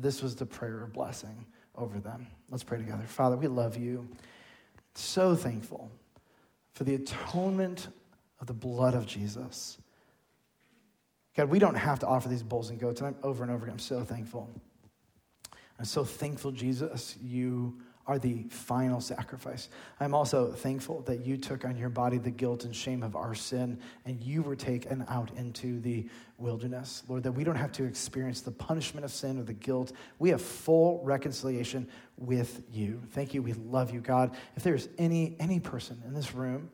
this 0.00 0.22
was 0.22 0.36
the 0.36 0.46
prayer 0.46 0.84
of 0.84 0.92
blessing 0.92 1.44
over 1.74 1.98
them. 1.98 2.28
Let's 2.50 2.62
pray 2.62 2.78
together. 2.78 3.02
Father, 3.04 3.36
we 3.36 3.48
love 3.48 3.76
you. 3.76 4.08
So 4.94 5.34
thankful 5.34 5.90
for 6.74 6.84
the 6.84 6.94
atonement 6.94 7.88
of 8.40 8.46
the 8.46 8.52
blood 8.52 8.94
of 8.94 9.04
Jesus. 9.04 9.78
God, 11.36 11.48
we 11.50 11.58
don't 11.58 11.74
have 11.74 11.98
to 12.00 12.06
offer 12.06 12.28
these 12.28 12.42
bulls 12.42 12.70
and 12.70 12.78
goats, 12.78 13.00
and 13.00 13.08
I'm 13.08 13.16
over 13.22 13.42
and 13.42 13.52
over 13.52 13.64
again. 13.64 13.74
I'm 13.74 13.78
so 13.78 14.02
thankful. 14.02 14.48
I'm 15.78 15.84
so 15.84 16.04
thankful, 16.04 16.50
Jesus, 16.50 17.16
you 17.22 17.78
are 18.08 18.18
the 18.18 18.44
final 18.48 19.02
sacrifice. 19.02 19.68
I'm 20.00 20.14
also 20.14 20.50
thankful 20.50 21.02
that 21.02 21.26
you 21.26 21.36
took 21.36 21.66
on 21.66 21.76
your 21.76 21.90
body 21.90 22.16
the 22.16 22.30
guilt 22.30 22.64
and 22.64 22.74
shame 22.74 23.02
of 23.02 23.14
our 23.14 23.34
sin 23.34 23.78
and 24.06 24.18
you 24.22 24.40
were 24.42 24.56
taken 24.56 25.04
out 25.08 25.30
into 25.36 25.78
the 25.80 26.08
wilderness. 26.38 27.02
Lord, 27.06 27.22
that 27.24 27.32
we 27.32 27.44
don't 27.44 27.56
have 27.56 27.70
to 27.72 27.84
experience 27.84 28.40
the 28.40 28.50
punishment 28.50 29.04
of 29.04 29.12
sin 29.12 29.38
or 29.38 29.42
the 29.42 29.52
guilt. 29.52 29.92
We 30.18 30.30
have 30.30 30.40
full 30.40 31.02
reconciliation 31.04 31.86
with 32.16 32.62
you. 32.72 33.02
Thank 33.10 33.34
you. 33.34 33.42
We 33.42 33.52
love 33.52 33.92
you, 33.92 34.00
God. 34.00 34.34
If 34.56 34.62
there's 34.62 34.88
any 34.96 35.36
any 35.38 35.60
person 35.60 36.02
in 36.06 36.14
this 36.14 36.34
room 36.34 36.70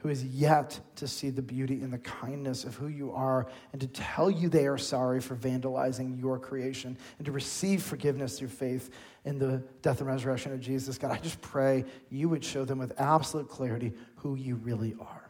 who 0.00 0.08
is 0.08 0.24
yet 0.24 0.78
to 0.94 1.08
see 1.08 1.30
the 1.30 1.42
beauty 1.42 1.80
and 1.82 1.92
the 1.92 1.98
kindness 1.98 2.64
of 2.64 2.76
who 2.76 2.86
you 2.86 3.10
are 3.12 3.48
and 3.72 3.80
to 3.80 3.88
tell 3.88 4.30
you 4.30 4.48
they 4.48 4.66
are 4.66 4.78
sorry 4.78 5.20
for 5.20 5.34
vandalizing 5.34 6.20
your 6.20 6.38
creation 6.38 6.96
and 7.18 7.26
to 7.26 7.32
receive 7.32 7.82
forgiveness 7.82 8.38
through 8.38 8.48
faith 8.48 8.90
in 9.24 9.38
the 9.38 9.62
death 9.82 9.98
and 9.98 10.08
resurrection 10.08 10.52
of 10.52 10.60
Jesus. 10.60 10.98
God, 10.98 11.10
I 11.10 11.18
just 11.18 11.40
pray 11.40 11.84
you 12.10 12.28
would 12.28 12.44
show 12.44 12.64
them 12.64 12.78
with 12.78 12.92
absolute 13.00 13.48
clarity 13.48 13.92
who 14.16 14.36
you 14.36 14.54
really 14.56 14.94
are. 15.00 15.28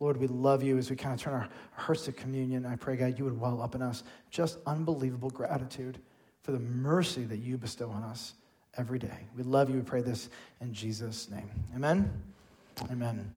Lord, 0.00 0.18
we 0.18 0.26
love 0.26 0.62
you 0.62 0.76
as 0.76 0.90
we 0.90 0.96
kind 0.96 1.14
of 1.14 1.20
turn 1.20 1.32
our 1.32 1.48
hearts 1.72 2.04
to 2.04 2.12
communion. 2.12 2.66
I 2.66 2.76
pray, 2.76 2.96
God, 2.96 3.18
you 3.18 3.24
would 3.24 3.40
well 3.40 3.62
up 3.62 3.74
in 3.74 3.80
us 3.80 4.04
just 4.30 4.58
unbelievable 4.66 5.30
gratitude 5.30 5.98
for 6.42 6.52
the 6.52 6.58
mercy 6.58 7.24
that 7.24 7.38
you 7.38 7.56
bestow 7.56 7.88
on 7.88 8.02
us 8.02 8.34
every 8.76 8.98
day. 8.98 9.28
We 9.34 9.44
love 9.44 9.70
you. 9.70 9.76
We 9.76 9.82
pray 9.82 10.02
this 10.02 10.28
in 10.60 10.74
Jesus' 10.74 11.30
name. 11.30 11.48
Amen. 11.74 12.12
Amen. 12.90 13.34